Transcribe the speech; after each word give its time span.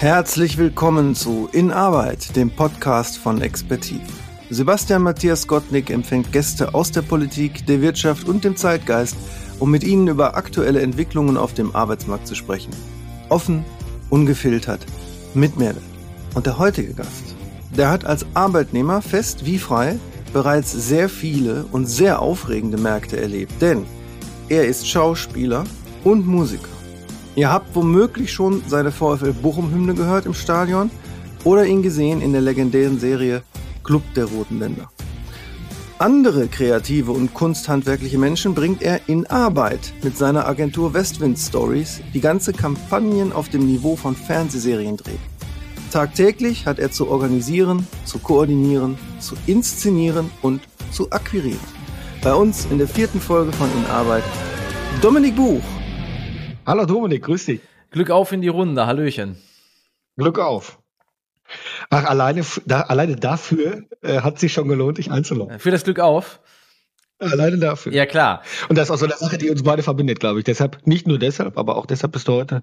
Herzlich 0.00 0.58
willkommen 0.58 1.16
zu 1.16 1.48
In 1.50 1.72
Arbeit, 1.72 2.36
dem 2.36 2.50
Podcast 2.50 3.18
von 3.18 3.42
Expertiv. 3.42 4.00
Sebastian 4.48 5.02
Matthias 5.02 5.48
Gottnick 5.48 5.90
empfängt 5.90 6.32
Gäste 6.32 6.72
aus 6.72 6.92
der 6.92 7.02
Politik, 7.02 7.66
der 7.66 7.82
Wirtschaft 7.82 8.28
und 8.28 8.44
dem 8.44 8.54
Zeitgeist, 8.56 9.16
um 9.58 9.72
mit 9.72 9.82
ihnen 9.82 10.06
über 10.06 10.36
aktuelle 10.36 10.82
Entwicklungen 10.82 11.36
auf 11.36 11.52
dem 11.52 11.74
Arbeitsmarkt 11.74 12.28
zu 12.28 12.36
sprechen. 12.36 12.70
Offen, 13.28 13.64
ungefiltert, 14.08 14.86
mit 15.34 15.58
Mehrwert. 15.58 15.82
Und 16.36 16.46
der 16.46 16.60
heutige 16.60 16.94
Gast, 16.94 17.34
der 17.76 17.90
hat 17.90 18.04
als 18.04 18.24
Arbeitnehmer 18.34 19.02
fest 19.02 19.46
wie 19.46 19.58
frei 19.58 19.98
bereits 20.32 20.70
sehr 20.70 21.08
viele 21.08 21.64
und 21.72 21.86
sehr 21.86 22.22
aufregende 22.22 22.78
Märkte 22.78 23.20
erlebt, 23.20 23.60
denn 23.60 23.84
er 24.48 24.64
ist 24.64 24.88
Schauspieler 24.88 25.64
und 26.04 26.24
Musiker. 26.24 26.77
Ihr 27.38 27.52
habt 27.52 27.72
womöglich 27.76 28.32
schon 28.32 28.64
seine 28.66 28.90
VfL 28.90 29.32
Bochum-Hymne 29.32 29.94
gehört 29.94 30.26
im 30.26 30.34
Stadion 30.34 30.90
oder 31.44 31.64
ihn 31.66 31.84
gesehen 31.84 32.20
in 32.20 32.32
der 32.32 32.40
legendären 32.40 32.98
Serie 32.98 33.44
Club 33.84 34.02
der 34.16 34.24
Roten 34.24 34.58
Länder. 34.58 34.90
Andere 36.00 36.48
kreative 36.48 37.12
und 37.12 37.34
kunsthandwerkliche 37.34 38.18
Menschen 38.18 38.56
bringt 38.56 38.82
er 38.82 39.08
in 39.08 39.24
Arbeit 39.26 39.92
mit 40.02 40.18
seiner 40.18 40.48
Agentur 40.48 40.94
Westwind 40.94 41.38
Stories, 41.38 42.00
die 42.12 42.20
ganze 42.20 42.52
Kampagnen 42.52 43.32
auf 43.32 43.48
dem 43.48 43.66
Niveau 43.66 43.94
von 43.94 44.16
Fernsehserien 44.16 44.96
dreht. 44.96 45.20
Tagtäglich 45.92 46.66
hat 46.66 46.80
er 46.80 46.90
zu 46.90 47.06
organisieren, 47.06 47.86
zu 48.04 48.18
koordinieren, 48.18 48.98
zu 49.20 49.36
inszenieren 49.46 50.28
und 50.42 50.60
zu 50.90 51.12
akquirieren. 51.12 51.60
Bei 52.20 52.34
uns 52.34 52.66
in 52.68 52.78
der 52.78 52.88
vierten 52.88 53.20
Folge 53.20 53.52
von 53.52 53.68
In 53.78 53.86
Arbeit 53.86 54.24
Dominik 55.00 55.36
Buch. 55.36 55.62
Hallo 56.68 56.84
Dominik, 56.84 57.24
grüß 57.24 57.46
dich. 57.46 57.60
Glück 57.92 58.10
auf 58.10 58.30
in 58.30 58.42
die 58.42 58.48
Runde, 58.48 58.86
Hallöchen. 58.86 59.38
Glück 60.18 60.38
auf. 60.38 60.78
Ach, 61.88 62.04
alleine, 62.04 62.44
da, 62.66 62.82
alleine 62.82 63.16
dafür 63.16 63.84
äh, 64.02 64.20
hat 64.20 64.38
sich 64.38 64.52
schon 64.52 64.68
gelohnt, 64.68 64.98
dich 64.98 65.10
einzuloggen. 65.10 65.60
Für 65.60 65.70
das 65.70 65.84
Glück 65.84 65.98
auf? 65.98 66.40
Alleine 67.20 67.56
dafür. 67.56 67.94
Ja, 67.94 68.04
klar. 68.04 68.42
Und 68.68 68.76
das 68.76 68.88
ist 68.88 68.90
auch 68.90 68.98
so 68.98 69.06
eine 69.06 69.16
Sache, 69.16 69.38
die 69.38 69.48
uns 69.48 69.62
beide 69.62 69.82
verbindet, 69.82 70.20
glaube 70.20 70.40
ich. 70.40 70.44
Deshalb, 70.44 70.86
nicht 70.86 71.06
nur 71.06 71.18
deshalb, 71.18 71.56
aber 71.56 71.78
auch 71.78 71.86
deshalb 71.86 72.12
bist 72.12 72.28
du 72.28 72.34
heute 72.34 72.62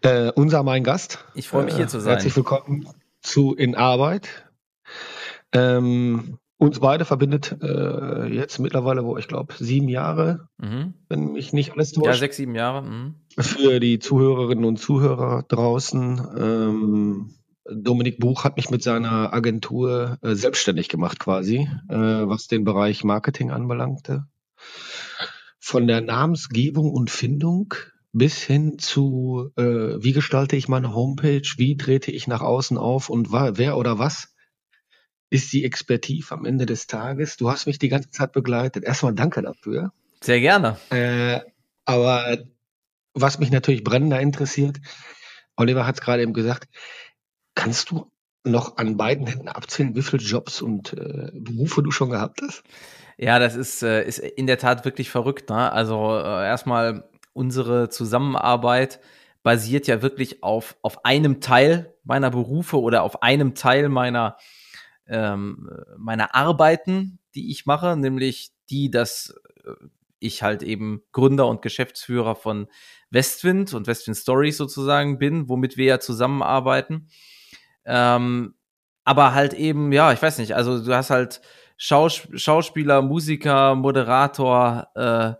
äh, 0.00 0.32
unser 0.34 0.62
mein 0.62 0.82
Gast. 0.82 1.22
Ich 1.34 1.46
freue 1.46 1.64
mich 1.64 1.76
hier 1.76 1.88
zu 1.88 2.00
sein. 2.00 2.12
Herzlich 2.12 2.34
willkommen 2.34 2.88
zu 3.20 3.54
In 3.54 3.74
Arbeit. 3.74 4.50
Ähm, 5.52 6.38
uns 6.60 6.78
beide 6.78 7.06
verbindet 7.06 7.56
äh, 7.62 8.26
jetzt 8.26 8.58
mittlerweile, 8.58 9.04
wo 9.04 9.16
ich 9.16 9.28
glaube, 9.28 9.54
sieben 9.58 9.88
Jahre, 9.88 10.48
mhm. 10.58 10.94
wenn 11.08 11.32
mich 11.32 11.54
nicht 11.54 11.72
alles 11.72 11.92
täuscht. 11.92 12.06
Ja, 12.06 12.14
sechs, 12.14 12.36
sieben 12.36 12.54
Jahre. 12.54 12.82
Mhm. 12.82 13.14
Für 13.38 13.80
die 13.80 13.98
Zuhörerinnen 13.98 14.66
und 14.66 14.76
Zuhörer 14.76 15.44
draußen. 15.48 16.20
Ähm, 16.36 17.30
Dominik 17.64 18.18
Buch 18.18 18.44
hat 18.44 18.56
mich 18.56 18.68
mit 18.68 18.82
seiner 18.82 19.32
Agentur 19.32 20.18
äh, 20.20 20.34
selbstständig 20.34 20.90
gemacht 20.90 21.18
quasi, 21.18 21.68
äh, 21.88 21.96
was 21.96 22.46
den 22.46 22.64
Bereich 22.64 23.04
Marketing 23.04 23.50
anbelangte. 23.50 24.24
Von 25.58 25.86
der 25.86 26.02
Namensgebung 26.02 26.92
und 26.92 27.10
Findung 27.10 27.72
bis 28.12 28.42
hin 28.42 28.78
zu, 28.78 29.50
äh, 29.56 29.62
wie 29.62 30.12
gestalte 30.12 30.56
ich 30.56 30.68
meine 30.68 30.94
Homepage, 30.94 31.48
wie 31.56 31.76
trete 31.78 32.10
ich 32.10 32.26
nach 32.26 32.42
außen 32.42 32.76
auf 32.76 33.08
und 33.08 33.32
wer 33.32 33.78
oder 33.78 33.98
was 33.98 34.29
ist 35.30 35.52
die 35.52 35.64
Expertise 35.64 36.32
am 36.32 36.44
Ende 36.44 36.66
des 36.66 36.86
Tages. 36.86 37.36
Du 37.36 37.50
hast 37.50 37.66
mich 37.66 37.78
die 37.78 37.88
ganze 37.88 38.10
Zeit 38.10 38.32
begleitet. 38.32 38.84
Erstmal 38.84 39.14
danke 39.14 39.42
dafür. 39.42 39.92
Sehr 40.20 40.40
gerne. 40.40 40.76
Äh, 40.90 41.40
aber 41.84 42.38
was 43.14 43.38
mich 43.38 43.50
natürlich 43.50 43.84
brennender 43.84 44.20
interessiert, 44.20 44.78
Oliver 45.56 45.86
hat 45.86 45.96
es 45.96 46.00
gerade 46.00 46.22
eben 46.22 46.32
gesagt, 46.32 46.68
kannst 47.54 47.90
du 47.90 48.10
noch 48.44 48.76
an 48.76 48.96
beiden 48.96 49.26
Händen 49.26 49.48
abzählen, 49.48 49.94
wie 49.94 50.02
viele 50.02 50.22
Jobs 50.22 50.62
und 50.62 50.94
äh, 50.94 51.30
Berufe 51.34 51.82
du 51.82 51.90
schon 51.90 52.10
gehabt 52.10 52.40
hast? 52.42 52.62
Ja, 53.18 53.38
das 53.38 53.54
ist, 53.54 53.82
äh, 53.82 54.04
ist 54.04 54.18
in 54.18 54.46
der 54.46 54.58
Tat 54.58 54.84
wirklich 54.84 55.10
verrückt. 55.10 55.50
Ne? 55.50 55.70
Also 55.72 56.16
äh, 56.16 56.46
erstmal 56.46 57.08
unsere 57.32 57.88
Zusammenarbeit 57.90 58.98
basiert 59.42 59.86
ja 59.86 60.02
wirklich 60.02 60.42
auf, 60.42 60.76
auf 60.82 61.04
einem 61.04 61.40
Teil 61.40 61.94
meiner 62.02 62.30
Berufe 62.30 62.80
oder 62.80 63.02
auf 63.02 63.22
einem 63.22 63.54
Teil 63.54 63.88
meiner 63.88 64.36
ähm, 65.10 65.68
meiner 65.98 66.34
Arbeiten, 66.34 67.18
die 67.34 67.50
ich 67.50 67.66
mache, 67.66 67.96
nämlich 67.96 68.50
die, 68.70 68.90
dass 68.90 69.34
äh, 69.64 69.72
ich 70.20 70.42
halt 70.42 70.62
eben 70.62 71.02
Gründer 71.12 71.48
und 71.48 71.62
Geschäftsführer 71.62 72.36
von 72.36 72.68
Westwind 73.10 73.74
und 73.74 73.86
Westwind 73.86 74.16
Stories 74.16 74.56
sozusagen 74.56 75.18
bin, 75.18 75.48
womit 75.48 75.76
wir 75.76 75.86
ja 75.86 76.00
zusammenarbeiten. 76.00 77.08
Ähm, 77.84 78.54
aber 79.04 79.34
halt 79.34 79.54
eben, 79.54 79.92
ja, 79.92 80.12
ich 80.12 80.22
weiß 80.22 80.38
nicht, 80.38 80.54
also 80.54 80.84
du 80.84 80.94
hast 80.94 81.10
halt 81.10 81.40
Schaus 81.76 82.28
Schauspieler, 82.34 83.00
Musiker, 83.00 83.74
Moderator, 83.74 84.88
äh, 84.94 85.32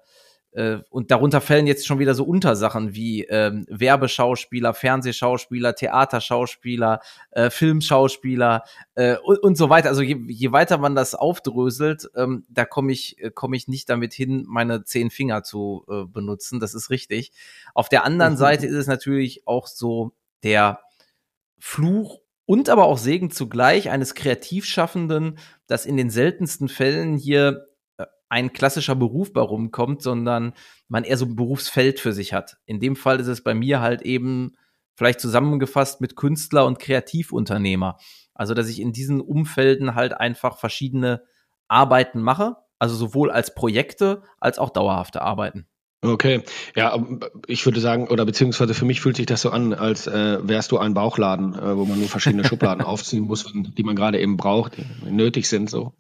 und 0.53 1.11
darunter 1.12 1.41
fällen 1.41 1.69
jetzt 1.69 1.87
schon 1.87 2.00
wieder 2.00 2.15
so 2.15 2.25
Untersachen 2.25 2.94
wie 2.94 3.25
ähm, 3.25 3.66
Werbeschauspieler, 3.69 4.75
Fernsehschauspieler, 4.75 5.77
Theaterschauspieler, 5.77 7.00
äh, 7.31 7.50
Filmschauspieler 7.50 8.65
äh, 8.97 9.16
und, 9.19 9.38
und 9.38 9.56
so 9.56 9.71
weiter. 9.71 9.88
Also 9.88 10.03
je, 10.03 10.16
je 10.27 10.50
weiter 10.50 10.78
man 10.78 10.97
das 10.97 11.15
aufdröselt, 11.15 12.11
ähm, 12.16 12.44
da 12.49 12.65
komme 12.65 12.91
ich, 12.93 13.19
äh, 13.21 13.31
komm 13.33 13.55
ich 13.55 13.69
nicht 13.69 13.88
damit 13.88 14.12
hin, 14.12 14.44
meine 14.49 14.83
zehn 14.83 15.11
Finger 15.11 15.44
zu 15.44 15.84
äh, 15.88 16.05
benutzen. 16.05 16.59
Das 16.59 16.75
ist 16.75 16.91
richtig. 16.91 17.32
Auf 17.72 17.88
der 17.88 18.05
anderen 18.05 18.32
mhm. 18.32 18.38
Seite 18.38 18.67
ist 18.67 18.75
es 18.75 18.88
natürlich 18.88 19.47
auch 19.47 19.69
so 19.69 20.12
der 20.43 20.81
Fluch 21.59 22.21
und 22.47 22.69
aber 22.69 22.87
auch 22.87 22.99
Segen 22.99 23.31
zugleich 23.31 23.91
eines 23.91 24.17
Kreativschaffenden, 24.17 25.38
dass 25.69 25.87
in 25.87 25.97
den 25.97 26.11
seltensten 26.11 26.69
Fällen 26.69 27.17
hier 27.17 27.69
ein 28.30 28.52
klassischer 28.52 28.94
Beruf 28.94 29.32
bei 29.32 29.41
rumkommt, 29.41 30.02
sondern 30.02 30.54
man 30.88 31.04
eher 31.04 31.18
so 31.18 31.26
ein 31.26 31.36
Berufsfeld 31.36 32.00
für 32.00 32.12
sich 32.12 32.32
hat. 32.32 32.56
In 32.64 32.80
dem 32.80 32.96
Fall 32.96 33.20
ist 33.20 33.26
es 33.26 33.42
bei 33.42 33.54
mir 33.54 33.80
halt 33.80 34.02
eben 34.02 34.56
vielleicht 34.94 35.20
zusammengefasst 35.20 36.00
mit 36.00 36.16
Künstler 36.16 36.64
und 36.64 36.78
Kreativunternehmer. 36.78 37.98
Also, 38.34 38.54
dass 38.54 38.69
ich 38.69 38.80
in 38.80 38.92
diesen 38.92 39.20
Umfelden 39.20 39.94
halt 39.94 40.14
einfach 40.14 40.58
verschiedene 40.58 41.22
Arbeiten 41.69 42.22
mache, 42.22 42.56
also 42.78 42.94
sowohl 42.94 43.30
als 43.30 43.54
Projekte 43.54 44.22
als 44.38 44.58
auch 44.58 44.70
dauerhafte 44.70 45.22
Arbeiten. 45.22 45.66
Okay, 46.02 46.42
ja, 46.76 46.98
ich 47.46 47.66
würde 47.66 47.80
sagen, 47.80 48.08
oder 48.08 48.24
beziehungsweise 48.24 48.72
für 48.72 48.86
mich 48.86 49.02
fühlt 49.02 49.16
sich 49.16 49.26
das 49.26 49.42
so 49.42 49.50
an, 49.50 49.74
als 49.74 50.06
äh, 50.06 50.38
wärst 50.42 50.72
du 50.72 50.78
ein 50.78 50.94
Bauchladen, 50.94 51.54
äh, 51.54 51.76
wo 51.76 51.84
man 51.84 51.98
nur 51.98 52.08
verschiedene 52.08 52.44
Schubladen 52.48 52.82
aufziehen 52.82 53.24
muss, 53.24 53.52
die 53.54 53.82
man 53.82 53.96
gerade 53.96 54.19
eben 54.19 54.38
braucht, 54.38 54.78
die 54.78 55.10
nötig 55.10 55.48
sind 55.48 55.69
so. 55.69 55.92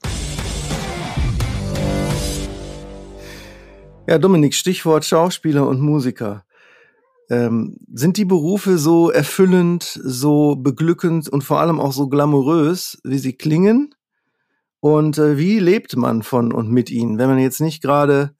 Ja, 4.08 4.18
Dominik, 4.18 4.54
Stichwort 4.54 5.04
Schauspieler 5.04 5.68
und 5.68 5.80
Musiker. 5.80 6.44
Ähm, 7.28 7.76
sind 7.92 8.16
die 8.16 8.24
Berufe 8.24 8.76
so 8.78 9.10
erfüllend, 9.10 9.84
so 9.84 10.56
beglückend 10.56 11.28
und 11.28 11.44
vor 11.44 11.60
allem 11.60 11.78
auch 11.78 11.92
so 11.92 12.08
glamourös, 12.08 12.98
wie 13.04 13.18
sie 13.18 13.34
klingen? 13.34 13.94
Und 14.80 15.18
äh, 15.18 15.38
wie 15.38 15.58
lebt 15.58 15.96
man 15.96 16.22
von 16.22 16.52
und 16.52 16.70
mit 16.70 16.90
ihnen, 16.90 17.18
wenn 17.18 17.28
man 17.28 17.38
jetzt 17.38 17.60
nicht 17.60 17.82
gerade, 17.82 18.34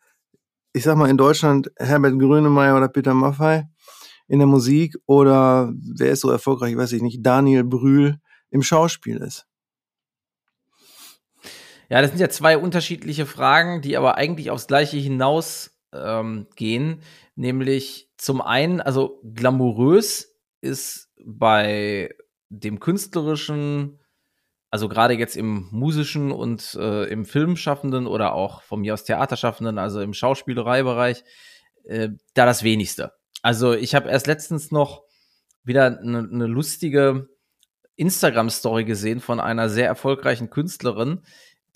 ich 0.72 0.82
sag 0.82 0.96
mal 0.96 1.10
in 1.10 1.18
Deutschland 1.18 1.70
Herbert 1.76 2.18
Grönemeyer 2.18 2.76
oder 2.76 2.88
Peter 2.88 3.14
Maffay 3.14 3.64
in 4.26 4.38
der 4.38 4.48
Musik 4.48 4.96
oder 5.06 5.72
wer 5.74 6.10
ist 6.10 6.20
so 6.20 6.30
erfolgreich, 6.30 6.76
weiß 6.76 6.92
ich 6.92 7.02
nicht, 7.02 7.24
Daniel 7.24 7.64
Brühl 7.64 8.16
im 8.50 8.62
Schauspiel 8.62 9.18
ist? 9.18 9.46
Ja, 11.90 12.00
das 12.00 12.10
sind 12.10 12.20
ja 12.20 12.28
zwei 12.28 12.56
unterschiedliche 12.56 13.26
Fragen, 13.26 13.82
die 13.82 13.96
aber 13.96 14.16
eigentlich 14.16 14.50
aufs 14.50 14.68
Gleiche 14.68 14.96
hinaus 14.96 15.76
ähm, 15.92 16.46
gehen. 16.54 17.02
Nämlich 17.34 18.08
zum 18.16 18.40
einen, 18.40 18.80
also 18.80 19.20
glamourös 19.34 20.36
ist 20.60 21.10
bei 21.24 22.14
dem 22.48 22.78
künstlerischen, 22.78 23.98
also 24.70 24.88
gerade 24.88 25.14
jetzt 25.14 25.36
im 25.36 25.68
musischen 25.72 26.30
und 26.30 26.74
äh, 26.74 27.06
im 27.06 27.24
Filmschaffenden 27.24 28.06
oder 28.06 28.34
auch 28.34 28.62
von 28.62 28.80
mir 28.82 28.94
aus 28.94 29.02
Theaterschaffenden, 29.02 29.78
also 29.78 30.00
im 30.00 30.14
Schauspielereibereich, 30.14 31.24
äh, 31.84 32.10
da 32.34 32.46
das 32.46 32.62
wenigste. 32.62 33.14
Also 33.42 33.72
ich 33.72 33.96
habe 33.96 34.10
erst 34.10 34.28
letztens 34.28 34.70
noch 34.70 35.02
wieder 35.64 35.98
eine 35.98 36.22
ne 36.22 36.46
lustige 36.46 37.28
Instagram-Story 37.96 38.84
gesehen 38.84 39.20
von 39.20 39.40
einer 39.40 39.68
sehr 39.68 39.86
erfolgreichen 39.86 40.50
Künstlerin, 40.50 41.22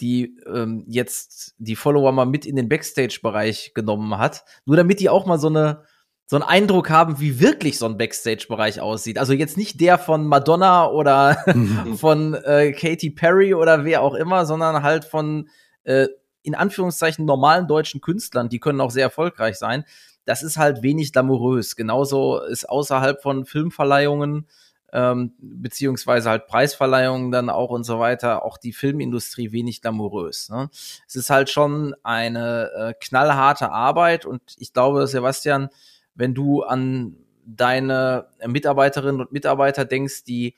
die 0.00 0.36
ähm, 0.46 0.84
jetzt 0.86 1.54
die 1.58 1.76
Follower 1.76 2.12
mal 2.12 2.26
mit 2.26 2.46
in 2.46 2.56
den 2.56 2.68
Backstage-Bereich 2.68 3.72
genommen 3.74 4.18
hat. 4.18 4.44
Nur 4.64 4.76
damit 4.76 5.00
die 5.00 5.08
auch 5.08 5.26
mal 5.26 5.38
so 5.38 5.48
eine 5.48 5.84
so 6.26 6.36
einen 6.36 6.42
Eindruck 6.42 6.88
haben, 6.88 7.20
wie 7.20 7.38
wirklich 7.38 7.78
so 7.78 7.86
ein 7.86 7.98
Backstage-Bereich 7.98 8.80
aussieht. 8.80 9.18
Also 9.18 9.34
jetzt 9.34 9.58
nicht 9.58 9.80
der 9.80 9.98
von 9.98 10.26
Madonna 10.26 10.88
oder 10.88 11.36
mhm. 11.46 11.96
von 11.98 12.34
äh, 12.34 12.72
Katy 12.72 13.10
Perry 13.10 13.54
oder 13.54 13.84
wer 13.84 14.00
auch 14.00 14.14
immer, 14.14 14.46
sondern 14.46 14.82
halt 14.82 15.04
von 15.04 15.48
äh, 15.84 16.08
in 16.42 16.54
Anführungszeichen 16.54 17.24
normalen 17.24 17.68
deutschen 17.68 18.00
Künstlern. 18.00 18.48
Die 18.48 18.58
können 18.58 18.80
auch 18.80 18.90
sehr 18.90 19.04
erfolgreich 19.04 19.56
sein. 19.56 19.84
Das 20.24 20.42
ist 20.42 20.56
halt 20.56 20.82
wenig 20.82 21.12
glamourös. 21.12 21.76
Genauso 21.76 22.40
ist 22.40 22.68
außerhalb 22.68 23.20
von 23.20 23.44
Filmverleihungen 23.44 24.46
ähm, 24.94 25.32
beziehungsweise 25.38 26.30
halt 26.30 26.46
Preisverleihungen 26.46 27.32
dann 27.32 27.50
auch 27.50 27.70
und 27.70 27.82
so 27.82 27.98
weiter, 27.98 28.44
auch 28.44 28.56
die 28.56 28.72
Filmindustrie 28.72 29.50
wenig 29.50 29.82
glamourös. 29.82 30.48
Ne? 30.50 30.70
Es 31.06 31.16
ist 31.16 31.30
halt 31.30 31.50
schon 31.50 31.96
eine 32.04 32.70
äh, 32.76 32.94
knallharte 33.00 33.72
Arbeit 33.72 34.24
und 34.24 34.40
ich 34.56 34.72
glaube, 34.72 35.08
Sebastian, 35.08 35.68
wenn 36.14 36.32
du 36.32 36.62
an 36.62 37.16
deine 37.44 38.28
Mitarbeiterinnen 38.46 39.20
und 39.20 39.32
Mitarbeiter 39.32 39.84
denkst, 39.84 40.22
die 40.24 40.54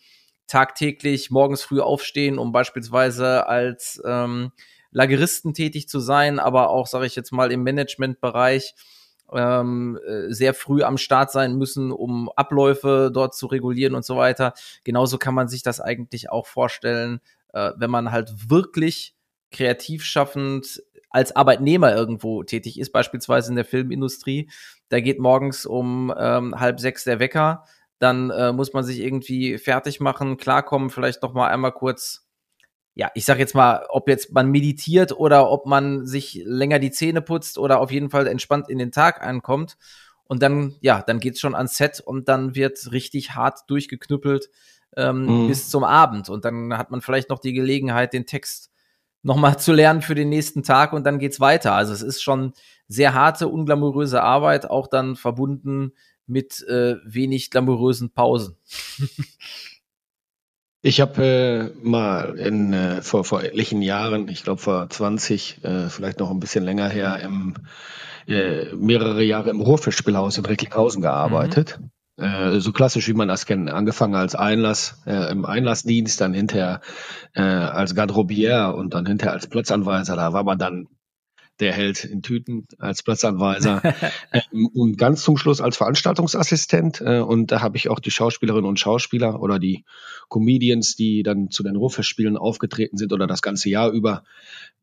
tagtäglich 0.47 1.31
morgens 1.31 1.63
früh 1.63 1.81
aufstehen, 1.81 2.39
um 2.39 2.53
beispielsweise 2.53 3.47
als 3.49 4.01
ähm, 4.05 4.53
Lageristen 4.91 5.55
tätig 5.55 5.89
zu 5.89 5.99
sein, 5.99 6.39
aber 6.39 6.69
auch, 6.69 6.87
sage 6.87 7.07
ich 7.07 7.17
jetzt 7.17 7.33
mal, 7.33 7.51
im 7.51 7.63
Managementbereich 7.63 8.75
ähm, 9.33 9.99
äh, 10.07 10.33
sehr 10.33 10.55
früh 10.55 10.83
am 10.83 10.99
Start 10.99 11.31
sein 11.31 11.57
müssen, 11.57 11.93
um 11.93 12.31
Abläufe 12.37 13.11
dort 13.13 13.35
zu 13.35 13.47
regulieren 13.47 13.95
und 13.95 14.05
so 14.05 14.17
weiter. 14.17 14.55
Genauso 14.85 15.19
kann 15.19 15.35
man 15.35 15.49
sich 15.49 15.63
das 15.63 15.81
eigentlich 15.81 16.31
auch 16.31 16.47
vorstellen, 16.47 17.21
äh, 17.53 17.73
wenn 17.77 17.91
man 17.91 18.13
halt 18.13 18.51
wirklich 18.51 19.15
kreativ 19.51 20.05
schaffend 20.05 20.83
als 21.11 21.35
Arbeitnehmer 21.35 21.95
irgendwo 21.95 22.43
tätig 22.43 22.79
ist, 22.79 22.93
beispielsweise 22.93 23.51
in 23.51 23.57
der 23.57 23.65
Filmindustrie. 23.65 24.51
Da 24.89 25.01
geht 25.01 25.19
morgens 25.19 25.65
um 25.65 26.13
ähm, 26.17 26.59
halb 26.61 26.79
sechs 26.79 27.05
der 27.05 27.21
Wecker, 27.21 27.65
dann 27.99 28.31
äh, 28.31 28.53
muss 28.53 28.73
man 28.73 28.85
sich 28.85 29.01
irgendwie 29.01 29.57
fertig 29.59 30.01
machen, 30.01 30.37
klarkommen, 30.37 30.91
vielleicht 30.91 31.23
noch 31.23 31.33
mal 31.33 31.49
einmal 31.49 31.73
kurz 31.73 32.26
ja, 32.97 33.11
ich 33.15 33.27
sag 33.27 33.39
jetzt 33.39 33.55
mal, 33.55 33.85
ob 33.91 34.09
jetzt 34.09 34.33
man 34.33 34.51
meditiert 34.51 35.13
oder 35.13 35.51
ob 35.51 35.67
man 35.67 36.07
sich 36.07 36.43
länger 36.47 36.79
die 36.79 36.91
Zähne 36.91 37.21
putzt 37.21 37.59
oder 37.59 37.79
auf 37.79 37.91
jeden 37.91 38.09
Fall 38.09 38.27
entspannt 38.27 38.71
in 38.71 38.79
den 38.79 38.91
Tag 38.91 39.23
ankommt. 39.23 39.77
Und 40.25 40.43
dann, 40.43 40.75
ja, 40.81 41.03
dann 41.03 41.21
geht's 41.21 41.39
schon 41.39 41.55
ans 41.55 41.77
Set 41.77 42.01
und 42.01 42.27
dann 42.29 42.55
wird 42.55 42.91
richtig 42.91 43.35
hart 43.35 43.69
durchgeknüppelt 43.69 44.49
ähm, 44.97 45.43
mhm. 45.43 45.49
bis 45.49 45.69
zum 45.69 45.85
Abend. 45.85 46.31
Und 46.31 46.47
dann 46.47 46.77
hat 46.77 46.91
man 46.91 47.03
vielleicht 47.03 47.29
noch 47.29 47.39
die 47.39 47.53
Gelegenheit, 47.53 48.15
den 48.15 48.25
Text 48.25 48.71
nochmal 49.23 49.59
zu 49.59 49.75
lernen 49.75 50.01
für 50.01 50.15
den 50.15 50.31
nächsten 50.31 50.63
Tag 50.63 50.95
und 50.95 51.05
dann 51.05 51.19
geht's 51.19 51.39
weiter. 51.39 51.75
Also 51.75 51.93
es 51.93 52.01
ist 52.01 52.23
schon 52.23 52.55
sehr 52.89 53.13
harte, 53.13 53.49
unglamouröse 53.49 54.23
Arbeit, 54.23 54.71
auch 54.71 54.87
dann 54.87 55.17
verbunden 55.17 55.93
mit 56.27 56.67
äh, 56.67 56.97
wenig 57.05 57.51
glamourösen 57.51 58.11
Pausen. 58.11 58.57
Ich 60.87 61.01
habe 61.01 61.73
äh, 61.83 61.85
mal 61.85 62.39
in, 62.39 62.73
äh, 62.73 63.03
vor, 63.03 63.25
vor 63.25 63.43
etlichen 63.43 63.83
Jahren, 63.83 64.29
ich 64.29 64.45
glaube 64.45 64.61
vor 64.61 64.89
20, 64.89 65.65
äh, 65.65 65.89
vielleicht 65.89 66.21
noch 66.21 66.31
ein 66.31 66.39
bisschen 66.39 66.63
länger 66.63 66.89
her, 66.89 67.19
im, 67.25 67.55
äh, 68.29 68.73
mehrere 68.73 69.25
Jahre 69.25 69.51
im 69.51 69.61
Ruhrfischspielhaus 69.61 70.39
in 70.39 70.47
Recklinghausen 70.47 71.03
gearbeitet. 71.03 71.81
Mhm. 72.17 72.25
Äh, 72.25 72.61
so 72.61 72.71
klassisch, 72.71 73.09
wie 73.09 73.15
man 73.15 73.27
das 73.27 73.47
kennt. 73.47 73.69
Angefangen 73.69 74.15
als 74.15 74.37
Einlass, 74.37 75.03
äh, 75.07 75.29
im 75.33 75.45
Einlassdienst, 75.45 76.21
dann 76.21 76.35
hinterher 76.35 76.81
äh, 77.35 77.43
als 77.43 77.97
Garderobier 77.97 78.73
und 78.79 78.95
dann 78.95 79.07
hinterher 79.07 79.33
als 79.33 79.49
Platzanweiser. 79.49 80.15
Da 80.15 80.33
war 80.33 80.45
man 80.45 80.57
dann 80.57 80.87
der 81.61 81.73
Held 81.73 82.05
in 82.05 82.23
Tüten 82.23 82.67
als 82.79 83.03
Platzanweiser 83.03 83.83
ähm, 84.33 84.69
und 84.75 84.99
ganz 84.99 85.23
zum 85.23 85.37
Schluss 85.37 85.61
als 85.61 85.77
Veranstaltungsassistent. 85.77 87.01
Äh, 87.01 87.21
und 87.21 87.51
da 87.53 87.63
habe 87.63 87.77
ich 87.77 87.89
auch 87.89 88.01
die 88.01 88.11
Schauspielerinnen 88.11 88.69
und 88.69 88.79
Schauspieler 88.79 89.41
oder 89.41 89.59
die 89.59 89.85
Comedians, 90.29 90.97
die 90.97 91.23
dann 91.23 91.51
zu 91.51 91.63
den 91.63 91.77
Ruhrfestspielen 91.77 92.37
aufgetreten 92.37 92.97
sind 92.97 93.13
oder 93.13 93.27
das 93.27 93.43
ganze 93.43 93.69
Jahr 93.71 93.91
über 93.91 94.25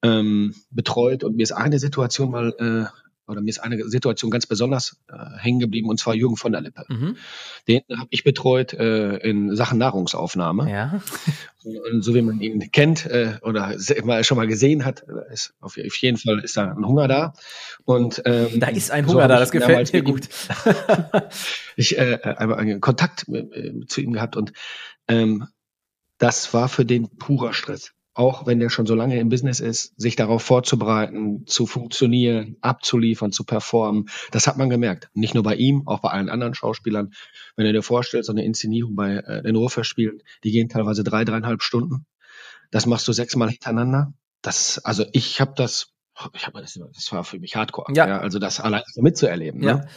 ähm, 0.01 0.55
betreut. 0.71 1.23
Und 1.23 1.35
mir 1.35 1.43
ist 1.43 1.51
eine 1.51 1.79
Situation 1.79 2.31
mal 2.31 2.53
äh, 2.59 3.03
oder 3.27 3.41
mir 3.41 3.49
ist 3.49 3.59
eine 3.59 3.87
Situation 3.87 4.31
ganz 4.31 4.45
besonders 4.45 4.97
äh, 5.07 5.15
hängen 5.37 5.59
geblieben, 5.59 5.89
und 5.89 5.99
zwar 5.99 6.13
Jürgen 6.13 6.35
von 6.35 6.51
der 6.51 6.61
Lippe. 6.61 6.85
Mhm. 6.89 7.17
Den 7.67 7.81
habe 7.97 8.07
ich 8.09 8.23
betreut 8.23 8.73
äh, 8.73 9.17
in 9.17 9.55
Sachen 9.55 9.77
Nahrungsaufnahme. 9.77 10.69
Ja. 10.69 11.01
Und 11.63 12.03
so 12.03 12.13
wie 12.13 12.21
man 12.21 12.41
ihn 12.41 12.71
kennt 12.71 13.05
äh, 13.05 13.37
oder 13.41 13.75
mal, 14.03 14.23
schon 14.23 14.37
mal 14.37 14.47
gesehen 14.47 14.83
hat, 14.83 15.05
ist 15.31 15.53
auf 15.61 15.77
jeden 15.77 16.17
Fall 16.17 16.39
ist 16.39 16.57
da 16.57 16.71
ein 16.71 16.85
Hunger 16.85 17.07
da. 17.07 17.33
Und 17.85 18.21
ähm, 18.25 18.59
da 18.59 18.67
ist 18.67 18.91
ein 18.91 19.05
Hunger 19.07 19.23
so 19.23 19.27
da, 19.27 19.39
das 19.39 19.51
gefällt 19.51 19.93
mir 19.93 20.03
gut. 20.03 20.27
ich 21.77 21.97
äh, 21.97 22.19
einen 22.21 22.81
Kontakt 22.81 23.27
äh, 23.29 23.85
zu 23.87 24.01
ihm 24.01 24.13
gehabt 24.13 24.35
und 24.35 24.51
ähm, 25.07 25.47
das 26.17 26.53
war 26.53 26.67
für 26.69 26.85
den 26.85 27.09
purer 27.17 27.53
Stress 27.53 27.93
auch 28.13 28.45
wenn 28.45 28.59
der 28.59 28.69
schon 28.69 28.85
so 28.85 28.95
lange 28.95 29.19
im 29.19 29.29
Business 29.29 29.59
ist, 29.59 29.99
sich 29.99 30.15
darauf 30.15 30.43
vorzubereiten, 30.43 31.45
zu 31.47 31.65
funktionieren, 31.65 32.57
abzuliefern, 32.61 33.31
zu 33.31 33.43
performen. 33.43 34.09
Das 34.31 34.45
hat 34.47 34.57
man 34.57 34.69
gemerkt. 34.69 35.09
Nicht 35.13 35.33
nur 35.33 35.43
bei 35.43 35.55
ihm, 35.55 35.87
auch 35.87 35.99
bei 35.99 36.09
allen 36.09 36.29
anderen 36.29 36.53
Schauspielern. 36.53 37.13
Wenn 37.55 37.65
du 37.65 37.73
dir 37.73 37.81
vorstellst, 37.81 38.27
so 38.27 38.33
eine 38.33 38.45
Inszenierung 38.45 38.95
bei 38.95 39.15
äh, 39.15 39.41
den 39.41 39.55
Ruhrfestspielen, 39.55 40.21
die 40.43 40.51
gehen 40.51 40.69
teilweise 40.69 41.03
drei, 41.03 41.25
dreieinhalb 41.25 41.63
Stunden. 41.63 42.05
Das 42.71 42.85
machst 42.85 43.07
du 43.07 43.13
sechsmal 43.13 43.49
hintereinander. 43.49 44.13
Das, 44.41 44.79
also 44.79 45.05
ich 45.13 45.41
habe 45.41 45.53
das 45.55 45.93
ich 46.33 46.45
habe 46.45 46.61
das, 46.61 46.79
das 46.93 47.11
war 47.11 47.23
für 47.23 47.39
mich 47.39 47.55
Hardcore. 47.55 47.93
Ja. 47.95 48.07
ja 48.07 48.19
also 48.19 48.39
das 48.39 48.59
allein 48.59 48.83
so 48.91 49.01
mitzuerleben. 49.01 49.59
Ne? 49.61 49.67
Ja. 49.67 49.75
Ne? 49.75 49.87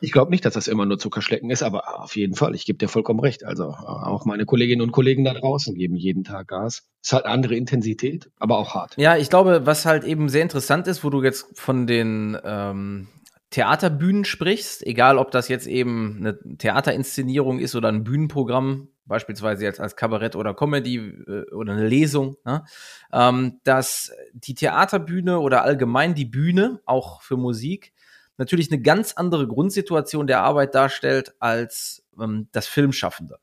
Ich 0.00 0.12
glaube 0.12 0.30
nicht, 0.30 0.44
dass 0.44 0.54
das 0.54 0.68
immer 0.68 0.84
nur 0.84 0.98
Zuckerschlecken 0.98 1.50
ist, 1.50 1.62
aber 1.62 2.02
auf 2.02 2.16
jeden 2.16 2.34
Fall, 2.34 2.54
ich 2.54 2.66
gebe 2.66 2.78
dir 2.78 2.88
vollkommen 2.88 3.20
recht. 3.20 3.44
Also 3.44 3.70
auch 3.70 4.24
meine 4.26 4.44
Kolleginnen 4.44 4.82
und 4.82 4.92
Kollegen 4.92 5.24
da 5.24 5.32
draußen 5.32 5.74
geben 5.74 5.96
jeden 5.96 6.24
Tag 6.24 6.48
Gas. 6.48 6.86
Es 7.02 7.12
hat 7.12 7.24
andere 7.24 7.54
Intensität, 7.54 8.30
aber 8.38 8.58
auch 8.58 8.74
hart. 8.74 8.96
Ja, 8.96 9.16
ich 9.16 9.30
glaube, 9.30 9.64
was 9.64 9.86
halt 9.86 10.04
eben 10.04 10.28
sehr 10.28 10.42
interessant 10.42 10.86
ist, 10.86 11.02
wo 11.04 11.10
du 11.10 11.22
jetzt 11.22 11.58
von 11.58 11.86
den 11.86 12.36
ähm, 12.44 13.08
Theaterbühnen 13.50 14.24
sprichst, 14.24 14.86
egal 14.86 15.18
ob 15.18 15.30
das 15.30 15.48
jetzt 15.48 15.66
eben 15.66 16.16
eine 16.18 16.38
Theaterinszenierung 16.58 17.58
ist 17.58 17.74
oder 17.74 17.88
ein 17.88 18.04
Bühnenprogramm, 18.04 18.88
beispielsweise 19.06 19.64
jetzt 19.64 19.80
als 19.80 19.96
Kabarett 19.96 20.36
oder 20.36 20.54
Comedy 20.54 20.96
äh, 20.96 21.50
oder 21.52 21.72
eine 21.72 21.88
Lesung, 21.88 22.36
ne? 22.44 22.64
ähm, 23.12 23.60
dass 23.64 24.12
die 24.32 24.54
Theaterbühne 24.54 25.38
oder 25.38 25.62
allgemein 25.62 26.14
die 26.14 26.24
Bühne, 26.24 26.80
auch 26.84 27.22
für 27.22 27.36
Musik, 27.36 27.92
natürlich 28.36 28.70
eine 28.70 28.82
ganz 28.82 29.14
andere 29.14 29.46
Grundsituation 29.46 30.26
der 30.26 30.42
Arbeit 30.42 30.74
darstellt 30.74 31.34
als 31.38 32.04
ähm, 32.20 32.48
das 32.52 32.66
Filmschaffende. 32.66 33.38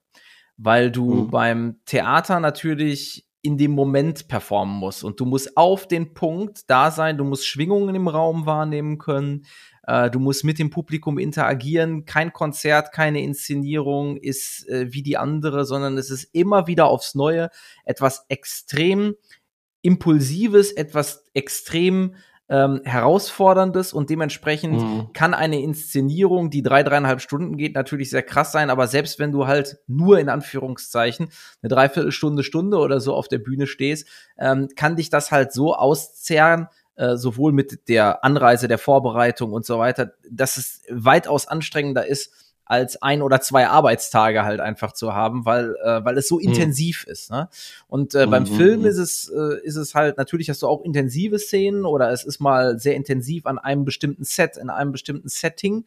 Weil 0.57 0.91
du 0.91 1.13
mhm. 1.13 1.31
beim 1.31 1.79
Theater 1.85 2.39
natürlich 2.39 3.25
in 3.41 3.57
dem 3.57 3.71
Moment 3.71 4.29
performen 4.29 4.75
musst 4.75 5.03
und 5.03 5.19
du 5.19 5.25
musst 5.25 5.57
auf 5.57 5.85
den 5.87 6.13
Punkt 6.13 6.69
da 6.69 6.91
sein, 6.91 7.17
du 7.17 7.25
musst 7.25 7.45
Schwingungen 7.45 7.93
im 7.93 8.07
Raum 8.07 8.45
wahrnehmen 8.45 8.97
können, 8.97 9.45
äh, 9.85 10.09
du 10.09 10.19
musst 10.19 10.43
mit 10.43 10.59
dem 10.59 10.69
Publikum 10.69 11.17
interagieren. 11.17 12.05
Kein 12.05 12.33
Konzert, 12.33 12.91
keine 12.91 13.21
Inszenierung 13.21 14.17
ist 14.17 14.67
äh, 14.69 14.91
wie 14.91 15.03
die 15.03 15.17
andere, 15.17 15.65
sondern 15.65 15.97
es 15.97 16.09
ist 16.09 16.29
immer 16.33 16.67
wieder 16.67 16.87
aufs 16.87 17.15
Neue 17.15 17.49
etwas 17.85 18.25
extrem 18.29 19.15
Impulsives, 19.81 20.71
etwas 20.71 21.25
extrem 21.33 22.15
ähm, 22.49 22.81
herausforderndes 22.83 23.93
und 23.93 24.09
dementsprechend 24.09 24.81
mhm. 24.81 25.13
kann 25.13 25.33
eine 25.33 25.61
Inszenierung, 25.61 26.49
die 26.49 26.61
drei, 26.61 26.83
dreieinhalb 26.83 27.21
Stunden 27.21 27.57
geht, 27.57 27.73
natürlich 27.73 28.09
sehr 28.09 28.21
krass 28.21 28.51
sein, 28.51 28.69
aber 28.69 28.87
selbst 28.87 29.17
wenn 29.17 29.31
du 29.31 29.47
halt 29.47 29.79
nur 29.87 30.19
in 30.19 30.29
Anführungszeichen 30.29 31.29
eine 31.61 31.69
Dreiviertelstunde, 31.69 32.43
Stunde 32.43 32.77
oder 32.77 32.99
so 32.99 33.13
auf 33.15 33.27
der 33.27 33.39
Bühne 33.39 33.65
stehst, 33.65 34.07
ähm, 34.37 34.67
kann 34.75 34.97
dich 34.97 35.09
das 35.09 35.31
halt 35.31 35.53
so 35.53 35.73
auszerren, 35.73 36.67
äh, 36.95 37.15
sowohl 37.15 37.51
mit 37.51 37.87
der 37.89 38.23
Anreise, 38.23 38.67
der 38.67 38.77
Vorbereitung 38.77 39.51
und 39.51 39.65
so 39.65 39.79
weiter, 39.79 40.13
dass 40.29 40.57
es 40.57 40.81
weitaus 40.89 41.47
anstrengender 41.47 42.05
ist, 42.05 42.31
als 42.65 43.01
ein 43.01 43.21
oder 43.21 43.41
zwei 43.41 43.67
Arbeitstage 43.67 44.43
halt 44.43 44.59
einfach 44.59 44.93
zu 44.93 45.13
haben, 45.13 45.45
weil 45.45 45.75
äh, 45.83 46.03
weil 46.03 46.17
es 46.17 46.27
so 46.27 46.35
mhm. 46.35 46.45
intensiv 46.45 47.03
ist. 47.05 47.29
Ne? 47.29 47.49
Und 47.87 48.15
äh, 48.15 48.25
beim 48.25 48.43
mhm. 48.43 48.47
Film 48.47 48.79
mhm. 48.81 48.85
ist 48.85 48.97
es 48.97 49.29
äh, 49.29 49.59
ist 49.63 49.75
es 49.75 49.95
halt 49.95 50.17
natürlich 50.17 50.49
hast 50.49 50.61
du 50.61 50.67
auch 50.67 50.81
intensive 50.81 51.39
Szenen 51.39 51.85
oder 51.85 52.11
es 52.11 52.23
ist 52.23 52.39
mal 52.39 52.79
sehr 52.79 52.95
intensiv 52.95 53.45
an 53.45 53.59
einem 53.59 53.85
bestimmten 53.85 54.23
Set 54.23 54.57
in 54.57 54.69
einem 54.69 54.91
bestimmten 54.91 55.27
Setting. 55.27 55.85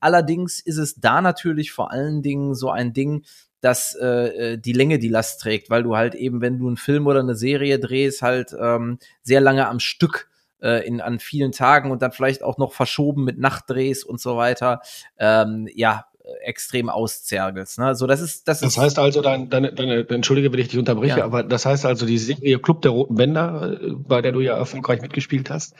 Allerdings 0.00 0.60
ist 0.60 0.78
es 0.78 0.96
da 0.96 1.20
natürlich 1.20 1.72
vor 1.72 1.92
allen 1.92 2.22
Dingen 2.22 2.54
so 2.54 2.70
ein 2.70 2.92
Ding, 2.92 3.24
dass 3.60 3.96
äh, 4.00 4.06
äh, 4.52 4.58
die 4.58 4.72
Länge 4.72 4.98
die 4.98 5.08
Last 5.08 5.40
trägt, 5.40 5.70
weil 5.70 5.82
du 5.82 5.96
halt 5.96 6.14
eben, 6.14 6.40
wenn 6.40 6.58
du 6.58 6.66
einen 6.68 6.76
Film 6.76 7.06
oder 7.06 7.20
eine 7.20 7.34
Serie 7.34 7.78
drehst, 7.78 8.22
halt 8.22 8.54
ähm, 8.58 8.98
sehr 9.22 9.40
lange 9.40 9.66
am 9.68 9.80
Stück 9.80 10.27
äh, 10.62 10.86
in, 10.86 11.00
an 11.00 11.18
vielen 11.18 11.52
Tagen 11.52 11.90
und 11.90 12.02
dann 12.02 12.12
vielleicht 12.12 12.42
auch 12.42 12.58
noch 12.58 12.72
verschoben 12.72 13.24
mit 13.24 13.38
Nachtdrehs 13.38 14.04
und 14.04 14.20
so 14.20 14.36
weiter, 14.36 14.80
ähm, 15.18 15.68
ja, 15.74 16.06
extrem 16.42 16.88
auszergelst. 16.88 17.78
Ne? 17.78 17.94
So, 17.94 18.06
das 18.06 18.20
ist, 18.20 18.48
das, 18.48 18.60
das 18.60 18.72
ist 18.72 18.78
heißt 18.78 18.98
also, 18.98 19.20
dein, 19.20 19.48
deine, 19.48 19.72
deine, 19.72 20.08
entschuldige, 20.08 20.52
wenn 20.52 20.60
ich 20.60 20.68
dich 20.68 20.78
unterbreche, 20.78 21.18
ja. 21.18 21.24
aber 21.24 21.42
das 21.42 21.66
heißt 21.66 21.86
also, 21.86 22.06
die 22.06 22.18
Serie 22.18 22.58
Club 22.58 22.82
der 22.82 22.90
Roten 22.92 23.14
Bänder, 23.14 23.78
äh, 23.80 23.92
bei 23.94 24.22
der 24.22 24.32
du 24.32 24.40
ja 24.40 24.56
erfolgreich 24.56 25.00
mitgespielt 25.00 25.50
hast, 25.50 25.74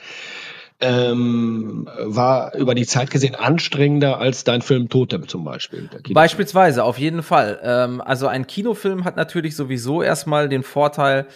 ähm, 0.81 1.89
war 1.97 2.55
über 2.55 2.73
die 2.73 2.85
Zeit 2.85 3.11
gesehen 3.11 3.35
anstrengender 3.35 4.19
als 4.19 4.45
dein 4.45 4.61
Film 4.61 4.87
Totem 4.87 5.27
zum 5.27 5.43
Beispiel. 5.43 5.89
Beispielsweise, 6.11 6.83
auf 6.83 6.97
jeden 6.97 7.21
Fall. 7.21 7.59
Ähm, 7.61 8.01
also 8.01 8.27
ein 8.27 8.47
Kinofilm 8.47 9.03
hat 9.03 9.17
natürlich 9.17 9.55
sowieso 9.55 10.01
erstmal 10.01 10.47
den 10.47 10.63
Vorteil, 10.63 11.27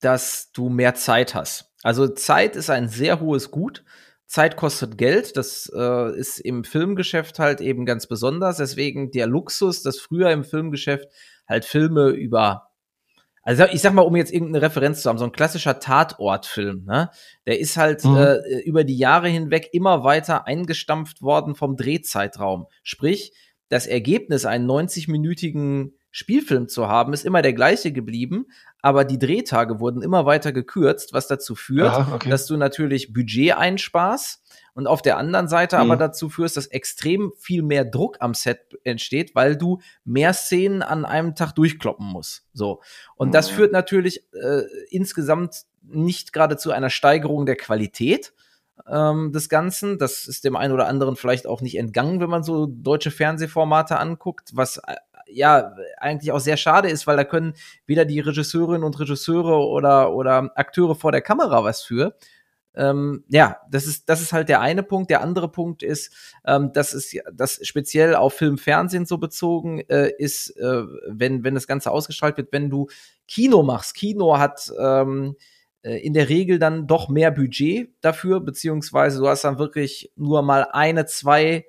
dass 0.00 0.52
du 0.52 0.68
mehr 0.68 0.94
Zeit 0.94 1.34
hast. 1.34 1.69
Also 1.82 2.08
Zeit 2.08 2.56
ist 2.56 2.70
ein 2.70 2.88
sehr 2.88 3.20
hohes 3.20 3.50
Gut. 3.50 3.84
Zeit 4.26 4.56
kostet 4.56 4.96
Geld. 4.96 5.36
Das 5.36 5.70
äh, 5.74 6.16
ist 6.18 6.38
im 6.38 6.64
Filmgeschäft 6.64 7.38
halt 7.38 7.60
eben 7.60 7.84
ganz 7.84 8.06
besonders. 8.06 8.58
Deswegen 8.58 9.10
der 9.10 9.26
Luxus, 9.26 9.82
dass 9.82 9.98
früher 9.98 10.30
im 10.30 10.44
Filmgeschäft 10.44 11.08
halt 11.48 11.64
Filme 11.64 12.10
über 12.10 12.70
also 13.42 13.64
ich 13.64 13.80
sag 13.80 13.94
mal, 13.94 14.02
um 14.02 14.16
jetzt 14.16 14.32
irgendeine 14.32 14.66
Referenz 14.66 15.02
zu 15.02 15.08
haben, 15.08 15.18
so 15.18 15.24
ein 15.24 15.32
klassischer 15.32 15.80
Tatortfilm, 15.80 16.84
ne? 16.84 17.10
Der 17.46 17.58
ist 17.58 17.76
halt 17.76 18.04
mhm. 18.04 18.16
äh, 18.16 18.60
über 18.60 18.84
die 18.84 18.98
Jahre 18.98 19.28
hinweg 19.28 19.70
immer 19.72 20.04
weiter 20.04 20.46
eingestampft 20.46 21.22
worden 21.22 21.54
vom 21.54 21.76
Drehzeitraum. 21.76 22.66
Sprich, 22.82 23.32
das 23.68 23.86
Ergebnis, 23.86 24.44
einen 24.44 24.70
90-minütigen 24.70 25.92
Spielfilm 26.10 26.68
zu 26.68 26.88
haben, 26.88 27.12
ist 27.12 27.24
immer 27.24 27.42
der 27.42 27.52
gleiche 27.52 27.92
geblieben, 27.92 28.46
aber 28.82 29.04
die 29.04 29.18
Drehtage 29.18 29.78
wurden 29.78 30.02
immer 30.02 30.26
weiter 30.26 30.52
gekürzt, 30.52 31.12
was 31.12 31.28
dazu 31.28 31.54
führt, 31.54 31.92
Aha, 31.92 32.14
okay. 32.14 32.30
dass 32.30 32.46
du 32.46 32.56
natürlich 32.56 33.12
Budget 33.12 33.56
einsparst 33.56 34.42
und 34.74 34.86
auf 34.86 35.02
der 35.02 35.18
anderen 35.18 35.48
Seite 35.48 35.76
mhm. 35.76 35.82
aber 35.82 35.96
dazu 35.96 36.28
führst, 36.28 36.56
dass 36.56 36.66
extrem 36.66 37.32
viel 37.38 37.62
mehr 37.62 37.84
Druck 37.84 38.16
am 38.20 38.34
Set 38.34 38.78
entsteht, 38.84 39.34
weil 39.34 39.56
du 39.56 39.78
mehr 40.04 40.32
Szenen 40.32 40.82
an 40.82 41.04
einem 41.04 41.34
Tag 41.34 41.52
durchkloppen 41.52 42.06
musst. 42.06 42.44
So. 42.52 42.80
Und 43.16 43.28
mhm. 43.28 43.32
das 43.32 43.48
führt 43.48 43.72
natürlich 43.72 44.24
äh, 44.32 44.62
insgesamt 44.90 45.64
nicht 45.82 46.32
gerade 46.32 46.56
zu 46.56 46.72
einer 46.72 46.90
Steigerung 46.90 47.46
der 47.46 47.56
Qualität, 47.56 48.32
ähm, 48.88 49.32
des 49.32 49.48
Ganzen. 49.48 49.98
Das 49.98 50.26
ist 50.26 50.44
dem 50.44 50.56
einen 50.56 50.72
oder 50.72 50.86
anderen 50.86 51.16
vielleicht 51.16 51.46
auch 51.46 51.60
nicht 51.60 51.76
entgangen, 51.76 52.20
wenn 52.20 52.30
man 52.30 52.42
so 52.42 52.66
deutsche 52.66 53.10
Fernsehformate 53.10 53.98
anguckt, 53.98 54.50
was 54.54 54.78
äh, 54.78 54.96
ja 55.32 55.74
eigentlich 55.98 56.32
auch 56.32 56.40
sehr 56.40 56.56
schade 56.56 56.88
ist, 56.88 57.06
weil 57.06 57.16
da 57.16 57.24
können 57.24 57.54
weder 57.86 58.04
die 58.04 58.20
Regisseurinnen 58.20 58.84
und 58.84 58.98
Regisseure 58.98 59.66
oder, 59.66 60.12
oder 60.14 60.50
Akteure 60.56 60.94
vor 60.94 61.12
der 61.12 61.22
Kamera 61.22 61.64
was 61.64 61.82
für. 61.82 62.14
Ähm, 62.74 63.24
ja, 63.28 63.56
das 63.68 63.86
ist, 63.86 64.08
das 64.08 64.20
ist 64.20 64.32
halt 64.32 64.48
der 64.48 64.60
eine 64.60 64.82
Punkt. 64.82 65.10
Der 65.10 65.22
andere 65.22 65.50
Punkt 65.50 65.82
ist, 65.82 66.14
ähm, 66.46 66.70
das 66.72 66.94
ist 66.94 67.16
das 67.32 67.58
speziell 67.62 68.14
auf 68.14 68.34
Film, 68.34 68.58
Fernsehen 68.58 69.06
so 69.06 69.18
bezogen 69.18 69.80
äh, 69.88 70.12
ist, 70.18 70.56
äh, 70.56 70.84
wenn, 71.08 71.42
wenn 71.42 71.54
das 71.54 71.66
Ganze 71.66 71.90
ausgestrahlt 71.90 72.36
wird, 72.36 72.52
wenn 72.52 72.70
du 72.70 72.88
Kino 73.26 73.62
machst. 73.62 73.94
Kino 73.94 74.38
hat 74.38 74.72
ähm, 74.78 75.36
äh, 75.82 75.96
in 75.96 76.14
der 76.14 76.28
Regel 76.28 76.58
dann 76.58 76.86
doch 76.86 77.08
mehr 77.08 77.30
Budget 77.30 77.90
dafür, 78.02 78.40
beziehungsweise 78.40 79.18
du 79.18 79.28
hast 79.28 79.44
dann 79.44 79.58
wirklich 79.58 80.12
nur 80.14 80.42
mal 80.42 80.68
eine, 80.70 81.06
zwei 81.06 81.66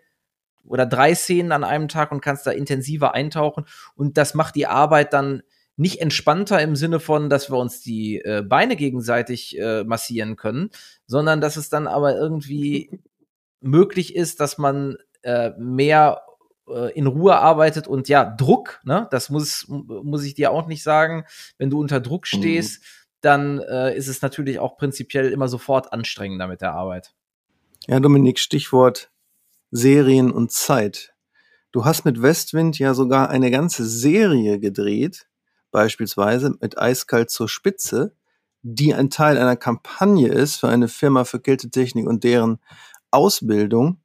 oder 0.66 0.86
drei 0.86 1.16
Szenen 1.16 1.52
an 1.52 1.64
einem 1.64 1.88
Tag 1.88 2.12
und 2.12 2.22
kannst 2.22 2.48
da 2.48 2.52
intensiver 2.52 3.14
eintauchen. 3.14 3.66
Und 3.96 4.18
das 4.18 4.34
macht 4.34 4.56
die 4.56 4.68
Arbeit 4.68 5.14
dann 5.14 5.44
nicht 5.78 6.00
entspannter 6.00 6.62
im 6.62 6.76
Sinne 6.76 7.00
von, 7.00 7.30
dass 7.30 7.50
wir 7.50 7.58
uns 7.58 7.82
die 7.82 8.20
äh, 8.20 8.44
Beine 8.48 8.76
gegenseitig 8.76 9.58
äh, 9.60 9.84
massieren 9.84 10.36
können, 10.36 10.70
sondern 11.08 11.42
dass 11.42 11.58
es 11.58 11.70
dann 11.70 11.88
aber 11.88 12.16
irgendwie 12.16 13.00
möglich 13.62 14.16
ist, 14.16 14.40
dass 14.40 14.58
man 14.58 14.98
äh, 15.24 15.52
mehr 15.58 16.22
äh, 16.68 16.92
in 16.94 17.08
Ruhe 17.08 17.36
arbeitet 17.36 17.88
und 17.88 18.10
ja, 18.10 18.26
Druck, 18.26 18.80
ne, 18.84 19.08
das 19.12 19.30
muss, 19.30 19.66
muss 19.68 20.24
ich 20.24 20.34
dir 20.34 20.52
auch 20.52 20.68
nicht 20.68 20.84
sagen, 20.84 21.26
wenn 21.58 21.70
du 21.70 21.80
unter 21.80 22.00
Druck 22.00 22.24
mhm. 22.32 22.38
stehst, 22.38 22.82
mhm. 22.82 22.86
dann 23.22 23.60
äh, 23.60 23.96
ist 23.96 24.08
es 24.08 24.22
natürlich 24.22 24.60
auch 24.60 24.78
prinzipiell 24.78 25.32
immer 25.32 25.48
sofort 25.48 25.94
anstrengender 25.94 26.48
mit 26.48 26.62
der 26.62 26.74
Arbeit. 26.74 27.14
Ja, 27.88 28.00
Dominik, 28.00 28.40
Stichwort 28.40 29.12
Serien 29.72 30.32
und 30.32 30.52
Zeit. 30.52 31.14
Du 31.72 31.86
hast 31.86 32.04
mit 32.04 32.22
Westwind 32.22 32.78
ja 32.78 32.94
sogar 32.94 33.30
eine 33.30 33.50
ganze 33.50 33.86
Serie 33.86 34.60
gedreht, 34.60 35.28
beispielsweise 35.72 36.56
mit 36.60 36.78
Eiskalt 36.78 37.30
zur 37.30 37.48
Spitze, 37.48 38.14
die 38.62 38.94
ein 38.94 39.10
Teil 39.10 39.38
einer 39.38 39.56
Kampagne 39.56 40.28
ist 40.28 40.58
für 40.58 40.68
eine 40.68 40.90
Firma 40.90 41.24
für 41.24 41.40
Kältetechnik 41.40 42.06
und 42.06 42.26
deren 42.26 42.60
Ausbildung, 43.10 44.02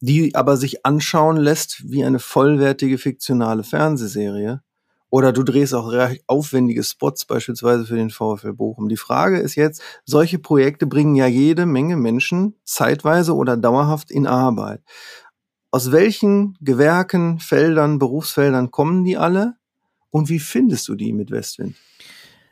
die 0.00 0.34
aber 0.34 0.56
sich 0.56 0.84
anschauen 0.84 1.38
lässt 1.38 1.90
wie 1.90 2.04
eine 2.04 2.18
vollwertige 2.18 2.98
fiktionale 2.98 3.64
Fernsehserie. 3.64 4.62
Oder 5.10 5.32
du 5.32 5.42
drehst 5.42 5.74
auch 5.74 5.90
recht 5.90 6.22
aufwendige 6.26 6.84
Spots, 6.84 7.24
beispielsweise 7.24 7.86
für 7.86 7.96
den 7.96 8.10
VfL 8.10 8.52
Bochum. 8.52 8.88
Die 8.88 8.96
Frage 8.96 9.38
ist 9.38 9.54
jetzt, 9.54 9.82
solche 10.04 10.38
Projekte 10.38 10.86
bringen 10.86 11.14
ja 11.14 11.26
jede 11.26 11.64
Menge 11.64 11.96
Menschen 11.96 12.56
zeitweise 12.64 13.34
oder 13.34 13.56
dauerhaft 13.56 14.10
in 14.10 14.26
Arbeit. 14.26 14.82
Aus 15.70 15.92
welchen 15.92 16.56
Gewerken, 16.60 17.40
Feldern, 17.40 17.98
Berufsfeldern 17.98 18.70
kommen 18.70 19.04
die 19.04 19.16
alle? 19.16 19.56
Und 20.10 20.28
wie 20.28 20.38
findest 20.38 20.88
du 20.88 20.94
die 20.94 21.12
mit 21.12 21.30
Westwind? 21.30 21.76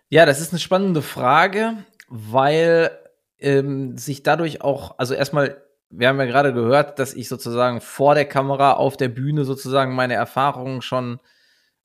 Ja, 0.09 0.27
das 0.27 0.41
ist 0.41 0.53
eine 0.53 0.61
spannende 0.61 1.03
Frage, 1.03 1.85
weil 2.09 2.91
ähm, 3.39 3.99
sich 3.99 4.23
dadurch 4.23 4.63
auch, 4.63 4.99
also 4.99 5.15
erstmal, 5.15 5.63
wir 5.91 6.09
haben 6.09 6.19
ja 6.19 6.27
gerade 6.27 6.53
gehört, 6.53 6.99
dass 6.99 7.15
ich 7.15 7.29
sozusagen 7.29 7.81
vor 7.81 8.15
der 8.15 8.27
Kamera 8.27 8.75
auf 8.75 8.97
der 8.97 9.09
Bühne 9.09 9.45
sozusagen 9.45 9.95
meine 9.95 10.15
Erfahrungen 10.15 10.83
schon 10.83 11.19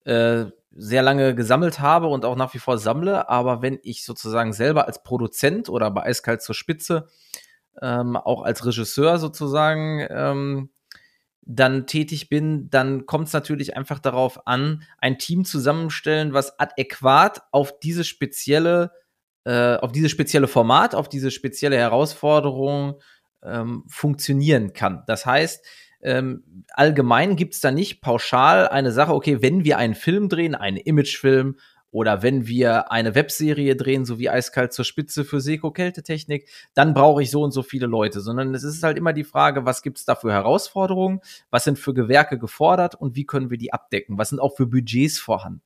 äh, 0.05 0.45
sehr 0.73 1.01
lange 1.01 1.35
gesammelt 1.35 1.79
habe 1.79 2.07
und 2.07 2.25
auch 2.25 2.35
nach 2.35 2.53
wie 2.53 2.59
vor 2.59 2.77
sammle. 2.77 3.29
Aber 3.29 3.61
wenn 3.61 3.79
ich 3.83 4.05
sozusagen 4.05 4.53
selber 4.53 4.87
als 4.87 5.03
Produzent 5.03 5.69
oder 5.69 5.91
bei 5.91 6.03
Eiskalt 6.03 6.41
zur 6.41 6.55
Spitze, 6.55 7.07
ähm, 7.81 8.15
auch 8.15 8.43
als 8.43 8.65
Regisseur 8.65 9.19
sozusagen 9.19 10.05
ähm, 10.09 10.69
dann 11.43 11.87
tätig 11.87 12.29
bin, 12.29 12.69
dann 12.69 13.05
kommt 13.05 13.27
es 13.27 13.33
natürlich 13.33 13.75
einfach 13.75 13.99
darauf 13.99 14.47
an, 14.47 14.83
ein 14.99 15.17
Team 15.17 15.43
zusammenstellen, 15.43 16.33
was 16.33 16.59
adäquat 16.59 17.41
auf 17.51 17.79
diese 17.79 18.03
spezielle, 18.03 18.91
äh, 19.43 19.75
auf 19.75 19.91
dieses 19.91 20.11
spezielle 20.11 20.47
Format, 20.47 20.95
auf 20.95 21.09
diese 21.09 21.31
spezielle 21.31 21.77
Herausforderung 21.77 23.01
ähm, 23.43 23.83
funktionieren 23.87 24.73
kann. 24.73 25.03
Das 25.07 25.25
heißt, 25.25 25.65
ähm, 26.03 26.43
allgemein 26.74 27.36
gibt 27.36 27.53
es 27.53 27.62
da 27.62 27.72
nicht 27.72 28.01
pauschal 28.01 28.67
eine 28.67 28.91
Sache, 28.91 29.13
okay, 29.13 29.41
wenn 29.41 29.63
wir 29.63 29.77
einen 29.77 29.96
Film 29.96 30.29
drehen, 30.29 30.55
einen 30.55 30.77
Imagefilm 30.77 31.55
oder 31.91 32.24
wenn 32.24 32.48
wir 32.48 32.91
eine 32.91 33.15
Webserie 33.15 33.75
drehen, 33.75 34.05
so 34.05 34.17
wie 34.17 34.29
Eiskalt 34.29 34.72
zur 34.72 34.86
Spitze 34.86 35.25
für 35.25 35.41
Seko 35.41 35.72
Kältetechnik, 35.72 36.48
dann 36.74 36.93
brauche 36.93 37.22
ich 37.22 37.29
so 37.29 37.43
und 37.43 37.51
so 37.51 37.63
viele 37.63 37.86
Leute, 37.86 38.22
sondern 38.22 38.55
es 38.55 38.63
ist 38.63 38.81
halt 38.81 38.98
immer 38.98 39.13
die 39.13 39.25
Frage, 39.25 39.65
was 39.65 39.81
gibt 39.81 39.98
es 39.98 40.05
da 40.05 40.15
für 40.15 40.31
Herausforderungen, 40.31 41.20
was 41.50 41.65
sind 41.65 41.77
für 41.77 41.93
Gewerke 41.93 42.39
gefordert? 42.39 42.96
Und 42.96 43.15
wie 43.15 43.25
können 43.25 43.50
wir 43.50 43.58
die 43.58 43.74
abdecken, 43.74 44.17
was 44.17 44.29
sind 44.29 44.39
auch 44.39 44.55
für 44.55 44.67
Budgets 44.67 45.20
vorhanden. 45.20 45.62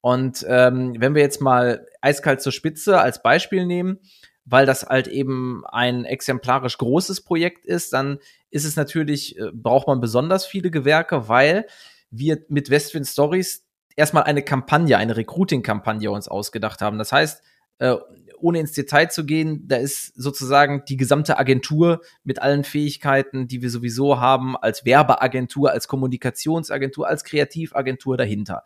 Und 0.00 0.44
ähm, 0.48 0.94
wenn 0.98 1.14
wir 1.14 1.22
jetzt 1.22 1.42
mal 1.42 1.86
Eiskalt 2.00 2.40
zur 2.40 2.52
Spitze 2.52 3.00
als 3.00 3.22
Beispiel 3.22 3.66
nehmen, 3.66 3.98
weil 4.44 4.66
das 4.66 4.86
halt 4.86 5.06
eben 5.06 5.64
ein 5.66 6.04
exemplarisch 6.04 6.78
großes 6.78 7.22
Projekt 7.22 7.64
ist, 7.64 7.92
dann 7.92 8.18
ist 8.50 8.64
es 8.64 8.76
natürlich, 8.76 9.38
äh, 9.38 9.50
braucht 9.52 9.86
man 9.86 10.00
besonders 10.00 10.46
viele 10.46 10.70
Gewerke, 10.70 11.28
weil 11.28 11.66
wir 12.10 12.44
mit 12.48 12.70
Westwind 12.70 13.06
Stories 13.06 13.64
erstmal 13.96 14.24
eine 14.24 14.42
Kampagne, 14.42 14.96
eine 14.96 15.16
Recruiting-Kampagne 15.16 16.10
uns 16.10 16.28
ausgedacht 16.28 16.80
haben. 16.80 16.98
Das 16.98 17.12
heißt, 17.12 17.42
äh, 17.78 17.96
ohne 18.38 18.58
ins 18.58 18.72
Detail 18.72 19.08
zu 19.08 19.24
gehen, 19.24 19.68
da 19.68 19.76
ist 19.76 20.14
sozusagen 20.16 20.84
die 20.88 20.96
gesamte 20.96 21.38
Agentur 21.38 22.00
mit 22.24 22.42
allen 22.42 22.64
Fähigkeiten, 22.64 23.46
die 23.46 23.62
wir 23.62 23.70
sowieso 23.70 24.20
haben, 24.20 24.56
als 24.56 24.84
Werbeagentur, 24.84 25.70
als 25.70 25.86
Kommunikationsagentur, 25.86 27.06
als 27.06 27.22
Kreativagentur 27.22 28.16
dahinter. 28.16 28.64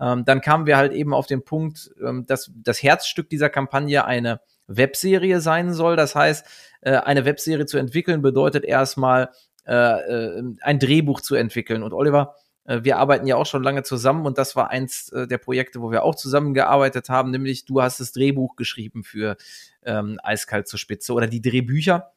Ähm, 0.00 0.24
dann 0.24 0.40
kamen 0.40 0.66
wir 0.66 0.78
halt 0.78 0.92
eben 0.92 1.12
auf 1.12 1.26
den 1.26 1.44
Punkt, 1.44 1.90
ähm, 2.02 2.24
dass 2.26 2.50
das 2.54 2.82
Herzstück 2.82 3.28
dieser 3.28 3.50
Kampagne 3.50 4.04
eine 4.06 4.40
Webserie 4.68 5.40
sein 5.40 5.72
soll. 5.72 5.96
Das 5.96 6.14
heißt, 6.14 6.46
äh, 6.82 6.92
eine 6.92 7.24
Webserie 7.24 7.66
zu 7.66 7.78
entwickeln 7.78 8.22
bedeutet 8.22 8.64
erstmal 8.64 9.30
äh, 9.66 9.74
äh, 9.74 10.42
ein 10.60 10.78
Drehbuch 10.78 11.20
zu 11.20 11.34
entwickeln. 11.34 11.82
Und 11.82 11.92
Oliver, 11.92 12.36
wir 12.70 12.98
arbeiten 12.98 13.26
ja 13.26 13.36
auch 13.36 13.46
schon 13.46 13.62
lange 13.62 13.82
zusammen 13.82 14.26
und 14.26 14.36
das 14.36 14.54
war 14.54 14.68
eins 14.68 15.06
der 15.06 15.38
Projekte, 15.38 15.80
wo 15.80 15.90
wir 15.90 16.02
auch 16.02 16.14
zusammengearbeitet 16.14 17.08
haben, 17.08 17.30
nämlich 17.30 17.64
du 17.64 17.80
hast 17.80 17.98
das 17.98 18.12
Drehbuch 18.12 18.56
geschrieben 18.56 19.04
für 19.04 19.38
ähm, 19.86 20.20
Eiskalt 20.22 20.68
zur 20.68 20.78
Spitze 20.78 21.14
oder 21.14 21.28
die 21.28 21.40
Drehbücher. 21.40 22.12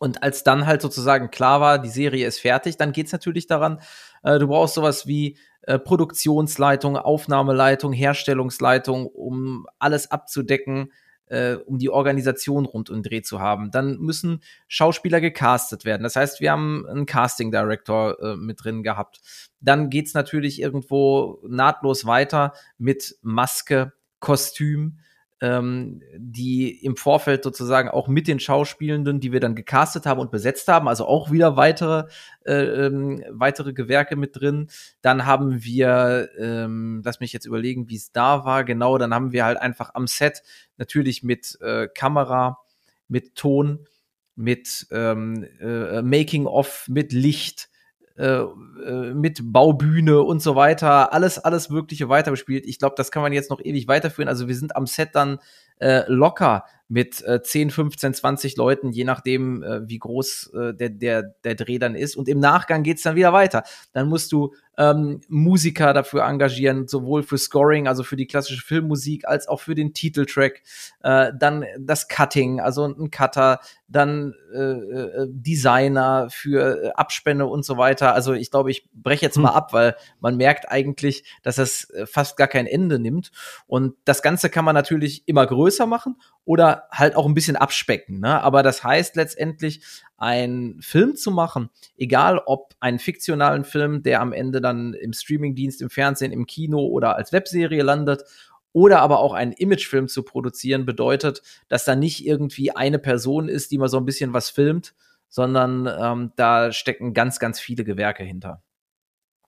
Und 0.00 0.22
als 0.22 0.44
dann 0.44 0.66
halt 0.66 0.82
sozusagen 0.82 1.30
klar 1.30 1.60
war, 1.60 1.78
die 1.78 1.88
Serie 1.88 2.26
ist 2.26 2.40
fertig, 2.40 2.76
dann 2.76 2.90
geht's 2.90 3.12
natürlich 3.12 3.46
daran, 3.46 3.80
äh, 4.22 4.38
du 4.38 4.48
brauchst 4.48 4.74
sowas 4.74 5.06
wie 5.06 5.36
äh, 5.62 5.78
Produktionsleitung, 5.78 6.96
Aufnahmeleitung, 6.96 7.92
Herstellungsleitung, 7.92 9.06
um 9.06 9.66
alles 9.78 10.10
abzudecken, 10.10 10.92
äh, 11.30 11.54
um 11.54 11.78
die 11.78 11.90
Organisation 11.90 12.66
rund 12.66 12.90
um 12.90 13.02
Dreh 13.02 13.22
zu 13.22 13.40
haben. 13.40 13.70
Dann 13.70 13.98
müssen 13.98 14.42
Schauspieler 14.66 15.20
gecastet 15.20 15.84
werden. 15.84 16.02
Das 16.02 16.16
heißt, 16.16 16.40
wir 16.40 16.52
haben 16.52 16.86
einen 16.86 17.06
Casting 17.06 17.50
Director 17.50 18.16
äh, 18.22 18.36
mit 18.36 18.64
drin 18.64 18.82
gehabt. 18.82 19.20
Dann 19.60 19.90
geht's 19.90 20.14
natürlich 20.14 20.60
irgendwo 20.60 21.40
nahtlos 21.46 22.06
weiter 22.06 22.52
mit 22.78 23.16
Maske, 23.22 23.92
Kostüm, 24.20 24.98
ähm, 25.40 26.02
die 26.16 26.84
im 26.84 26.96
Vorfeld 26.96 27.44
sozusagen 27.44 27.88
auch 27.88 28.08
mit 28.08 28.26
den 28.26 28.40
Schauspielenden, 28.40 29.20
die 29.20 29.32
wir 29.32 29.40
dann 29.40 29.54
gecastet 29.54 30.04
haben 30.06 30.20
und 30.20 30.30
besetzt 30.30 30.68
haben, 30.68 30.88
also 30.88 31.06
auch 31.06 31.30
wieder 31.30 31.56
weitere, 31.56 32.08
äh, 32.44 32.86
ähm, 32.86 33.22
weitere 33.30 33.72
Gewerke 33.72 34.16
mit 34.16 34.40
drin. 34.40 34.68
Dann 35.00 35.26
haben 35.26 35.62
wir, 35.62 36.28
ähm, 36.38 37.02
lass 37.04 37.20
mich 37.20 37.32
jetzt 37.32 37.46
überlegen, 37.46 37.88
wie 37.88 37.96
es 37.96 38.10
da 38.12 38.44
war, 38.44 38.64
genau, 38.64 38.98
dann 38.98 39.14
haben 39.14 39.32
wir 39.32 39.44
halt 39.44 39.58
einfach 39.58 39.94
am 39.94 40.06
Set 40.06 40.42
natürlich 40.76 41.22
mit 41.22 41.58
äh, 41.60 41.88
Kamera, 41.88 42.58
mit 43.06 43.36
Ton, 43.36 43.86
mit 44.34 44.86
ähm, 44.90 45.46
äh, 45.60 46.02
Making-of, 46.02 46.86
mit 46.88 47.12
Licht, 47.12 47.70
äh, 48.18 48.42
äh, 48.84 49.14
mit 49.14 49.40
Baubühne 49.52 50.20
und 50.22 50.42
so 50.42 50.56
weiter, 50.56 51.12
alles, 51.12 51.38
alles 51.38 51.70
Mögliche 51.70 52.08
weiter 52.08 52.30
bespielt. 52.30 52.66
Ich 52.66 52.78
glaube, 52.78 52.94
das 52.96 53.10
kann 53.10 53.22
man 53.22 53.32
jetzt 53.32 53.50
noch 53.50 53.60
ewig 53.62 53.86
weiterführen. 53.86 54.28
Also 54.28 54.48
wir 54.48 54.56
sind 54.56 54.76
am 54.76 54.86
Set 54.86 55.10
dann 55.14 55.38
äh, 55.78 56.02
locker 56.08 56.64
mit 56.88 57.22
äh, 57.24 57.42
10, 57.42 57.70
15, 57.70 58.14
20 58.14 58.56
Leuten, 58.56 58.92
je 58.92 59.04
nachdem, 59.04 59.62
äh, 59.62 59.86
wie 59.88 59.98
groß 59.98 60.52
äh, 60.54 60.74
der, 60.74 60.88
der, 60.88 61.22
der 61.44 61.54
Dreh 61.54 61.78
dann 61.78 61.94
ist. 61.94 62.16
Und 62.16 62.28
im 62.28 62.40
Nachgang 62.40 62.82
geht's 62.82 63.02
dann 63.02 63.14
wieder 63.14 63.32
weiter. 63.32 63.62
Dann 63.92 64.08
musst 64.08 64.32
du 64.32 64.54
ähm, 64.78 65.20
Musiker 65.28 65.92
dafür 65.92 66.24
engagieren, 66.24 66.86
sowohl 66.86 67.24
für 67.24 67.36
Scoring, 67.36 67.88
also 67.88 68.04
für 68.04 68.16
die 68.16 68.26
klassische 68.26 68.64
Filmmusik, 68.64 69.26
als 69.26 69.48
auch 69.48 69.60
für 69.60 69.74
den 69.74 69.92
Titeltrack. 69.92 70.62
Äh, 71.02 71.32
dann 71.38 71.64
das 71.78 72.08
Cutting, 72.08 72.60
also 72.60 72.86
ein 72.86 73.10
Cutter, 73.10 73.60
dann 73.88 74.34
äh, 74.54 74.58
äh, 74.58 75.26
Designer 75.28 76.28
für 76.30 76.84
äh, 76.84 76.90
Abspänne 76.90 77.46
und 77.46 77.64
so 77.64 77.76
weiter. 77.76 78.14
Also 78.14 78.34
ich 78.34 78.50
glaube, 78.50 78.70
ich 78.70 78.88
breche 78.92 79.26
jetzt 79.26 79.36
hm. 79.36 79.42
mal 79.42 79.50
ab, 79.50 79.72
weil 79.72 79.96
man 80.20 80.36
merkt 80.36 80.70
eigentlich, 80.70 81.24
dass 81.42 81.56
das 81.56 81.90
äh, 81.90 82.06
fast 82.06 82.36
gar 82.36 82.48
kein 82.48 82.66
Ende 82.66 82.98
nimmt. 82.98 83.32
Und 83.66 83.94
das 84.04 84.22
Ganze 84.22 84.48
kann 84.48 84.64
man 84.64 84.74
natürlich 84.74 85.26
immer 85.26 85.46
größer 85.46 85.86
machen 85.86 86.16
oder 86.44 86.77
halt 86.90 87.16
auch 87.16 87.26
ein 87.26 87.34
bisschen 87.34 87.56
abspecken. 87.56 88.20
Ne? 88.20 88.42
Aber 88.42 88.62
das 88.62 88.84
heißt 88.84 89.16
letztendlich, 89.16 89.82
einen 90.16 90.82
Film 90.82 91.14
zu 91.14 91.30
machen, 91.30 91.70
egal 91.96 92.40
ob 92.44 92.74
einen 92.80 92.98
fiktionalen 92.98 93.64
Film, 93.64 94.02
der 94.02 94.20
am 94.20 94.32
Ende 94.32 94.60
dann 94.60 94.94
im 94.94 95.12
Streamingdienst, 95.12 95.80
im 95.80 95.90
Fernsehen, 95.90 96.32
im 96.32 96.46
Kino 96.46 96.80
oder 96.80 97.16
als 97.16 97.32
Webserie 97.32 97.82
landet, 97.82 98.24
oder 98.72 99.00
aber 99.00 99.20
auch 99.20 99.32
einen 99.32 99.52
Imagefilm 99.52 100.08
zu 100.08 100.22
produzieren, 100.22 100.84
bedeutet, 100.84 101.42
dass 101.68 101.84
da 101.84 101.96
nicht 101.96 102.26
irgendwie 102.26 102.70
eine 102.70 102.98
Person 102.98 103.48
ist, 103.48 103.70
die 103.70 103.78
mal 103.78 103.88
so 103.88 103.96
ein 103.96 104.04
bisschen 104.04 104.32
was 104.32 104.50
filmt, 104.50 104.94
sondern 105.28 105.88
ähm, 106.00 106.32
da 106.36 106.72
stecken 106.72 107.14
ganz, 107.14 107.38
ganz 107.38 107.60
viele 107.60 107.84
Gewerke 107.84 108.24
hinter. 108.24 108.62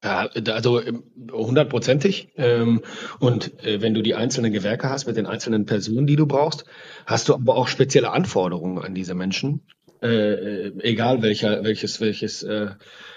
Ja, 0.02 0.30
also 0.48 0.80
ähm, 0.80 1.04
hundertprozentig. 1.30 2.28
Ähm, 2.36 2.82
und 3.18 3.62
äh, 3.64 3.82
wenn 3.82 3.92
du 3.92 4.02
die 4.02 4.14
einzelnen 4.14 4.52
Gewerke 4.52 4.88
hast 4.88 5.06
mit 5.06 5.16
den 5.16 5.26
einzelnen 5.26 5.66
Personen, 5.66 6.06
die 6.06 6.16
du 6.16 6.26
brauchst, 6.26 6.64
hast 7.04 7.28
du 7.28 7.34
aber 7.34 7.56
auch 7.56 7.68
spezielle 7.68 8.10
Anforderungen 8.10 8.78
an 8.78 8.94
diese 8.94 9.14
Menschen. 9.14 9.60
Äh, 10.02 10.08
äh, 10.68 10.72
egal 10.80 11.20
welcher, 11.20 11.62
welches, 11.64 12.00
welches, 12.00 12.42
äh, 12.42 12.70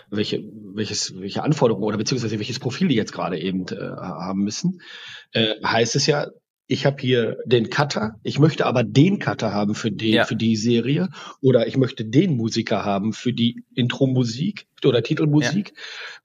welche, 0.09 0.43
welches, 0.73 1.17
welche 1.17 1.41
Anforderungen 1.43 1.85
oder 1.85 1.97
beziehungsweise 1.97 2.37
welches 2.37 2.59
Profil 2.59 2.89
die 2.89 2.95
jetzt 2.95 3.13
gerade 3.13 3.39
eben 3.39 3.65
äh, 3.69 3.75
haben 3.77 4.43
müssen, 4.43 4.81
äh, 5.31 5.55
heißt 5.63 5.95
es 5.95 6.05
ja, 6.05 6.27
ich 6.67 6.85
habe 6.85 6.97
hier 6.99 7.37
den 7.45 7.69
Cutter, 7.69 8.15
ich 8.23 8.39
möchte 8.39 8.65
aber 8.65 8.83
den 8.83 9.19
Cutter 9.19 9.53
haben 9.53 9.75
für 9.75 9.91
die, 9.91 10.11
ja. 10.11 10.25
für 10.25 10.35
die 10.35 10.55
Serie 10.55 11.09
oder 11.41 11.67
ich 11.67 11.77
möchte 11.77 12.05
den 12.05 12.37
Musiker 12.37 12.85
haben 12.85 13.13
für 13.13 13.33
die 13.33 13.63
Intro-Musik 13.75 14.67
oder 14.85 15.03
Titelmusik. 15.03 15.73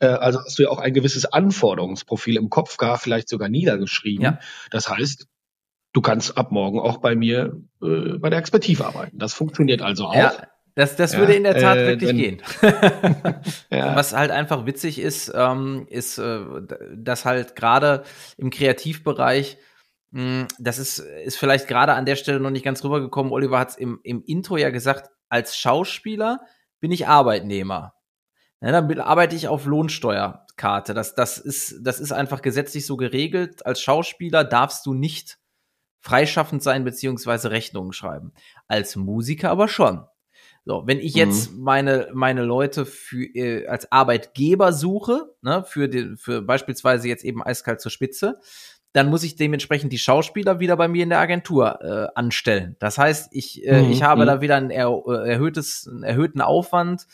Ja. 0.01 0.09
Äh, 0.09 0.19
also 0.19 0.41
hast 0.41 0.59
du 0.59 0.65
ja 0.65 0.69
auch 0.71 0.79
ein 0.79 0.95
gewisses 0.95 1.25
Anforderungsprofil 1.27 2.37
im 2.37 2.51
Kopf, 2.51 2.77
gar 2.77 2.99
vielleicht 2.99 3.29
sogar 3.29 3.49
niedergeschrieben. 3.49 4.25
Ja. 4.25 4.39
Das 4.71 4.89
heißt, 4.89 5.27
du 5.93 6.01
kannst 6.01 6.37
ab 6.37 6.53
morgen 6.53 6.79
auch 6.79 6.99
bei 6.99 7.17
mir 7.17 7.61
äh, 7.83 8.19
bei 8.19 8.31
der 8.31 8.39
Expertise 8.39 8.87
arbeiten. 8.87 9.19
Das 9.19 9.35
funktioniert 9.35 9.83
also 9.83 10.07
auch. 10.07 10.15
Ja. 10.15 10.33
Das, 10.79 10.95
das 10.95 11.17
würde 11.17 11.35
in 11.35 11.43
der 11.43 11.59
Tat 11.59 11.77
äh, 11.77 11.87
wirklich 11.89 12.13
gehen. 12.13 12.41
ja. 13.73 13.97
Was 13.97 14.15
halt 14.15 14.31
einfach 14.31 14.65
witzig 14.65 15.01
ist, 15.01 15.33
ähm, 15.35 15.89
ist, 15.91 16.19
äh, 16.19 16.39
dass 16.95 17.25
halt 17.25 17.57
gerade 17.57 18.05
im 18.37 18.51
Kreativbereich, 18.51 19.59
das 20.11 20.79
ist, 20.79 21.01
ist 21.01 21.37
vielleicht 21.37 21.69
gerade 21.69 21.93
an 21.93 22.07
der 22.07 22.17
Stelle 22.17 22.41
noch 22.41 22.51
nicht 22.51 22.65
ganz 22.65 22.83
rübergekommen. 22.83 23.33
Oliver 23.33 23.59
hat 23.59 23.71
es 23.71 23.77
im, 23.77 24.01
im 24.03 24.23
Intro 24.23 24.57
ja 24.57 24.71
gesagt, 24.71 25.11
als 25.29 25.57
Schauspieler 25.57 26.41
bin 26.81 26.91
ich 26.91 27.07
Arbeitnehmer. 27.07 27.95
Ja, 28.61 28.73
dann 28.73 29.01
arbeite 29.01 29.37
ich 29.37 29.49
auf 29.49 29.67
Lohnsteuerkarte. 29.67 30.95
Das, 30.95 31.15
das, 31.15 31.39
ist, 31.39 31.81
das 31.83 32.01
ist 32.01 32.13
einfach 32.13 32.43
gesetzlich 32.43 32.87
so 32.87 32.97
geregelt. 32.97 33.65
Als 33.67 33.81
Schauspieler 33.81 34.45
darfst 34.45 34.87
du 34.87 34.95
nicht 34.95 35.39
freischaffend 36.01 36.63
sein 36.63 36.85
beziehungsweise 36.85 37.51
Rechnungen 37.51 37.93
schreiben. 37.93 38.33
Als 38.67 38.97
Musiker 38.97 39.51
aber 39.51 39.69
schon. 39.69 40.07
So, 40.65 40.83
wenn 40.87 40.99
ich 40.99 41.15
jetzt 41.15 41.53
mhm. 41.53 41.63
meine 41.63 42.09
meine 42.13 42.43
Leute 42.43 42.85
für 42.85 43.25
äh, 43.25 43.67
als 43.69 43.91
Arbeitgeber 43.91 44.73
suche, 44.73 45.35
ne, 45.41 45.65
für 45.65 45.89
den 45.89 46.19
für 46.19 46.43
beispielsweise 46.43 47.09
jetzt 47.09 47.25
eben 47.25 47.43
eiskalt 47.43 47.81
zur 47.81 47.91
Spitze, 47.91 48.39
dann 48.93 49.11
muss 49.11 49.23
ich 49.23 49.37
dementsprechend 49.37 49.93
die 49.93 49.99
Schauspieler 49.99 50.61
wieder 50.61 50.77
bei 50.77 50.89
mir 50.89 51.03
in 51.03 51.11
der 51.11 51.21
Agentur 51.21 51.81
äh, 51.83 52.09
anstellen. 52.15 52.77
Das 52.79 52.99
heißt, 52.99 53.29
ich 53.33 53.67
äh, 53.67 53.83
mhm. 53.83 53.91
ich 53.91 54.03
habe 54.03 54.23
mhm. 54.23 54.27
da 54.27 54.41
wieder 54.41 54.57
ein 54.57 54.71
er, 54.71 54.89
äh, 55.07 55.31
erhöhtes 55.31 55.87
einen 55.89 56.03
erhöhten 56.03 56.41
Aufwand 56.41 57.07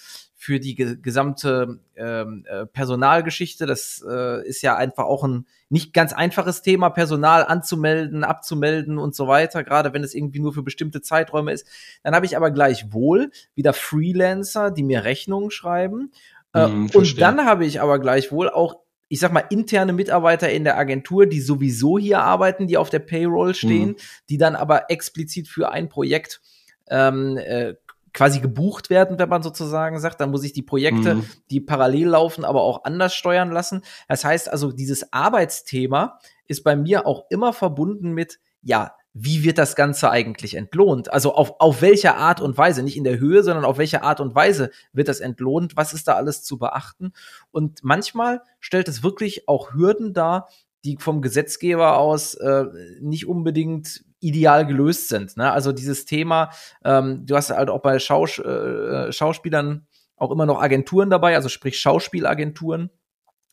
für 0.45 0.61
die 0.61 0.75
ge 0.75 0.99
gesamte 1.01 1.81
ähm, 1.97 2.45
äh, 2.47 2.67
Personalgeschichte. 2.67 3.65
Das 3.65 4.05
äh, 4.07 4.47
ist 4.47 4.61
ja 4.61 4.77
einfach 4.77 5.05
auch 5.05 5.25
ein 5.25 5.47
nicht 5.71 5.95
ganz 5.95 6.13
einfaches 6.13 6.61
Thema, 6.61 6.91
Personal 6.91 7.45
anzumelden, 7.45 8.25
abzumelden 8.25 8.99
und 8.99 9.15
so 9.15 9.27
weiter, 9.27 9.65
gerade 9.65 9.95
wenn 9.95 10.05
es 10.05 10.15
irgendwie 10.15 10.41
nur 10.41 10.53
für 10.53 10.63
bestimmte 10.63 11.01
Zeiträume 11.01 11.53
ist. 11.53 11.67
Dann 12.03 12.15
habe 12.15 12.27
ich 12.27 12.37
aber 12.37 12.51
gleichwohl 12.51 13.31
wieder 13.55 13.73
Freelancer, 13.73 14.71
die 14.71 14.83
mir 14.83 15.05
Rechnungen 15.05 15.51
schreiben. 15.51 16.13
Äh, 16.53 16.69
mm, 16.69 16.91
und 16.93 17.21
dann 17.21 17.47
habe 17.47 17.65
ich 17.65 17.81
aber 17.81 17.99
gleichwohl 17.99 18.51
auch 18.51 18.84
ich 19.15 19.21
sag 19.21 19.33
mal, 19.33 19.45
interne 19.49 19.93
Mitarbeiter 19.93 20.51
in 20.51 20.65
der 20.65 20.77
Agentur, 20.77 21.27
die 21.27 21.41
sowieso 21.41 22.01
hier 22.01 22.19
arbeiten, 22.19 22.67
die 22.67 22.77
auf 22.77 22.91
der 22.91 22.99
Payroll 22.99 23.55
stehen, 23.55 23.91
mhm. 23.91 23.97
die 24.29 24.39
dann 24.39 24.57
aber 24.57 24.91
explizit 24.91 25.47
für 25.47 25.71
ein 25.71 25.89
Projekt 25.89 26.41
ähm, 26.89 27.37
äh, 27.37 27.75
quasi 28.13 28.41
gebucht 28.41 28.91
werden, 28.91 29.17
wenn 29.21 29.29
man 29.29 29.45
sozusagen 29.45 30.01
sagt. 30.01 30.21
Dann 30.21 30.33
muss 30.33 30.43
ich 30.43 30.53
die 30.53 30.63
Projekte, 30.63 31.15
mhm. 31.15 31.27
die 31.49 31.61
parallel 31.61 32.09
laufen, 32.09 32.45
aber 32.45 32.63
auch 32.63 32.83
anders 32.83 33.15
steuern 33.15 33.53
lassen. 33.53 33.83
Das 34.09 34.25
heißt 34.25 34.51
also, 34.51 34.73
dieses 34.73 35.13
Arbeitsthema 35.13 36.19
ist 36.49 36.65
bei 36.65 36.75
mir 36.75 37.07
auch 37.07 37.27
immer 37.31 37.53
verbunden 37.53 38.15
mit, 38.15 38.41
ja, 38.63 38.97
wie 39.15 39.45
wird 39.45 39.59
das 39.59 39.77
Ganze 39.77 40.11
eigentlich 40.11 40.57
entlohnt? 40.57 41.13
Also 41.13 41.35
auf, 41.35 41.55
auf 41.61 41.81
welche 41.81 42.17
Art 42.17 42.41
und 42.41 42.59
Weise, 42.59 42.83
nicht 42.83 42.97
in 42.97 43.05
der 43.05 43.21
Höhe, 43.21 43.45
sondern 43.45 43.65
auf 43.65 43.79
welche 43.79 44.03
Art 44.03 44.21
und 44.21 44.35
Weise 44.35 44.71
wird 44.93 45.07
das 45.07 45.21
entlohnt? 45.21 45.77
Was 45.77 45.95
ist 45.95 46.09
da 46.09 46.15
alles 46.15 46.43
zu 46.43 46.59
beachten? 46.59 47.13
Und 47.53 47.85
manchmal 47.85 48.43
stellt 48.59 48.89
es 48.89 49.05
wirklich 49.05 49.49
auch 49.49 49.73
Hürden 49.73 50.13
dar, 50.15 50.49
die 50.85 50.97
vom 50.99 51.23
Gesetzgeber 51.23 51.97
aus 51.97 52.35
äh, 52.35 52.65
nicht 53.01 53.27
unbedingt 53.27 54.05
ideal 54.19 54.67
gelöst 54.67 55.09
sind. 55.09 55.37
Ne? 55.37 55.51
Also 55.51 55.71
dieses 55.71 56.07
Thema, 56.07 56.51
ähm, 56.85 57.25
du 57.25 57.37
hast 57.37 57.51
halt 57.51 57.71
auch 57.71 57.83
bei 57.83 57.99
Schaus 58.01 58.39
äh, 58.39 59.13
Schauspielern 59.13 59.87
auch 60.17 60.31
immer 60.31 60.47
noch 60.47 60.61
Agenturen 60.61 61.11
dabei, 61.11 61.37
also 61.37 61.49
sprich 61.49 61.79
Schauspielagenturen, 61.79 62.91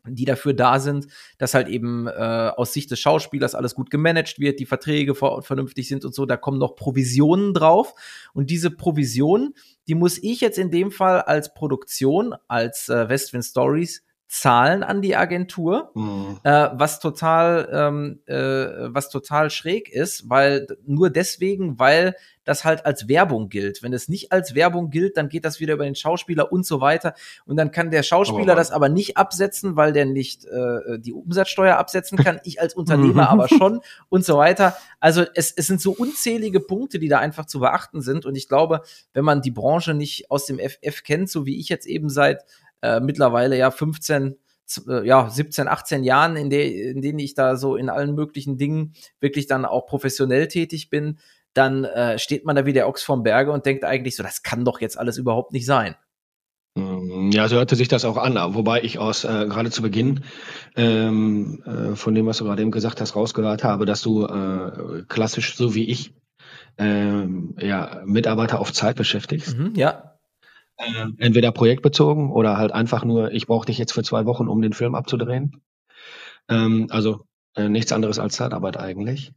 die 0.07 0.25
dafür 0.25 0.53
da 0.53 0.79
sind, 0.79 1.07
dass 1.37 1.53
halt 1.53 1.67
eben 1.67 2.07
äh, 2.07 2.11
aus 2.55 2.73
Sicht 2.73 2.91
des 2.91 2.99
Schauspielers 2.99 3.55
alles 3.55 3.75
gut 3.75 3.89
gemanagt 3.89 4.39
wird, 4.39 4.59
die 4.59 4.65
Verträge 4.65 5.15
vernünftig 5.15 5.87
sind 5.87 6.05
und 6.05 6.15
so, 6.15 6.25
da 6.25 6.37
kommen 6.37 6.57
noch 6.57 6.75
Provisionen 6.75 7.53
drauf. 7.53 7.93
Und 8.33 8.49
diese 8.49 8.71
Provisionen, 8.71 9.53
die 9.87 9.95
muss 9.95 10.17
ich 10.21 10.41
jetzt 10.41 10.57
in 10.57 10.71
dem 10.71 10.91
Fall 10.91 11.21
als 11.21 11.53
Produktion, 11.53 12.33
als 12.47 12.89
äh, 12.89 13.09
Westwind 13.09 13.45
Stories 13.45 14.03
zahlen 14.31 14.81
an 14.81 15.01
die 15.01 15.17
Agentur, 15.17 15.91
mhm. 15.93 16.39
äh, 16.43 16.69
was 16.71 17.01
total, 17.01 17.67
ähm, 17.69 18.19
äh, 18.27 18.93
was 18.93 19.09
total 19.09 19.49
schräg 19.49 19.89
ist, 19.89 20.29
weil 20.29 20.67
nur 20.85 21.09
deswegen, 21.09 21.79
weil 21.79 22.15
das 22.45 22.63
halt 22.63 22.85
als 22.85 23.09
Werbung 23.09 23.49
gilt. 23.49 23.83
Wenn 23.83 23.91
es 23.91 24.07
nicht 24.07 24.31
als 24.31 24.55
Werbung 24.55 24.89
gilt, 24.89 25.17
dann 25.17 25.27
geht 25.27 25.43
das 25.43 25.59
wieder 25.59 25.73
über 25.73 25.83
den 25.83 25.95
Schauspieler 25.95 26.49
und 26.49 26.65
so 26.65 26.79
weiter. 26.79 27.13
Und 27.45 27.57
dann 27.57 27.71
kann 27.71 27.91
der 27.91 28.03
Schauspieler 28.03 28.53
aber 28.53 28.55
das 28.55 28.71
aber 28.71 28.87
nicht 28.87 29.17
absetzen, 29.17 29.75
weil 29.75 29.91
der 29.91 30.05
nicht 30.05 30.45
äh, 30.45 30.97
die 30.97 31.11
Umsatzsteuer 31.11 31.75
absetzen 31.75 32.17
kann. 32.17 32.39
Ich 32.45 32.61
als 32.61 32.73
Unternehmer 32.73 33.29
aber 33.29 33.47
schon 33.49 33.81
und 34.07 34.23
so 34.23 34.37
weiter. 34.37 34.77
Also 35.01 35.25
es, 35.35 35.51
es 35.51 35.67
sind 35.67 35.81
so 35.81 35.91
unzählige 35.91 36.61
Punkte, 36.61 36.99
die 36.99 37.09
da 37.09 37.19
einfach 37.19 37.45
zu 37.45 37.59
beachten 37.59 38.01
sind. 38.01 38.25
Und 38.25 38.35
ich 38.35 38.47
glaube, 38.47 38.81
wenn 39.13 39.25
man 39.25 39.41
die 39.41 39.51
Branche 39.51 39.93
nicht 39.93 40.31
aus 40.31 40.45
dem 40.45 40.57
FF 40.57 41.03
kennt, 41.03 41.29
so 41.29 41.45
wie 41.45 41.59
ich 41.59 41.67
jetzt 41.67 41.85
eben 41.85 42.09
seit 42.09 42.45
äh, 42.81 42.99
mittlerweile 42.99 43.57
ja 43.57 43.71
15, 43.71 44.37
äh, 44.87 45.07
ja 45.07 45.29
17, 45.29 45.67
18 45.67 46.03
Jahren, 46.03 46.35
in, 46.35 46.49
der, 46.49 46.73
in 46.73 47.01
denen 47.01 47.19
ich 47.19 47.33
da 47.33 47.55
so 47.55 47.75
in 47.75 47.89
allen 47.89 48.15
möglichen 48.15 48.57
Dingen 48.57 48.93
wirklich 49.19 49.47
dann 49.47 49.65
auch 49.65 49.85
professionell 49.85 50.47
tätig 50.47 50.89
bin, 50.89 51.19
dann 51.53 51.83
äh, 51.83 52.17
steht 52.17 52.45
man 52.45 52.55
da 52.55 52.65
wie 52.65 52.73
der 52.73 52.87
Ochs 52.87 53.03
vom 53.03 53.23
Berge 53.23 53.51
und 53.51 53.65
denkt 53.65 53.83
eigentlich 53.83 54.15
so, 54.15 54.23
das 54.23 54.43
kann 54.43 54.65
doch 54.65 54.81
jetzt 54.81 54.97
alles 54.97 55.17
überhaupt 55.17 55.51
nicht 55.51 55.65
sein. 55.65 55.95
Mm, 56.75 57.31
ja, 57.31 57.47
so 57.49 57.57
hörte 57.57 57.75
sich 57.75 57.89
das 57.89 58.05
auch 58.05 58.17
an, 58.17 58.35
wobei 58.55 58.81
ich 58.81 58.99
aus 58.99 59.25
äh, 59.25 59.47
gerade 59.47 59.71
zu 59.71 59.81
Beginn 59.81 60.23
ähm, 60.75 61.61
äh, 61.65 61.95
von 61.95 62.15
dem, 62.15 62.25
was 62.25 62.37
du 62.37 62.45
gerade 62.45 62.61
eben 62.61 62.71
gesagt 62.71 63.01
hast, 63.01 63.15
rausgehört 63.15 63.63
habe, 63.63 63.85
dass 63.85 64.01
du 64.01 64.25
äh, 64.25 65.03
klassisch 65.09 65.55
so 65.55 65.75
wie 65.75 65.89
ich 65.89 66.13
ähm, 66.77 67.55
ja, 67.59 68.01
Mitarbeiter 68.05 68.59
auf 68.59 68.71
Zeit 68.71 68.95
beschäftigst. 68.95 69.57
Mhm, 69.57 69.73
ja. 69.75 70.10
Äh, 70.81 71.07
entweder 71.17 71.51
projektbezogen 71.51 72.31
oder 72.31 72.57
halt 72.57 72.71
einfach 72.71 73.05
nur, 73.05 73.31
ich 73.31 73.47
brauche 73.47 73.65
dich 73.65 73.77
jetzt 73.77 73.93
für 73.93 74.03
zwei 74.03 74.25
Wochen, 74.25 74.47
um 74.47 74.61
den 74.61 74.73
Film 74.73 74.95
abzudrehen. 74.95 75.61
Ähm, 76.49 76.87
also 76.89 77.25
äh, 77.55 77.69
nichts 77.69 77.91
anderes 77.91 78.19
als 78.19 78.35
Zeitarbeit 78.35 78.77
eigentlich. 78.77 79.33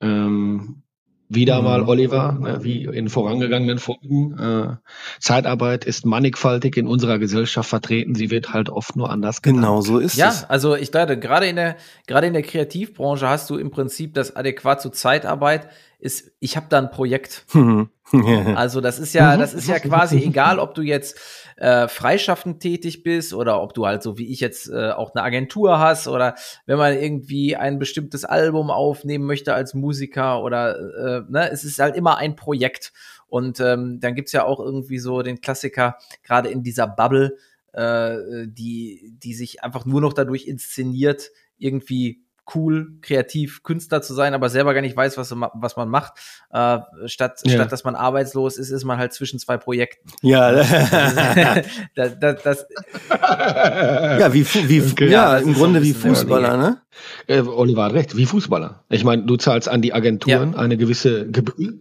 Ähm, 0.00 0.82
wieder 1.28 1.58
mhm. 1.58 1.64
mal 1.64 1.82
Oliver, 1.82 2.32
ne, 2.32 2.64
wie 2.64 2.84
in 2.84 3.08
vorangegangenen 3.08 3.78
Folgen. 3.78 4.38
Äh, 4.38 4.76
Zeitarbeit 5.20 5.84
ist 5.84 6.06
mannigfaltig 6.06 6.76
in 6.76 6.86
unserer 6.86 7.18
Gesellschaft 7.18 7.68
vertreten. 7.68 8.14
Sie 8.14 8.30
wird 8.30 8.52
halt 8.54 8.70
oft 8.70 8.96
nur 8.96 9.10
anders 9.10 9.42
genannt. 9.42 9.64
Genau 9.64 9.80
so 9.82 9.98
ist 9.98 10.16
ja, 10.16 10.28
es. 10.28 10.42
Ja, 10.42 10.46
also 10.48 10.74
ich 10.74 10.90
dachte, 10.90 11.18
gerade 11.18 11.46
in 11.46 11.56
der 11.56 11.76
gerade 12.06 12.26
in 12.26 12.32
der 12.32 12.42
Kreativbranche 12.42 13.28
hast 13.28 13.50
du 13.50 13.56
im 13.56 13.70
Prinzip 13.70 14.14
das 14.14 14.34
adäquat 14.36 14.80
zu 14.80 14.88
Zeitarbeit 14.88 15.68
ist, 15.98 16.32
ich 16.38 16.56
habe 16.56 16.66
da 16.68 16.78
ein 16.78 16.90
Projekt. 16.90 17.44
also 18.54 18.80
das 18.80 18.98
ist 18.98 19.14
ja, 19.14 19.36
das 19.36 19.52
ist 19.52 19.68
ja 19.68 19.78
quasi 19.80 20.18
egal, 20.18 20.58
ob 20.58 20.74
du 20.74 20.82
jetzt 20.82 21.18
äh, 21.56 21.88
freischaffend 21.88 22.60
tätig 22.60 23.02
bist 23.02 23.34
oder 23.34 23.60
ob 23.60 23.74
du 23.74 23.86
halt 23.86 24.02
so 24.02 24.16
wie 24.16 24.32
ich 24.32 24.40
jetzt 24.40 24.70
äh, 24.70 24.90
auch 24.90 25.14
eine 25.14 25.24
Agentur 25.24 25.78
hast 25.78 26.06
oder 26.06 26.36
wenn 26.66 26.78
man 26.78 26.96
irgendwie 26.96 27.56
ein 27.56 27.78
bestimmtes 27.78 28.24
Album 28.24 28.70
aufnehmen 28.70 29.26
möchte 29.26 29.54
als 29.54 29.74
Musiker 29.74 30.42
oder 30.42 30.78
äh, 30.78 31.22
ne, 31.28 31.50
es 31.50 31.64
ist 31.64 31.80
halt 31.80 31.96
immer 31.96 32.16
ein 32.16 32.36
Projekt. 32.36 32.92
Und 33.26 33.60
ähm, 33.60 34.00
dann 34.00 34.14
gibt's 34.14 34.32
ja 34.32 34.44
auch 34.44 34.58
irgendwie 34.58 34.98
so 34.98 35.20
den 35.22 35.40
Klassiker, 35.40 35.98
gerade 36.22 36.48
in 36.48 36.62
dieser 36.62 36.86
Bubble, 36.86 37.36
äh, 37.72 38.46
die, 38.46 39.14
die 39.18 39.34
sich 39.34 39.62
einfach 39.62 39.84
nur 39.84 40.00
noch 40.00 40.14
dadurch 40.14 40.46
inszeniert, 40.46 41.30
irgendwie 41.58 42.22
cool, 42.54 42.98
kreativ, 43.02 43.62
Künstler 43.62 44.02
zu 44.02 44.14
sein, 44.14 44.34
aber 44.34 44.48
selber 44.48 44.74
gar 44.74 44.80
nicht 44.80 44.96
weiß, 44.96 45.16
was, 45.16 45.34
was 45.54 45.76
man 45.76 45.88
macht. 45.88 46.14
Äh, 46.50 46.78
statt, 47.06 47.40
ja. 47.44 47.52
statt 47.52 47.72
dass 47.72 47.84
man 47.84 47.94
arbeitslos 47.94 48.56
ist, 48.58 48.70
ist 48.70 48.84
man 48.84 48.98
halt 48.98 49.12
zwischen 49.12 49.38
zwei 49.38 49.56
Projekten. 49.56 50.08
Ja, 50.22 50.52
das, 51.94 52.18
das, 52.18 52.42
das 52.42 52.66
ja, 53.10 54.32
wie, 54.32 54.44
wie 54.44 54.82
okay. 54.82 55.08
ja, 55.08 55.36
ja 55.36 55.38
im 55.38 55.54
Grunde 55.54 55.82
wie 55.82 55.92
Fußballer, 55.92 56.56
ne? 56.56 56.82
Äh, 57.26 57.42
Oliver 57.42 57.84
hat 57.84 57.92
recht, 57.92 58.16
wie 58.16 58.26
Fußballer. 58.26 58.84
Ich 58.88 59.04
meine, 59.04 59.24
du 59.24 59.36
zahlst 59.36 59.68
an 59.68 59.82
die 59.82 59.92
Agenturen 59.92 60.52
ja. 60.52 60.58
eine 60.58 60.76
gewisse 60.76 61.30
Gebühr, 61.30 61.74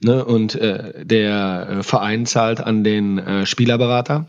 ne? 0.00 0.24
Und 0.24 0.54
äh, 0.56 1.04
der 1.04 1.68
äh, 1.68 1.82
Verein 1.82 2.26
zahlt 2.26 2.60
an 2.60 2.84
den 2.84 3.18
äh, 3.18 3.46
Spielerberater 3.46 4.26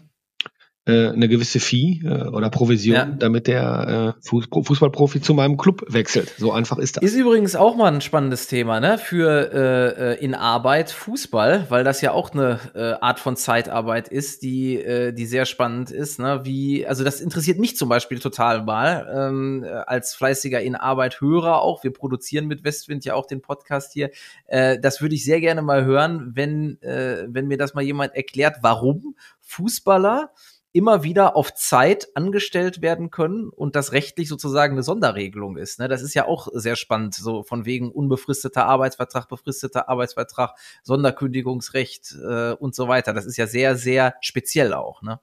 äh, 0.86 1.10
eine 1.10 1.28
gewisse 1.28 1.60
Fee 1.60 2.02
äh, 2.04 2.28
oder 2.28 2.50
Provision, 2.50 2.96
ja. 2.96 3.06
damit 3.06 3.48
der 3.48 4.16
äh, 4.22 4.28
Fußballprofi 4.28 5.20
zu 5.20 5.34
meinem 5.34 5.58
Club 5.58 5.84
wechselt. 5.88 6.34
So 6.38 6.52
einfach 6.52 6.78
ist 6.78 6.98
das. 6.98 7.04
Ist 7.04 7.16
übrigens 7.16 7.56
auch 7.56 7.76
mal 7.76 7.92
ein 7.92 8.02
spannendes 8.02 8.48
Thema, 8.48 8.80
ne? 8.80 8.98
Für 9.00 9.52
äh, 9.52 10.14
äh, 10.14 10.24
in 10.24 10.36
Arbeit 10.36 10.92
Fußball, 10.92 11.66
weil 11.70 11.84
das 11.84 12.02
ja 12.02 12.12
auch 12.12 12.32
eine 12.34 12.60
äh, 12.76 12.94
Art 13.02 13.20
von 13.20 13.36
Zeitarbeit 13.36 14.10
ist, 14.10 14.44
die, 14.44 14.76
äh, 14.76 15.12
die 15.12 15.26
sehr 15.26 15.46
spannend 15.46 15.90
ist. 15.90 16.20
Ne? 16.20 16.42
Wie, 16.44 16.86
also 16.86 17.04
das 17.04 17.20
interessiert 17.20 17.58
mich 17.58 17.78
zum 17.78 17.90
Beispiel 17.90 18.20
total 18.20 18.64
mal, 18.64 19.08
ähm, 19.12 19.66
als 19.88 20.14
fleißiger 20.14 20.62
in 20.62 20.76
Arbeit 20.76 21.20
Hörer 21.20 21.62
auch. 21.62 21.84
Wir 21.84 21.94
produzieren 21.94 22.46
mit 22.46 22.64
Westwind 22.64 23.06
ja 23.06 23.16
auch 23.16 23.26
den 23.26 23.42
Podcast 23.42 23.94
hier. 23.94 24.12
Äh, 24.48 24.80
das 24.80 25.02
würde 25.02 25.16
ich 25.16 25.26
sehr 25.26 25.42
gerne 25.42 25.62
mal 25.62 25.84
hören, 25.84 26.32
wenn, 26.36 26.82
äh, 26.82 27.26
wenn 27.28 27.48
mir 27.48 27.58
das 27.58 27.74
mal 27.74 27.84
jemand 27.84 28.16
erklärt, 28.16 28.58
warum 28.62 29.16
Fußballer 29.42 30.32
immer 30.76 31.04
wieder 31.04 31.38
auf 31.38 31.54
Zeit 31.54 32.10
angestellt 32.16 32.82
werden 32.82 33.10
können 33.10 33.48
und 33.48 33.78
das 33.78 33.94
rechtlich 33.94 34.28
sozusagen 34.28 34.74
eine 34.74 34.84
Sonderregelung 34.84 35.56
ist. 35.56 35.80
Ne? 35.80 35.88
Das 35.88 36.02
ist 36.02 36.14
ja 36.14 36.28
auch 36.28 36.50
sehr 36.52 36.76
spannend, 36.76 37.16
so 37.16 37.44
von 37.44 37.66
wegen 37.66 37.94
unbefristeter 37.94 38.66
Arbeitsvertrag, 38.66 39.30
befristeter 39.30 39.88
Arbeitsvertrag, 39.88 40.58
Sonderkündigungsrecht 40.84 42.18
äh, 42.22 42.52
und 42.52 42.76
so 42.76 42.90
weiter. 42.90 43.14
Das 43.14 43.26
ist 43.26 43.38
ja 43.38 43.48
sehr, 43.48 43.78
sehr 43.78 44.16
speziell 44.20 44.74
auch. 44.74 45.02
Ne? 45.02 45.22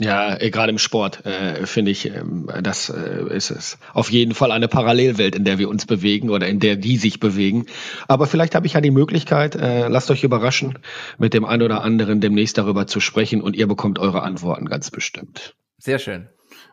Ja, 0.00 0.36
äh, 0.40 0.50
gerade 0.50 0.70
im 0.70 0.78
Sport 0.78 1.24
äh, 1.24 1.66
finde 1.66 1.92
ich, 1.92 2.06
ähm, 2.06 2.50
das 2.62 2.88
äh, 2.88 3.28
ist 3.32 3.50
es 3.50 3.78
auf 3.92 4.10
jeden 4.10 4.34
Fall 4.34 4.50
eine 4.50 4.66
Parallelwelt, 4.66 5.36
in 5.36 5.44
der 5.44 5.58
wir 5.58 5.68
uns 5.68 5.86
bewegen 5.86 6.30
oder 6.30 6.48
in 6.48 6.58
der 6.58 6.74
die 6.74 6.96
sich 6.96 7.20
bewegen. 7.20 7.66
Aber 8.08 8.26
vielleicht 8.26 8.56
habe 8.56 8.66
ich 8.66 8.72
ja 8.72 8.80
die 8.80 8.90
Möglichkeit, 8.90 9.54
äh, 9.54 9.86
lasst 9.86 10.10
euch 10.10 10.24
überraschen, 10.24 10.80
mit 11.18 11.32
dem 11.32 11.44
einen 11.44 11.62
oder 11.62 11.82
anderen 11.82 12.20
demnächst 12.20 12.58
darüber 12.58 12.88
zu 12.88 12.98
sprechen 12.98 13.40
und 13.40 13.54
ihr 13.54 13.68
bekommt 13.68 14.00
eure 14.00 14.22
Antworten 14.22 14.66
ganz 14.66 14.90
bestimmt. 14.90 15.54
Sehr 15.78 16.00
schön. 16.00 16.28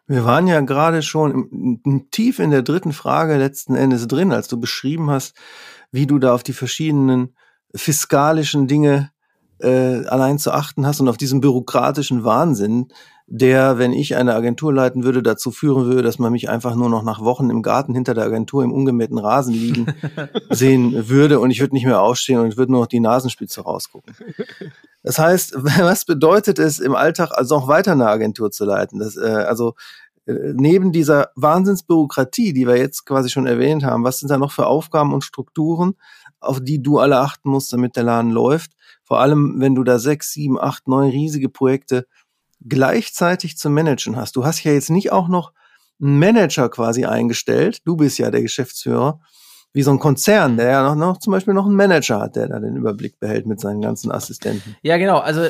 Wir 0.07 0.25
waren 0.25 0.47
ja 0.47 0.59
gerade 0.61 1.03
schon 1.03 1.31
im, 1.31 1.81
im, 1.85 2.09
tief 2.09 2.39
in 2.39 2.49
der 2.49 2.63
dritten 2.63 2.91
Frage 2.91 3.37
letzten 3.37 3.75
Endes 3.75 4.07
drin, 4.07 4.31
als 4.31 4.47
du 4.47 4.59
beschrieben 4.59 5.11
hast, 5.11 5.35
wie 5.91 6.07
du 6.07 6.17
da 6.17 6.33
auf 6.33 6.41
die 6.41 6.53
verschiedenen 6.53 7.35
fiskalischen 7.75 8.67
Dinge 8.67 9.11
äh, 9.61 10.05
allein 10.07 10.39
zu 10.39 10.51
achten 10.51 10.85
hast 10.85 11.01
und 11.01 11.09
auf 11.09 11.17
diesen 11.17 11.41
bürokratischen 11.41 12.23
Wahnsinn, 12.23 12.87
der, 13.27 13.77
wenn 13.77 13.93
ich 13.93 14.17
eine 14.17 14.35
Agentur 14.35 14.73
leiten 14.73 15.05
würde, 15.05 15.23
dazu 15.23 15.51
führen 15.51 15.85
würde, 15.85 16.01
dass 16.01 16.19
man 16.19 16.33
mich 16.33 16.49
einfach 16.49 16.75
nur 16.75 16.89
noch 16.89 17.03
nach 17.03 17.21
Wochen 17.21 17.49
im 17.49 17.61
Garten 17.61 17.93
hinter 17.93 18.13
der 18.13 18.25
Agentur 18.25 18.63
im 18.63 18.73
ungemähten 18.73 19.17
Rasen 19.17 19.53
liegen 19.53 19.85
sehen 20.49 21.07
würde 21.07 21.39
und 21.39 21.49
ich 21.49 21.61
würde 21.61 21.73
nicht 21.73 21.85
mehr 21.85 22.01
aufstehen 22.01 22.39
und 22.39 22.47
ich 22.47 22.57
würde 22.57 22.73
nur 22.73 22.81
noch 22.81 22.87
die 22.87 22.99
Nasenspitze 22.99 23.61
rausgucken. 23.61 24.13
Das 25.03 25.17
heißt, 25.17 25.55
was 25.57 26.05
bedeutet 26.05 26.59
es 26.59 26.79
im 26.79 26.93
Alltag, 26.93 27.31
also 27.33 27.55
auch 27.55 27.67
weiter 27.67 27.93
eine 27.93 28.07
Agentur 28.07 28.51
zu 28.51 28.65
leiten? 28.65 28.99
Das, 28.99 29.15
äh, 29.15 29.21
also 29.21 29.75
äh, 30.25 30.53
neben 30.53 30.91
dieser 30.91 31.29
Wahnsinnsbürokratie, 31.35 32.53
die 32.53 32.67
wir 32.67 32.77
jetzt 32.77 33.05
quasi 33.05 33.29
schon 33.29 33.47
erwähnt 33.47 33.83
haben, 33.83 34.03
was 34.03 34.19
sind 34.19 34.29
da 34.29 34.37
noch 34.37 34.51
für 34.51 34.67
Aufgaben 34.67 35.13
und 35.13 35.23
Strukturen, 35.23 35.95
auf 36.41 36.59
die 36.61 36.81
du 36.81 36.99
alle 36.99 37.19
achten 37.19 37.49
musst, 37.49 37.71
damit 37.71 37.95
der 37.95 38.03
Laden 38.03 38.31
läuft? 38.31 38.71
Vor 39.03 39.19
allem, 39.19 39.59
wenn 39.59 39.75
du 39.75 39.83
da 39.83 39.99
sechs, 39.99 40.31
sieben, 40.31 40.59
acht, 40.59 40.87
neun 40.87 41.09
riesige 41.09 41.49
Projekte 41.49 42.05
gleichzeitig 42.67 43.57
zu 43.57 43.69
managen 43.69 44.15
hast. 44.15 44.35
Du 44.35 44.45
hast 44.45 44.63
ja 44.63 44.71
jetzt 44.71 44.89
nicht 44.89 45.11
auch 45.11 45.27
noch 45.27 45.53
einen 46.01 46.19
Manager 46.19 46.69
quasi 46.69 47.05
eingestellt. 47.05 47.79
Du 47.85 47.95
bist 47.95 48.17
ja 48.17 48.31
der 48.31 48.41
Geschäftsführer, 48.41 49.19
wie 49.73 49.83
so 49.83 49.91
ein 49.91 49.99
Konzern, 49.99 50.57
der 50.57 50.69
ja 50.69 50.83
noch, 50.83 50.95
noch 50.95 51.17
zum 51.17 51.31
Beispiel 51.31 51.53
noch 51.53 51.65
einen 51.65 51.75
Manager 51.75 52.19
hat, 52.19 52.35
der 52.35 52.47
da 52.47 52.59
den 52.59 52.75
Überblick 52.75 53.19
behält 53.19 53.45
mit 53.45 53.59
seinen 53.59 53.81
ganzen 53.81 54.11
Assistenten. 54.11 54.75
Ja, 54.81 54.97
genau. 54.97 55.19
Also 55.19 55.47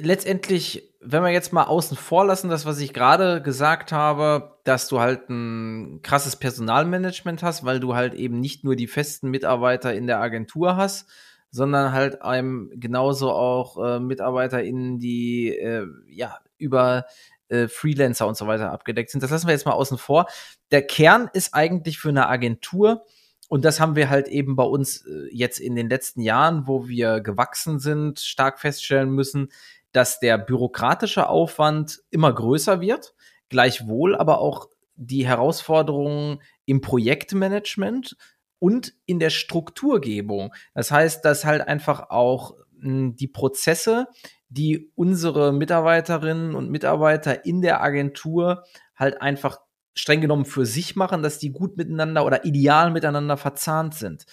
letztendlich, 0.00 0.87
wenn 1.00 1.22
wir 1.22 1.30
jetzt 1.30 1.52
mal 1.52 1.64
außen 1.64 1.96
vor 1.96 2.26
lassen, 2.26 2.50
das, 2.50 2.66
was 2.66 2.80
ich 2.80 2.92
gerade 2.92 3.40
gesagt 3.40 3.92
habe, 3.92 4.58
dass 4.64 4.88
du 4.88 5.00
halt 5.00 5.28
ein 5.30 6.00
krasses 6.02 6.36
Personalmanagement 6.36 7.42
hast, 7.42 7.64
weil 7.64 7.78
du 7.78 7.94
halt 7.94 8.14
eben 8.14 8.40
nicht 8.40 8.64
nur 8.64 8.74
die 8.74 8.88
festen 8.88 9.30
Mitarbeiter 9.30 9.94
in 9.94 10.06
der 10.06 10.20
Agentur 10.20 10.76
hast, 10.76 11.08
sondern 11.50 11.92
halt 11.92 12.22
einem 12.22 12.70
genauso 12.74 13.30
auch 13.30 13.82
äh, 13.82 14.00
MitarbeiterInnen, 14.00 14.98
die 14.98 15.50
äh, 15.56 15.86
ja 16.08 16.38
über 16.58 17.06
äh, 17.48 17.68
Freelancer 17.68 18.26
und 18.26 18.36
so 18.36 18.46
weiter 18.46 18.72
abgedeckt 18.72 19.10
sind. 19.10 19.22
Das 19.22 19.30
lassen 19.30 19.46
wir 19.46 19.54
jetzt 19.54 19.66
mal 19.66 19.72
außen 19.72 19.98
vor. 19.98 20.26
Der 20.72 20.82
Kern 20.82 21.30
ist 21.32 21.54
eigentlich 21.54 21.98
für 21.98 22.10
eine 22.10 22.28
Agentur, 22.28 23.04
und 23.48 23.64
das 23.64 23.80
haben 23.80 23.96
wir 23.96 24.10
halt 24.10 24.28
eben 24.28 24.56
bei 24.56 24.62
uns 24.64 25.06
äh, 25.06 25.28
jetzt 25.32 25.58
in 25.58 25.74
den 25.74 25.88
letzten 25.88 26.20
Jahren, 26.20 26.66
wo 26.66 26.86
wir 26.86 27.20
gewachsen 27.20 27.78
sind, 27.78 28.20
stark 28.20 28.60
feststellen 28.60 29.10
müssen, 29.10 29.48
dass 29.92 30.20
der 30.20 30.38
bürokratische 30.38 31.28
Aufwand 31.28 32.00
immer 32.10 32.32
größer 32.32 32.80
wird, 32.80 33.14
gleichwohl 33.48 34.16
aber 34.16 34.40
auch 34.40 34.68
die 34.94 35.26
Herausforderungen 35.26 36.42
im 36.66 36.80
Projektmanagement 36.80 38.16
und 38.58 38.94
in 39.06 39.18
der 39.18 39.30
Strukturgebung. 39.30 40.52
Das 40.74 40.90
heißt, 40.90 41.24
dass 41.24 41.44
halt 41.44 41.66
einfach 41.66 42.10
auch 42.10 42.54
hm, 42.80 43.14
die 43.16 43.28
Prozesse, 43.28 44.06
die 44.48 44.90
unsere 44.94 45.52
Mitarbeiterinnen 45.52 46.54
und 46.54 46.70
Mitarbeiter 46.70 47.44
in 47.44 47.62
der 47.62 47.82
Agentur 47.82 48.64
halt 48.96 49.20
einfach 49.22 49.58
streng 49.94 50.20
genommen 50.20 50.44
für 50.44 50.64
sich 50.64 50.96
machen, 50.96 51.22
dass 51.22 51.38
die 51.38 51.52
gut 51.52 51.76
miteinander 51.76 52.24
oder 52.24 52.44
ideal 52.44 52.90
miteinander 52.90 53.36
verzahnt 53.36 53.94
sind. 53.94 54.26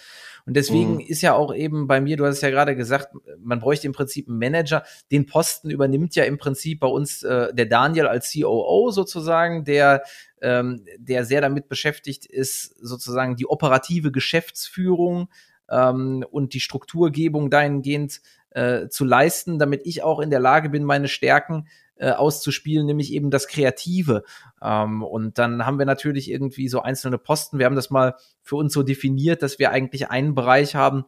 Und 0.45 0.55
deswegen 0.55 0.95
mhm. 0.95 0.99
ist 0.99 1.21
ja 1.21 1.33
auch 1.33 1.53
eben 1.53 1.87
bei 1.87 1.99
mir, 1.99 2.17
du 2.17 2.25
hast 2.25 2.35
es 2.35 2.41
ja 2.41 2.51
gerade 2.51 2.75
gesagt, 2.75 3.15
man 3.39 3.59
bräuchte 3.59 3.87
im 3.87 3.93
Prinzip 3.93 4.27
einen 4.29 4.37
Manager. 4.37 4.83
Den 5.11 5.25
Posten 5.25 5.71
übernimmt 5.71 6.15
ja 6.15 6.23
im 6.23 6.37
Prinzip 6.37 6.81
bei 6.81 6.87
uns 6.87 7.23
äh, 7.23 7.53
der 7.53 7.65
Daniel 7.65 8.07
als 8.07 8.31
COO 8.31 8.91
sozusagen, 8.91 9.65
der 9.65 10.03
ähm, 10.41 10.85
der 10.97 11.25
sehr 11.25 11.41
damit 11.41 11.67
beschäftigt 11.67 12.25
ist, 12.25 12.75
sozusagen 12.79 13.35
die 13.35 13.47
operative 13.47 14.11
Geschäftsführung 14.11 15.29
ähm, 15.69 16.23
und 16.29 16.53
die 16.53 16.59
Strukturgebung 16.59 17.49
dahingehend 17.49 18.21
äh, 18.55 18.87
zu 18.89 19.03
leisten, 19.03 19.59
damit 19.59 19.81
ich 19.85 20.01
auch 20.01 20.19
in 20.19 20.29
der 20.29 20.39
Lage 20.39 20.69
bin, 20.69 20.83
meine 20.85 21.09
Stärken 21.09 21.67
äh, 21.97 22.11
auszuspielen, 22.11 22.85
nämlich 22.85 23.13
eben 23.13 23.29
das 23.29 23.47
Kreative. 23.47 24.23
Ähm, 24.61 25.03
und 25.03 25.37
dann 25.37 25.65
haben 25.65 25.77
wir 25.77 25.85
natürlich 25.85 26.31
irgendwie 26.31 26.69
so 26.69 26.81
einzelne 26.81 27.17
Posten. 27.17 27.59
Wir 27.59 27.65
haben 27.65 27.75
das 27.75 27.89
mal 27.89 28.15
für 28.41 28.55
uns 28.55 28.73
so 28.73 28.81
definiert, 28.81 29.43
dass 29.43 29.59
wir 29.59 29.71
eigentlich 29.71 30.09
einen 30.09 30.35
Bereich 30.35 30.75
haben, 30.75 31.05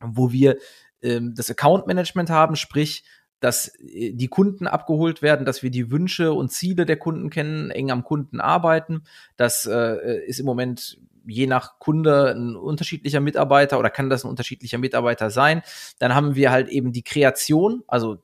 wo 0.00 0.32
wir 0.32 0.58
ähm, 1.02 1.34
das 1.34 1.50
Account 1.50 1.86
Management 1.86 2.30
haben, 2.30 2.56
sprich 2.56 3.04
dass 3.40 3.68
äh, 3.80 4.12
die 4.12 4.28
Kunden 4.28 4.66
abgeholt 4.66 5.22
werden, 5.22 5.44
dass 5.44 5.62
wir 5.62 5.70
die 5.70 5.90
Wünsche 5.90 6.32
und 6.32 6.52
Ziele 6.52 6.86
der 6.86 6.96
Kunden 6.96 7.30
kennen, 7.30 7.70
eng 7.70 7.90
am 7.90 8.04
Kunden 8.04 8.40
arbeiten. 8.40 9.02
Das 9.36 9.66
äh, 9.66 10.24
ist 10.26 10.40
im 10.40 10.46
Moment 10.46 10.98
je 11.26 11.46
nach 11.46 11.78
Kunde 11.78 12.34
ein 12.34 12.56
unterschiedlicher 12.56 13.20
Mitarbeiter 13.20 13.78
oder 13.78 13.90
kann 13.90 14.10
das 14.10 14.24
ein 14.24 14.30
unterschiedlicher 14.30 14.78
Mitarbeiter 14.78 15.30
sein. 15.30 15.62
Dann 15.98 16.14
haben 16.14 16.34
wir 16.34 16.50
halt 16.50 16.68
eben 16.68 16.92
die 16.92 17.02
Kreation, 17.02 17.82
also 17.86 18.18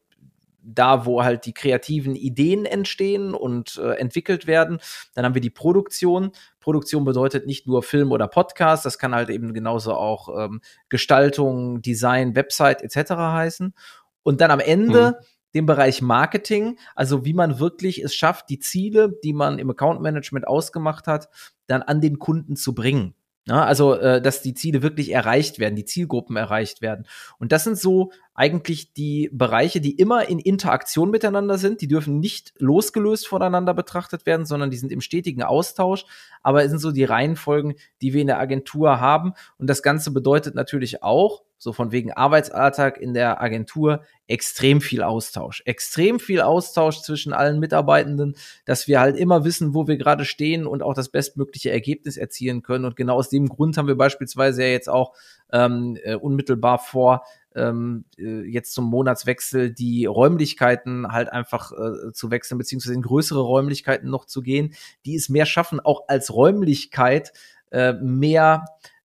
da, 0.62 1.06
wo 1.06 1.24
halt 1.24 1.44
die 1.44 1.54
kreativen 1.54 2.14
Ideen 2.14 2.64
entstehen 2.64 3.34
und 3.34 3.78
äh, 3.78 3.94
entwickelt 3.94 4.46
werden. 4.46 4.78
Dann 5.14 5.24
haben 5.24 5.34
wir 5.34 5.40
die 5.40 5.50
Produktion. 5.50 6.32
Produktion 6.60 7.04
bedeutet 7.04 7.46
nicht 7.46 7.66
nur 7.66 7.82
Film 7.82 8.12
oder 8.12 8.28
Podcast, 8.28 8.86
das 8.86 8.98
kann 8.98 9.14
halt 9.14 9.28
eben 9.28 9.52
genauso 9.52 9.94
auch 9.94 10.28
ähm, 10.38 10.60
Gestaltung, 10.88 11.82
Design, 11.82 12.36
Website 12.36 12.82
etc. 12.82 13.10
heißen. 13.10 13.74
Und 14.22 14.40
dann 14.40 14.52
am 14.52 14.60
Ende 14.60 15.18
mhm. 15.18 15.26
Den 15.54 15.66
Bereich 15.66 16.02
Marketing, 16.02 16.78
also 16.94 17.24
wie 17.24 17.34
man 17.34 17.58
wirklich 17.58 18.02
es 18.02 18.14
schafft, 18.14 18.48
die 18.48 18.58
Ziele, 18.58 19.12
die 19.22 19.32
man 19.32 19.58
im 19.58 19.70
Account 19.70 20.00
Management 20.00 20.46
ausgemacht 20.46 21.06
hat, 21.06 21.28
dann 21.66 21.82
an 21.82 22.00
den 22.00 22.18
Kunden 22.18 22.56
zu 22.56 22.74
bringen. 22.74 23.14
Ja, 23.46 23.64
also, 23.64 23.94
äh, 23.94 24.22
dass 24.22 24.42
die 24.42 24.54
Ziele 24.54 24.82
wirklich 24.82 25.10
erreicht 25.10 25.58
werden, 25.58 25.74
die 25.74 25.84
Zielgruppen 25.84 26.36
erreicht 26.36 26.80
werden. 26.80 27.06
Und 27.38 27.50
das 27.50 27.64
sind 27.64 27.76
so 27.76 28.12
eigentlich 28.34 28.94
die 28.94 29.28
Bereiche, 29.32 29.80
die 29.80 29.96
immer 29.96 30.28
in 30.28 30.38
Interaktion 30.38 31.10
miteinander 31.10 31.58
sind. 31.58 31.80
Die 31.80 31.88
dürfen 31.88 32.18
nicht 32.18 32.54
losgelöst 32.58 33.26
voneinander 33.26 33.74
betrachtet 33.74 34.24
werden, 34.24 34.46
sondern 34.46 34.70
die 34.70 34.78
sind 34.78 34.92
im 34.92 35.00
stetigen 35.00 35.42
Austausch. 35.42 36.06
Aber 36.42 36.64
es 36.64 36.70
sind 36.70 36.78
so 36.78 36.92
die 36.92 37.04
Reihenfolgen, 37.04 37.74
die 38.00 38.14
wir 38.14 38.22
in 38.22 38.26
der 38.28 38.40
Agentur 38.40 39.00
haben. 39.00 39.34
Und 39.58 39.68
das 39.68 39.82
Ganze 39.82 40.12
bedeutet 40.12 40.54
natürlich 40.54 41.02
auch, 41.02 41.42
so 41.62 41.72
von 41.72 41.92
wegen 41.92 42.12
Arbeitsalltag 42.12 42.98
in 42.98 43.14
der 43.14 43.40
Agentur, 43.40 44.02
extrem 44.26 44.80
viel 44.80 45.04
Austausch. 45.04 45.62
Extrem 45.64 46.18
viel 46.18 46.40
Austausch 46.40 47.02
zwischen 47.02 47.32
allen 47.32 47.60
Mitarbeitenden, 47.60 48.34
dass 48.64 48.88
wir 48.88 48.98
halt 48.98 49.16
immer 49.16 49.44
wissen, 49.44 49.72
wo 49.72 49.86
wir 49.86 49.96
gerade 49.96 50.24
stehen 50.24 50.66
und 50.66 50.82
auch 50.82 50.94
das 50.94 51.10
bestmögliche 51.10 51.70
Ergebnis 51.70 52.16
erzielen 52.16 52.62
können. 52.62 52.84
Und 52.84 52.96
genau 52.96 53.14
aus 53.14 53.28
dem 53.28 53.48
Grund 53.48 53.76
haben 53.76 53.86
wir 53.86 53.94
beispielsweise 53.94 54.64
ja 54.64 54.70
jetzt 54.70 54.88
auch 54.88 55.14
ähm, 55.52 55.96
äh, 56.02 56.16
unmittelbar 56.16 56.80
vor, 56.80 57.22
ähm, 57.56 58.04
äh, 58.18 58.42
jetzt 58.42 58.74
zum 58.74 58.86
Monatswechsel 58.86 59.72
die 59.72 60.06
Räumlichkeiten 60.06 61.08
halt 61.08 61.32
einfach 61.32 61.72
äh, 61.72 62.12
zu 62.12 62.30
wechseln, 62.30 62.58
beziehungsweise 62.58 62.94
in 62.94 63.02
größere 63.02 63.40
Räumlichkeiten 63.40 64.08
noch 64.08 64.26
zu 64.26 64.42
gehen, 64.42 64.74
die 65.04 65.14
es 65.16 65.28
mehr 65.28 65.46
schaffen, 65.46 65.80
auch 65.80 66.02
als 66.08 66.32
Räumlichkeit 66.32 67.32
äh, 67.70 67.94
mehr 67.94 68.64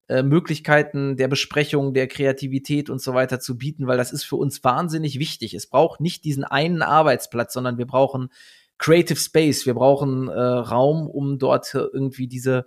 äh, 0.10 0.24
Möglichkeiten 0.24 1.18
der 1.18 1.28
Besprechung, 1.28 1.94
der 1.94 2.08
Kreativität 2.08 2.90
und 2.90 3.02
so 3.02 3.14
weiter 3.14 3.40
zu 3.40 3.58
bieten, 3.58 3.88
weil 3.88 3.98
das 3.98 4.14
ist 4.14 4.24
für 4.24 4.38
uns 4.38 4.64
wahnsinnig 4.64 5.20
wichtig. 5.20 5.54
Es 5.54 5.68
braucht 5.68 6.00
nicht 6.00 6.24
diesen 6.24 6.44
einen 6.44 6.82
Arbeitsplatz, 6.82 7.54
sondern 7.54 7.78
wir 7.78 7.88
brauchen 7.88 8.30
Creative 8.78 9.20
Space, 9.20 9.66
wir 9.66 9.74
brauchen 9.74 10.30
äh, 10.30 10.40
Raum, 10.40 11.08
um 11.08 11.40
dort 11.40 11.74
irgendwie 11.74 12.28
diese 12.28 12.66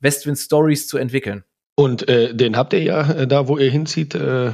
Westwind 0.00 0.38
Stories 0.38 0.86
zu 0.86 0.98
entwickeln. 0.98 1.44
Und 1.78 2.08
äh, 2.08 2.34
den 2.34 2.56
habt 2.56 2.72
ihr 2.72 2.82
ja 2.82 3.08
äh, 3.08 3.28
da, 3.28 3.46
wo 3.46 3.56
ihr 3.56 3.70
hinzieht. 3.70 4.16
Äh, 4.16 4.48
äh, 4.48 4.52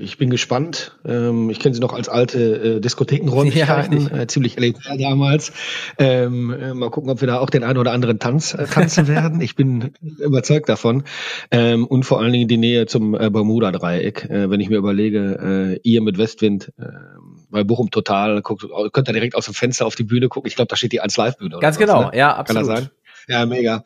ich 0.00 0.16
bin 0.16 0.30
gespannt. 0.30 0.96
Ähm, 1.04 1.50
ich 1.50 1.60
kenne 1.60 1.74
sie 1.74 1.82
noch 1.82 1.92
als 1.92 2.08
alte 2.08 2.76
äh, 2.78 2.80
Diskothekenräumlichkeiten, 2.80 4.08
ja, 4.10 4.22
äh, 4.22 4.26
ziemlich 4.26 4.56
elitär 4.56 4.96
damals. 4.96 5.52
Ähm, 5.98 6.50
äh, 6.50 6.72
mal 6.72 6.88
gucken, 6.88 7.10
ob 7.10 7.20
wir 7.20 7.28
da 7.28 7.40
auch 7.40 7.50
den 7.50 7.62
einen 7.62 7.76
oder 7.76 7.92
anderen 7.92 8.18
Tanz 8.18 8.54
äh, 8.54 8.64
tanzen 8.64 9.06
werden. 9.08 9.42
Ich 9.42 9.54
bin 9.54 9.92
überzeugt 10.18 10.70
davon. 10.70 11.04
Ähm, 11.50 11.86
und 11.86 12.04
vor 12.04 12.22
allen 12.22 12.32
Dingen 12.32 12.48
die 12.48 12.56
Nähe 12.56 12.86
zum 12.86 13.14
äh, 13.14 13.28
Bermuda-Dreieck. 13.28 14.30
Äh, 14.30 14.48
wenn 14.48 14.60
ich 14.60 14.70
mir 14.70 14.78
überlege, 14.78 15.76
äh, 15.76 15.80
ihr 15.82 16.00
mit 16.00 16.16
Westwind, 16.16 16.72
äh, 16.78 16.84
bei 17.50 17.64
Bochum 17.64 17.90
Total, 17.90 18.40
guckt, 18.40 18.64
könnt 18.94 19.10
ihr 19.10 19.12
direkt 19.12 19.34
aus 19.34 19.44
dem 19.44 19.52
Fenster 19.52 19.84
auf 19.84 19.94
die 19.94 20.04
Bühne 20.04 20.28
gucken. 20.28 20.48
Ich 20.48 20.56
glaube, 20.56 20.68
da 20.68 20.76
steht 20.76 20.92
die 20.92 21.02
1 21.02 21.18
Live-Bühne. 21.18 21.58
Ganz 21.60 21.76
genau, 21.76 22.04
ne? 22.04 22.16
ja, 22.16 22.34
absolut. 22.34 22.66
Kann 22.66 22.74
das 22.74 22.80
sein? 22.84 22.90
Ja, 23.28 23.44
mega. 23.44 23.82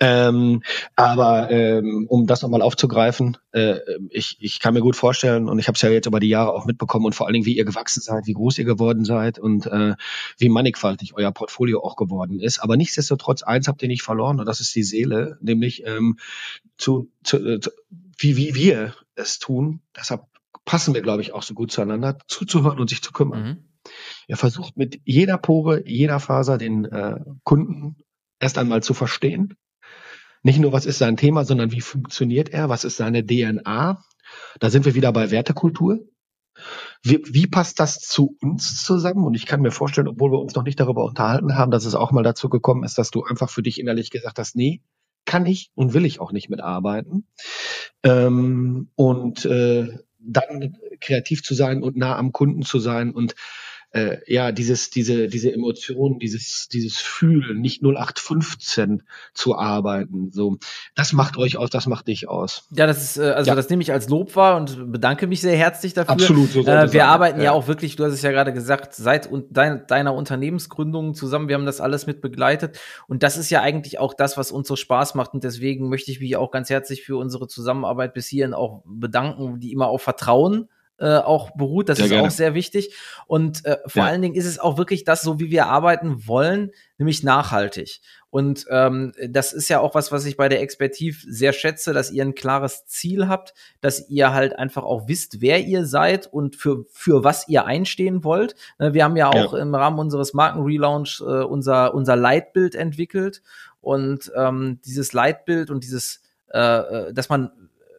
Ähm, 0.00 0.62
aber 0.96 1.50
ähm, 1.50 2.06
um 2.08 2.26
das 2.26 2.40
nochmal 2.40 2.62
aufzugreifen, 2.62 3.36
äh, 3.52 3.80
ich, 4.08 4.38
ich 4.40 4.60
kann 4.60 4.72
mir 4.72 4.80
gut 4.80 4.96
vorstellen, 4.96 5.48
und 5.48 5.58
ich 5.58 5.68
habe 5.68 5.76
es 5.76 5.82
ja 5.82 5.90
jetzt 5.90 6.06
über 6.06 6.20
die 6.20 6.28
Jahre 6.28 6.54
auch 6.54 6.64
mitbekommen 6.64 7.04
und 7.04 7.14
vor 7.14 7.26
allen 7.26 7.34
Dingen, 7.34 7.44
wie 7.44 7.56
ihr 7.56 7.66
gewachsen 7.66 8.00
seid, 8.00 8.26
wie 8.26 8.32
groß 8.32 8.58
ihr 8.58 8.64
geworden 8.64 9.04
seid 9.04 9.38
und 9.38 9.66
äh, 9.66 9.94
wie 10.38 10.48
mannigfaltig 10.48 11.14
euer 11.14 11.32
Portfolio 11.32 11.82
auch 11.82 11.96
geworden 11.96 12.40
ist. 12.40 12.60
Aber 12.60 12.76
nichtsdestotrotz, 12.78 13.42
eins 13.42 13.68
habt 13.68 13.82
ihr 13.82 13.88
nicht 13.88 14.02
verloren, 14.02 14.40
und 14.40 14.46
das 14.46 14.60
ist 14.60 14.74
die 14.74 14.84
Seele, 14.84 15.36
nämlich 15.42 15.86
ähm, 15.86 16.18
zu, 16.78 17.10
zu, 17.22 17.36
äh, 17.36 17.60
zu 17.60 17.70
wie, 18.16 18.36
wie 18.36 18.54
wir 18.54 18.94
es 19.14 19.38
tun. 19.38 19.80
Deshalb 19.96 20.22
passen 20.64 20.94
wir, 20.94 21.02
glaube 21.02 21.22
ich, 21.22 21.32
auch 21.32 21.42
so 21.42 21.54
gut 21.54 21.70
zueinander, 21.72 22.18
zuzuhören 22.26 22.78
und 22.78 22.90
sich 22.90 23.02
zu 23.02 23.12
kümmern. 23.12 23.42
Mhm. 23.42 23.64
Er 24.26 24.36
versucht 24.36 24.76
mit 24.76 25.00
jeder 25.04 25.38
Pore, 25.38 25.82
jeder 25.86 26.20
Faser 26.20 26.58
den 26.58 26.84
äh, 26.84 27.20
Kunden 27.44 27.96
erst 28.40 28.58
einmal 28.58 28.82
zu 28.82 28.94
verstehen. 28.94 29.54
Nicht 30.42 30.58
nur, 30.58 30.72
was 30.72 30.86
ist 30.86 30.98
sein 30.98 31.16
Thema, 31.16 31.44
sondern 31.44 31.72
wie 31.72 31.80
funktioniert 31.80 32.48
er, 32.50 32.68
was 32.68 32.84
ist 32.84 32.96
seine 32.96 33.26
DNA. 33.26 34.02
Da 34.60 34.70
sind 34.70 34.84
wir 34.84 34.94
wieder 34.94 35.12
bei 35.12 35.30
Wertekultur. 35.30 36.00
Wie, 37.02 37.22
wie 37.24 37.46
passt 37.46 37.78
das 37.80 38.00
zu 38.00 38.36
uns 38.40 38.82
zusammen? 38.84 39.24
Und 39.24 39.34
ich 39.34 39.46
kann 39.46 39.60
mir 39.60 39.70
vorstellen, 39.70 40.08
obwohl 40.08 40.32
wir 40.32 40.40
uns 40.40 40.54
noch 40.54 40.64
nicht 40.64 40.80
darüber 40.80 41.04
unterhalten 41.04 41.56
haben, 41.56 41.70
dass 41.70 41.84
es 41.84 41.94
auch 41.94 42.10
mal 42.12 42.24
dazu 42.24 42.48
gekommen 42.48 42.84
ist, 42.84 42.98
dass 42.98 43.10
du 43.10 43.22
einfach 43.24 43.50
für 43.50 43.62
dich 43.62 43.78
innerlich 43.78 44.10
gesagt 44.10 44.38
hast, 44.38 44.56
nee, 44.56 44.82
kann 45.24 45.46
ich 45.46 45.70
und 45.74 45.94
will 45.94 46.04
ich 46.04 46.20
auch 46.20 46.32
nicht 46.32 46.48
mitarbeiten. 46.48 47.26
Ähm, 48.02 48.90
und 48.96 49.44
äh, 49.44 49.98
dann 50.18 50.76
kreativ 51.00 51.42
zu 51.42 51.54
sein 51.54 51.82
und 51.82 51.96
nah 51.96 52.16
am 52.16 52.32
Kunden 52.32 52.62
zu 52.62 52.78
sein 52.78 53.12
und 53.12 53.34
äh, 53.92 54.18
ja, 54.26 54.52
dieses, 54.52 54.90
diese, 54.90 55.28
diese 55.28 55.52
Emotionen, 55.52 56.18
dieses, 56.18 56.68
dieses 56.68 56.98
Fühlen, 56.98 57.60
nicht 57.60 57.82
0815 57.82 59.02
zu 59.32 59.56
arbeiten. 59.56 60.30
So, 60.30 60.58
das 60.94 61.12
macht 61.14 61.38
euch 61.38 61.56
aus, 61.56 61.70
das 61.70 61.86
macht 61.86 62.08
dich 62.08 62.28
aus. 62.28 62.68
Ja, 62.70 62.86
das 62.86 63.02
ist, 63.02 63.16
äh, 63.16 63.30
also 63.30 63.48
ja. 63.48 63.54
das 63.54 63.70
nehme 63.70 63.82
ich 63.82 63.92
als 63.92 64.08
Lob 64.08 64.36
wahr 64.36 64.56
und 64.56 64.92
bedanke 64.92 65.26
mich 65.26 65.40
sehr 65.40 65.56
herzlich 65.56 65.94
dafür. 65.94 66.12
Absolut, 66.12 66.50
so 66.50 66.60
äh, 66.60 66.66
Wir 66.66 66.88
sein. 66.88 67.00
arbeiten 67.00 67.38
ja. 67.38 67.46
ja. 67.46 67.52
auch 67.52 67.66
wirklich, 67.66 67.96
du 67.96 68.04
hast 68.04 68.12
es 68.12 68.22
ja 68.22 68.30
gerade 68.30 68.52
gesagt, 68.52 68.94
seit 68.94 69.30
dein, 69.50 69.86
deiner 69.86 70.14
Unternehmensgründung 70.14 71.14
zusammen, 71.14 71.48
wir 71.48 71.54
haben 71.54 71.66
das 71.66 71.80
alles 71.80 72.06
mit 72.06 72.20
begleitet. 72.20 72.78
Und 73.06 73.22
das 73.22 73.38
ist 73.38 73.48
ja 73.48 73.62
eigentlich 73.62 73.98
auch 73.98 74.12
das, 74.12 74.36
was 74.36 74.52
uns 74.52 74.68
so 74.68 74.76
Spaß 74.76 75.14
macht. 75.14 75.32
Und 75.32 75.44
deswegen 75.44 75.88
möchte 75.88 76.10
ich 76.10 76.20
mich 76.20 76.36
auch 76.36 76.50
ganz 76.50 76.68
herzlich 76.68 77.04
für 77.04 77.16
unsere 77.16 77.48
Zusammenarbeit 77.48 78.12
bis 78.12 78.26
hierhin 78.26 78.52
auch 78.52 78.82
bedanken, 78.84 79.60
die 79.60 79.72
immer 79.72 79.88
auf 79.88 80.02
Vertrauen 80.02 80.68
äh, 80.98 81.16
auch 81.18 81.52
beruht. 81.52 81.88
Das 81.88 81.98
sehr 81.98 82.06
ist 82.06 82.12
gerne. 82.12 82.26
auch 82.26 82.32
sehr 82.32 82.54
wichtig. 82.54 82.94
Und 83.26 83.64
äh, 83.64 83.78
vor 83.86 84.02
ja. 84.02 84.08
allen 84.08 84.22
Dingen 84.22 84.34
ist 84.34 84.46
es 84.46 84.58
auch 84.58 84.78
wirklich 84.78 85.04
das, 85.04 85.22
so 85.22 85.38
wie 85.38 85.50
wir 85.50 85.66
arbeiten 85.66 86.26
wollen, 86.26 86.72
nämlich 86.98 87.22
nachhaltig. 87.22 88.00
Und 88.30 88.66
ähm, 88.70 89.12
das 89.28 89.52
ist 89.52 89.68
ja 89.68 89.80
auch 89.80 89.94
was, 89.94 90.12
was 90.12 90.26
ich 90.26 90.36
bei 90.36 90.48
der 90.48 90.60
Expertiv 90.60 91.24
sehr 91.26 91.52
schätze, 91.52 91.94
dass 91.94 92.10
ihr 92.10 92.22
ein 92.24 92.34
klares 92.34 92.84
Ziel 92.84 93.26
habt, 93.26 93.54
dass 93.80 94.10
ihr 94.10 94.34
halt 94.34 94.58
einfach 94.58 94.82
auch 94.82 95.08
wisst, 95.08 95.40
wer 95.40 95.64
ihr 95.64 95.86
seid 95.86 96.26
und 96.26 96.56
für, 96.56 96.84
für 96.90 97.24
was 97.24 97.48
ihr 97.48 97.64
einstehen 97.64 98.24
wollt. 98.24 98.54
Ne, 98.78 98.92
wir 98.92 99.04
haben 99.04 99.16
ja 99.16 99.28
auch 99.28 99.54
ja. 99.54 99.60
im 99.60 99.74
Rahmen 99.74 99.98
unseres 99.98 100.34
Markenrelaunch 100.34 101.22
äh, 101.22 101.42
unser, 101.42 101.94
unser 101.94 102.16
Leitbild 102.16 102.74
entwickelt. 102.74 103.42
Und 103.80 104.30
ähm, 104.36 104.80
dieses 104.84 105.12
Leitbild 105.12 105.70
und 105.70 105.84
dieses, 105.84 106.20
äh, 106.52 106.58
äh 106.58 107.12
dass 107.14 107.30
man 107.30 107.50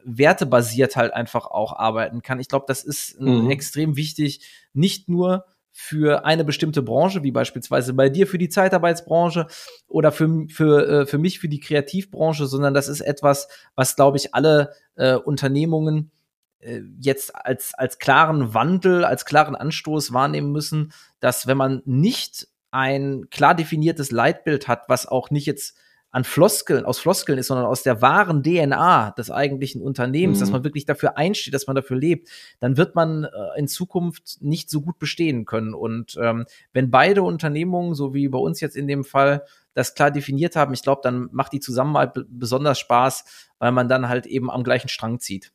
wertebasiert 0.04 0.96
halt 0.96 1.14
einfach 1.14 1.46
auch 1.46 1.74
arbeiten 1.74 2.22
kann. 2.22 2.40
Ich 2.40 2.48
glaube, 2.48 2.66
das 2.68 2.84
ist 2.84 3.20
mhm. 3.20 3.50
extrem 3.50 3.96
wichtig, 3.96 4.42
nicht 4.74 5.10
nur 5.10 5.46
für 5.72 6.26
eine 6.26 6.44
bestimmte 6.44 6.82
Branche, 6.82 7.24
wie 7.24 7.32
beispielsweise 7.32 7.94
bei 7.94 8.10
dir 8.10 8.28
für 8.28 8.38
die 8.38 8.50
Zeitarbeitsbranche 8.50 9.48
oder 9.88 10.12
für, 10.12 10.46
für, 10.50 10.88
äh, 10.88 11.06
für 11.06 11.18
mich 11.18 11.40
für 11.40 11.48
die 11.48 11.62
Kreativbranche, 11.62 12.48
sondern 12.48 12.74
das 12.74 12.90
ist 12.90 13.02
etwas, 13.02 13.48
was, 13.76 13.96
glaube 13.96 14.18
ich, 14.18 14.36
alle 14.36 14.74
äh, 14.96 15.14
Unternehmungen 15.16 16.12
äh, 16.60 16.82
jetzt 17.00 17.34
als, 17.34 17.74
als 17.76 17.98
klaren 17.98 18.54
Wandel, 18.54 19.06
als 19.06 19.24
klaren 19.24 19.56
Anstoß 19.56 20.12
wahrnehmen 20.12 20.52
müssen, 20.52 20.92
dass 21.22 21.48
wenn 21.48 21.58
man 21.58 21.82
nicht 21.86 22.50
ein 22.72 23.30
klar 23.30 23.56
definiertes 23.56 24.12
Leitbild 24.12 24.68
hat, 24.68 24.90
was 24.90 25.08
auch 25.08 25.32
nicht 25.32 25.46
jetzt 25.46 25.78
an 26.12 26.24
Floskeln, 26.24 26.86
aus 26.86 27.00
Floskeln 27.00 27.38
ist, 27.38 27.48
sondern 27.48 27.68
aus 27.68 27.84
der 27.84 28.02
wahren 28.02 28.42
DNA 28.42 29.12
des 29.12 29.30
eigentlichen 29.30 29.82
Unternehmens, 29.82 30.40
mhm. 30.40 30.42
dass 30.42 30.52
man 30.52 30.64
wirklich 30.64 30.86
dafür 30.86 31.18
einsteht, 31.18 31.54
dass 31.54 31.68
man 31.68 31.76
dafür 31.76 31.98
lebt, 31.98 32.30
dann 32.60 32.78
wird 32.78 32.96
man 32.96 33.26
äh, 33.26 33.30
in 33.60 33.68
Zukunft 33.68 34.38
nicht 34.42 34.70
so 34.70 34.82
gut 34.82 34.98
bestehen 34.98 35.46
können. 35.46 35.74
Und 35.74 36.18
ähm, 36.22 36.46
wenn 36.74 36.90
beide 36.90 37.22
Unternehmungen, 37.22 37.94
so 37.94 38.14
wie 38.14 38.28
bei 38.28 38.40
uns 38.40 38.60
jetzt 38.60 38.76
in 38.76 38.88
dem 38.88 39.04
Fall, 39.04 39.44
das 39.74 39.94
klar 39.94 40.10
definiert 40.10 40.56
haben, 40.56 40.74
ich 40.74 40.82
glaube, 40.82 41.02
dann 41.04 41.30
macht 41.32 41.54
die 41.54 41.60
Zusammenarbeit 41.60 42.26
besonders 42.28 42.80
Spaß, 42.80 43.50
weil 43.60 43.72
man 43.72 43.88
dann 43.88 44.10
halt 44.10 44.26
eben 44.26 44.50
am 44.50 44.64
gleichen 44.64 44.90
Strang 44.90 45.20
zieht. 45.20 45.52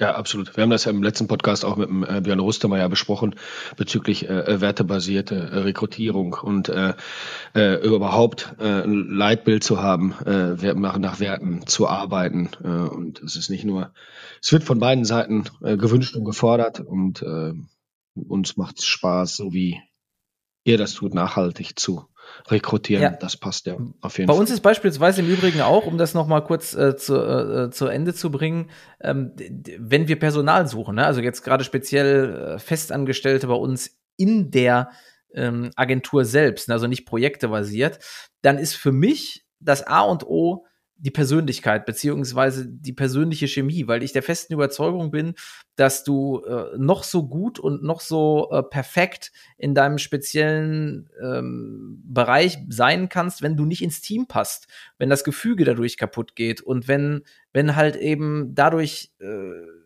Ja, 0.00 0.14
absolut. 0.14 0.56
Wir 0.56 0.62
haben 0.62 0.70
das 0.70 0.86
ja 0.86 0.92
im 0.92 1.02
letzten 1.02 1.28
Podcast 1.28 1.62
auch 1.62 1.76
mit 1.76 1.90
dem 1.90 2.04
äh, 2.04 2.22
Björn 2.22 2.40
Rustermeier 2.40 2.88
besprochen 2.88 3.34
bezüglich 3.76 4.26
äh, 4.26 4.32
äh, 4.32 4.60
wertebasierte 4.62 5.34
äh, 5.34 5.58
Rekrutierung 5.58 6.32
und 6.42 6.70
äh, 6.70 6.94
äh, 7.54 7.74
überhaupt 7.86 8.54
äh, 8.58 8.82
ein 8.82 9.10
Leitbild 9.10 9.62
zu 9.62 9.82
haben, 9.82 10.14
äh, 10.24 10.72
nach 10.72 11.20
Werten 11.20 11.66
zu 11.66 11.86
arbeiten. 11.86 12.48
Äh, 12.64 12.68
und 12.68 13.20
es 13.22 13.36
ist 13.36 13.50
nicht 13.50 13.66
nur, 13.66 13.92
es 14.42 14.50
wird 14.52 14.64
von 14.64 14.78
beiden 14.78 15.04
Seiten 15.04 15.44
äh, 15.62 15.76
gewünscht 15.76 16.16
und 16.16 16.24
gefordert 16.24 16.80
und 16.80 17.20
äh, 17.20 17.52
uns 18.14 18.56
macht 18.56 18.78
es 18.78 18.86
Spaß, 18.86 19.36
so 19.36 19.52
wie 19.52 19.82
ihr 20.64 20.78
das 20.78 20.94
tut, 20.94 21.12
nachhaltig 21.12 21.78
zu 21.78 22.09
rekrutieren. 22.48 23.02
Ja. 23.02 23.10
Das 23.10 23.36
passt 23.36 23.66
ja 23.66 23.74
auf 23.74 24.18
jeden 24.18 24.26
Bei 24.26 24.32
Fall. 24.32 24.36
Bei 24.36 24.40
uns 24.40 24.50
ist 24.50 24.60
beispielsweise 24.60 25.20
im 25.22 25.28
Übrigen 25.28 25.60
auch, 25.60 25.86
um 25.86 25.98
das 25.98 26.14
nochmal 26.14 26.44
kurz 26.44 26.74
äh, 26.74 26.96
zu, 26.96 27.16
äh, 27.16 27.70
zu 27.70 27.86
Ende 27.86 28.14
zu 28.14 28.30
bringen, 28.30 28.70
ähm, 29.00 29.32
wenn 29.78 30.08
wir 30.08 30.18
Personal 30.18 30.66
suchen, 30.66 30.96
ne? 30.96 31.06
also 31.06 31.20
jetzt 31.20 31.42
gerade 31.42 31.64
speziell 31.64 32.34
äh, 32.34 32.58
Festangestellte 32.58 33.46
bei 33.46 33.54
uns 33.54 33.98
in 34.16 34.50
der 34.50 34.90
ähm, 35.34 35.70
Agentur 35.76 36.24
selbst, 36.24 36.68
ne? 36.68 36.74
also 36.74 36.86
nicht 36.86 37.06
projektebasiert, 37.06 37.98
dann 38.42 38.58
ist 38.58 38.74
für 38.74 38.92
mich 38.92 39.46
das 39.60 39.86
A 39.86 40.00
und 40.00 40.24
O 40.24 40.66
die 41.00 41.10
Persönlichkeit 41.10 41.86
beziehungsweise 41.86 42.66
die 42.68 42.92
persönliche 42.92 43.48
Chemie, 43.48 43.88
weil 43.88 44.02
ich 44.02 44.12
der 44.12 44.22
festen 44.22 44.52
Überzeugung 44.52 45.10
bin, 45.10 45.34
dass 45.76 46.04
du 46.04 46.42
äh, 46.44 46.76
noch 46.76 47.04
so 47.04 47.26
gut 47.26 47.58
und 47.58 47.82
noch 47.82 48.00
so 48.00 48.50
äh, 48.52 48.62
perfekt 48.62 49.32
in 49.56 49.74
deinem 49.74 49.98
speziellen 49.98 51.08
ähm, 51.22 52.02
Bereich 52.04 52.58
sein 52.68 53.08
kannst, 53.08 53.40
wenn 53.40 53.56
du 53.56 53.64
nicht 53.64 53.82
ins 53.82 54.02
Team 54.02 54.26
passt, 54.26 54.68
wenn 54.98 55.08
das 55.08 55.24
Gefüge 55.24 55.64
dadurch 55.64 55.96
kaputt 55.96 56.36
geht 56.36 56.60
und 56.60 56.86
wenn 56.86 57.22
wenn 57.52 57.76
halt 57.76 57.96
eben 57.96 58.54
dadurch 58.54 59.10
äh, 59.20 59.79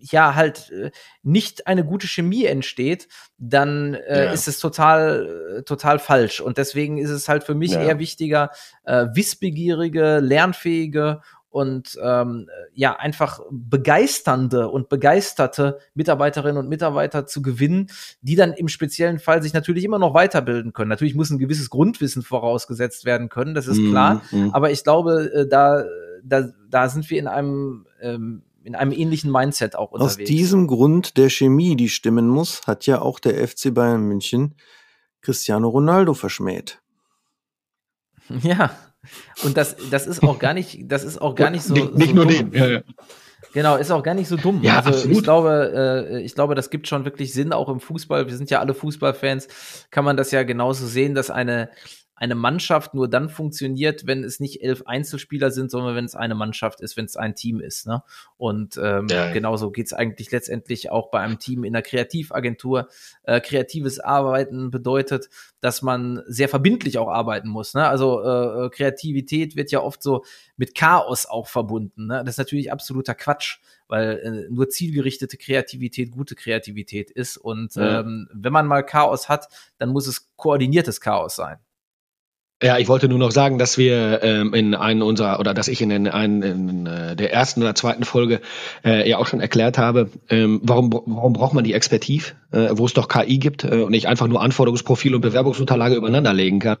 ja 0.00 0.34
halt 0.34 0.70
äh, 0.70 0.90
nicht 1.22 1.66
eine 1.66 1.84
gute 1.84 2.06
Chemie 2.06 2.44
entsteht, 2.44 3.08
dann 3.38 3.94
äh, 3.94 4.26
ja. 4.26 4.32
ist 4.32 4.48
es 4.48 4.58
total 4.58 5.58
äh, 5.58 5.62
total 5.62 5.98
falsch 5.98 6.40
und 6.40 6.58
deswegen 6.58 6.98
ist 6.98 7.10
es 7.10 7.28
halt 7.28 7.44
für 7.44 7.54
mich 7.54 7.72
ja. 7.72 7.82
eher 7.82 7.98
wichtiger 7.98 8.50
äh, 8.84 9.06
wissbegierige, 9.12 10.18
lernfähige 10.20 11.20
und 11.50 11.98
ähm, 12.02 12.48
ja 12.74 12.96
einfach 12.96 13.40
begeisternde 13.50 14.68
und 14.68 14.88
begeisterte 14.88 15.78
Mitarbeiterinnen 15.94 16.58
und 16.58 16.68
Mitarbeiter 16.68 17.26
zu 17.26 17.42
gewinnen, 17.42 17.90
die 18.20 18.36
dann 18.36 18.52
im 18.52 18.68
speziellen 18.68 19.18
Fall 19.18 19.42
sich 19.42 19.54
natürlich 19.54 19.84
immer 19.84 19.98
noch 19.98 20.14
weiterbilden 20.14 20.72
können. 20.72 20.90
Natürlich 20.90 21.14
muss 21.14 21.30
ein 21.30 21.38
gewisses 21.38 21.70
Grundwissen 21.70 22.22
vorausgesetzt 22.22 23.04
werden 23.04 23.28
können, 23.28 23.54
das 23.54 23.66
ist 23.66 23.80
klar. 23.88 24.22
Mm, 24.30 24.50
Aber 24.52 24.70
ich 24.70 24.84
glaube, 24.84 25.32
äh, 25.32 25.48
da 25.48 25.84
da 26.22 26.48
da 26.68 26.88
sind 26.88 27.08
wir 27.08 27.18
in 27.18 27.26
einem 27.26 27.86
ähm, 28.00 28.42
in 28.64 28.74
einem 28.74 28.92
ähnlichen 28.92 29.30
Mindset 29.30 29.76
auch 29.76 29.92
unterwegs. 29.92 30.18
Aus 30.18 30.24
diesem 30.24 30.66
Grund 30.66 31.16
der 31.16 31.30
Chemie, 31.30 31.76
die 31.76 31.88
stimmen 31.88 32.28
muss, 32.28 32.66
hat 32.66 32.86
ja 32.86 33.00
auch 33.00 33.20
der 33.20 33.46
FC 33.46 33.72
Bayern 33.72 34.02
München 34.02 34.54
Cristiano 35.22 35.68
Ronaldo 35.68 36.14
verschmäht. 36.14 36.80
Ja, 38.42 38.76
und 39.42 39.56
das, 39.56 39.76
das 39.90 40.06
ist 40.06 40.22
auch 40.22 40.38
gar 40.38 40.52
nicht, 40.52 40.80
das 40.82 41.02
ist 41.02 41.18
auch 41.18 41.34
gar 41.34 41.48
nicht 41.48 41.62
so. 41.62 41.72
Nicht, 41.72 41.94
nicht 41.94 42.08
so 42.10 42.14
nur 42.14 42.26
dumm. 42.26 42.50
den, 42.50 42.52
ja, 42.52 42.68
ja. 42.68 42.82
Genau, 43.54 43.76
ist 43.76 43.90
auch 43.90 44.02
gar 44.02 44.14
nicht 44.14 44.28
so 44.28 44.36
dumm. 44.36 44.62
Ja, 44.62 44.76
also 44.76 44.90
absolut. 44.90 45.16
ich 45.16 45.22
glaube, 45.22 46.06
äh, 46.10 46.20
ich 46.22 46.34
glaube, 46.34 46.54
das 46.54 46.68
gibt 46.68 46.88
schon 46.88 47.04
wirklich 47.04 47.32
Sinn, 47.32 47.52
auch 47.52 47.68
im 47.68 47.80
Fußball. 47.80 48.26
Wir 48.26 48.36
sind 48.36 48.50
ja 48.50 48.60
alle 48.60 48.74
Fußballfans, 48.74 49.48
kann 49.90 50.04
man 50.04 50.16
das 50.16 50.30
ja 50.30 50.42
genauso 50.42 50.86
sehen, 50.86 51.14
dass 51.14 51.30
eine 51.30 51.70
eine 52.18 52.34
Mannschaft 52.34 52.94
nur 52.94 53.08
dann 53.08 53.28
funktioniert, 53.28 54.06
wenn 54.06 54.24
es 54.24 54.40
nicht 54.40 54.62
elf 54.62 54.82
Einzelspieler 54.86 55.52
sind, 55.52 55.70
sondern 55.70 55.94
wenn 55.94 56.04
es 56.04 56.16
eine 56.16 56.34
Mannschaft 56.34 56.80
ist, 56.80 56.96
wenn 56.96 57.04
es 57.04 57.16
ein 57.16 57.36
Team 57.36 57.60
ist. 57.60 57.86
Ne? 57.86 58.02
Und 58.36 58.76
ähm, 58.82 59.06
ja, 59.08 59.32
genauso 59.32 59.70
geht 59.70 59.86
es 59.86 59.92
eigentlich 59.92 60.32
letztendlich 60.32 60.90
auch 60.90 61.10
bei 61.10 61.20
einem 61.20 61.38
Team 61.38 61.62
in 61.62 61.72
der 61.72 61.82
Kreativagentur. 61.82 62.88
Äh, 63.22 63.40
kreatives 63.40 64.00
Arbeiten 64.00 64.72
bedeutet, 64.72 65.30
dass 65.60 65.80
man 65.80 66.22
sehr 66.26 66.48
verbindlich 66.48 66.98
auch 66.98 67.08
arbeiten 67.08 67.48
muss. 67.48 67.74
Ne? 67.74 67.86
Also 67.86 68.20
äh, 68.22 68.66
äh 68.66 68.70
Kreativität 68.70 69.54
wird 69.54 69.70
ja 69.70 69.80
oft 69.80 70.02
so 70.02 70.24
mit 70.56 70.74
Chaos 70.74 71.24
auch 71.24 71.46
verbunden. 71.46 72.06
Ne? 72.06 72.22
Das 72.24 72.34
ist 72.34 72.38
natürlich 72.38 72.72
absoluter 72.72 73.14
Quatsch, 73.14 73.58
weil 73.86 74.18
äh, 74.18 74.52
nur 74.52 74.68
zielgerichtete 74.68 75.36
Kreativität 75.36 76.10
gute 76.10 76.34
Kreativität 76.34 77.12
ist. 77.12 77.36
Und 77.36 77.76
ja. 77.76 78.00
ähm, 78.00 78.28
wenn 78.32 78.52
man 78.52 78.66
mal 78.66 78.82
Chaos 78.82 79.28
hat, 79.28 79.48
dann 79.78 79.90
muss 79.90 80.08
es 80.08 80.28
koordiniertes 80.36 81.00
Chaos 81.00 81.36
sein. 81.36 81.58
Ja, 82.60 82.76
ich 82.76 82.88
wollte 82.88 83.08
nur 83.08 83.20
noch 83.20 83.30
sagen, 83.30 83.56
dass 83.56 83.78
wir 83.78 84.20
ähm, 84.24 84.52
in 84.52 84.74
einen 84.74 85.00
unserer 85.02 85.38
oder 85.38 85.54
dass 85.54 85.68
ich 85.68 85.80
in, 85.80 85.92
in, 85.92 86.06
in, 86.06 86.42
in 86.42 86.86
äh, 86.86 87.14
der 87.14 87.32
ersten 87.32 87.62
oder 87.62 87.76
zweiten 87.76 88.02
Folge 88.02 88.40
äh, 88.84 89.08
ja 89.08 89.18
auch 89.18 89.28
schon 89.28 89.38
erklärt 89.38 89.78
habe, 89.78 90.10
ähm, 90.28 90.60
warum 90.64 90.90
warum 90.90 91.32
braucht 91.34 91.54
man 91.54 91.62
die 91.62 91.72
Expertiv, 91.72 92.34
äh, 92.50 92.70
wo 92.72 92.86
es 92.86 92.94
doch 92.94 93.06
KI 93.06 93.38
gibt 93.38 93.62
äh, 93.62 93.82
und 93.82 93.94
ich 93.94 94.08
einfach 94.08 94.26
nur 94.26 94.42
Anforderungsprofil 94.42 95.14
und 95.14 95.20
Bewerbungsunterlage 95.20 95.94
übereinander 95.94 96.34
legen 96.34 96.58
kann, 96.58 96.78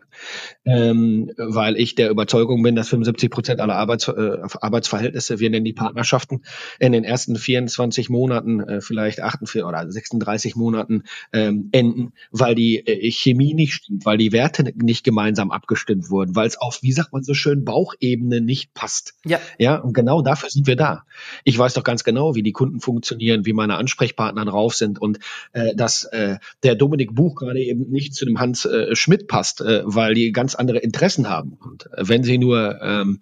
ähm, 0.64 1.30
weil 1.36 1.76
ich 1.76 1.94
der 1.94 2.10
Überzeugung 2.10 2.60
bin, 2.60 2.74
dass 2.74 2.88
75 2.88 3.30
Prozent 3.30 3.60
aller 3.60 3.76
Arbeits, 3.76 4.08
äh, 4.08 4.38
Arbeitsverhältnisse, 4.60 5.38
wir 5.38 5.48
nennen 5.48 5.64
die 5.64 5.74
Partnerschaften, 5.74 6.42
in 6.80 6.90
den 6.90 7.04
ersten 7.04 7.36
24 7.36 8.10
Monaten, 8.10 8.58
äh, 8.58 8.80
vielleicht 8.80 9.20
48 9.20 9.62
oder 9.62 9.88
36 9.88 10.56
Monaten 10.56 11.04
ähm, 11.32 11.68
enden, 11.70 12.14
weil 12.32 12.56
die 12.56 12.84
äh, 12.84 13.08
Chemie 13.12 13.54
nicht 13.54 13.74
stimmt, 13.74 14.04
weil 14.04 14.18
die 14.18 14.32
Werte 14.32 14.72
nicht 14.74 15.04
gemeinsam 15.04 15.52
ab 15.52 15.67
abgestimmt 15.68 16.08
wurden, 16.08 16.34
weil 16.34 16.46
es 16.46 16.56
auf, 16.56 16.82
wie 16.82 16.92
sagt 16.92 17.12
man 17.12 17.22
so 17.22 17.34
schön, 17.34 17.64
Bauchebene 17.64 18.40
nicht 18.40 18.72
passt. 18.72 19.14
Ja. 19.26 19.38
Ja, 19.58 19.76
und 19.76 19.92
genau 19.92 20.22
dafür 20.22 20.48
sind 20.48 20.66
wir 20.66 20.76
da. 20.76 21.04
Ich 21.44 21.58
weiß 21.58 21.74
doch 21.74 21.84
ganz 21.84 22.04
genau, 22.04 22.34
wie 22.34 22.42
die 22.42 22.52
Kunden 22.52 22.80
funktionieren, 22.80 23.44
wie 23.44 23.52
meine 23.52 23.76
Ansprechpartner 23.76 24.46
drauf 24.46 24.74
sind 24.74 24.98
und 24.98 25.18
äh, 25.52 25.74
dass 25.76 26.04
äh, 26.04 26.38
der 26.62 26.74
Dominik 26.74 27.14
Buch 27.14 27.34
gerade 27.34 27.60
eben 27.60 27.90
nicht 27.90 28.14
zu 28.14 28.24
dem 28.24 28.40
Hans 28.40 28.64
äh, 28.64 28.96
Schmidt 28.96 29.28
passt, 29.28 29.60
äh, 29.60 29.82
weil 29.84 30.14
die 30.14 30.32
ganz 30.32 30.54
andere 30.54 30.78
Interessen 30.78 31.28
haben. 31.28 31.58
Und 31.60 31.86
äh, 31.92 32.08
wenn 32.08 32.22
sie 32.22 32.38
nur 32.38 32.80
ähm, 32.80 33.20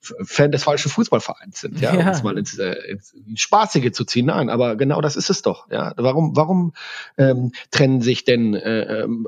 Fan 0.00 0.52
des 0.52 0.62
falschen 0.62 0.90
Fußballvereins 0.90 1.60
sind, 1.60 1.80
ja, 1.80 1.94
ja. 1.94 2.00
um 2.00 2.08
es 2.08 2.22
mal 2.22 2.38
ins, 2.38 2.56
äh, 2.58 2.76
ins 2.88 3.12
Spaßige 3.34 3.90
zu 3.90 4.04
ziehen, 4.04 4.26
nein, 4.26 4.50
aber 4.50 4.76
genau 4.76 5.00
das 5.00 5.16
ist 5.16 5.30
es 5.30 5.42
doch. 5.42 5.68
Ja, 5.70 5.94
warum, 5.96 6.36
warum 6.36 6.74
ähm, 7.16 7.50
trennen 7.72 8.02
sich 8.02 8.24
denn 8.24 8.54
äh, 8.54 9.02
ähm, 9.02 9.26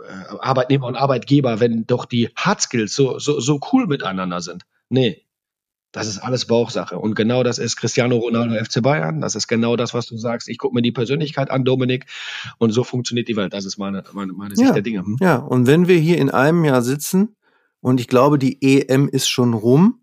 äh, 0.00 0.36
Arbeitnehmer 0.38 0.86
und 0.86 0.96
Arbeitgeber, 0.96 1.60
wenn 1.60 1.86
doch 1.86 2.05
die 2.06 2.30
Hard 2.36 2.60
Skills 2.60 2.94
so, 2.94 3.18
so, 3.18 3.40
so 3.40 3.60
cool 3.72 3.86
miteinander 3.86 4.40
sind. 4.40 4.64
Nee. 4.88 5.22
Das 5.92 6.08
ist 6.08 6.18
alles 6.18 6.44
Bauchsache. 6.44 6.98
Und 6.98 7.14
genau 7.14 7.42
das 7.42 7.58
ist 7.58 7.76
Cristiano 7.76 8.16
Ronaldo 8.16 8.62
FC 8.62 8.82
Bayern. 8.82 9.22
Das 9.22 9.34
ist 9.34 9.48
genau 9.48 9.76
das, 9.76 9.94
was 9.94 10.04
du 10.06 10.18
sagst. 10.18 10.46
Ich 10.48 10.58
gucke 10.58 10.74
mir 10.74 10.82
die 10.82 10.92
Persönlichkeit 10.92 11.50
an, 11.50 11.64
Dominik. 11.64 12.04
Und 12.58 12.72
so 12.72 12.84
funktioniert 12.84 13.28
die 13.28 13.36
Welt. 13.36 13.54
Das 13.54 13.64
ist 13.64 13.78
meine, 13.78 14.04
meine, 14.12 14.34
meine 14.34 14.54
Sicht 14.54 14.68
ja, 14.68 14.74
der 14.74 14.82
Dinge. 14.82 14.98
Hm? 14.98 15.16
Ja, 15.20 15.36
und 15.36 15.66
wenn 15.66 15.88
wir 15.88 15.96
hier 15.96 16.18
in 16.18 16.28
einem 16.28 16.64
Jahr 16.66 16.82
sitzen 16.82 17.36
und 17.80 17.98
ich 17.98 18.08
glaube, 18.08 18.38
die 18.38 18.60
EM 18.60 19.08
ist 19.08 19.28
schon 19.28 19.54
rum 19.54 20.00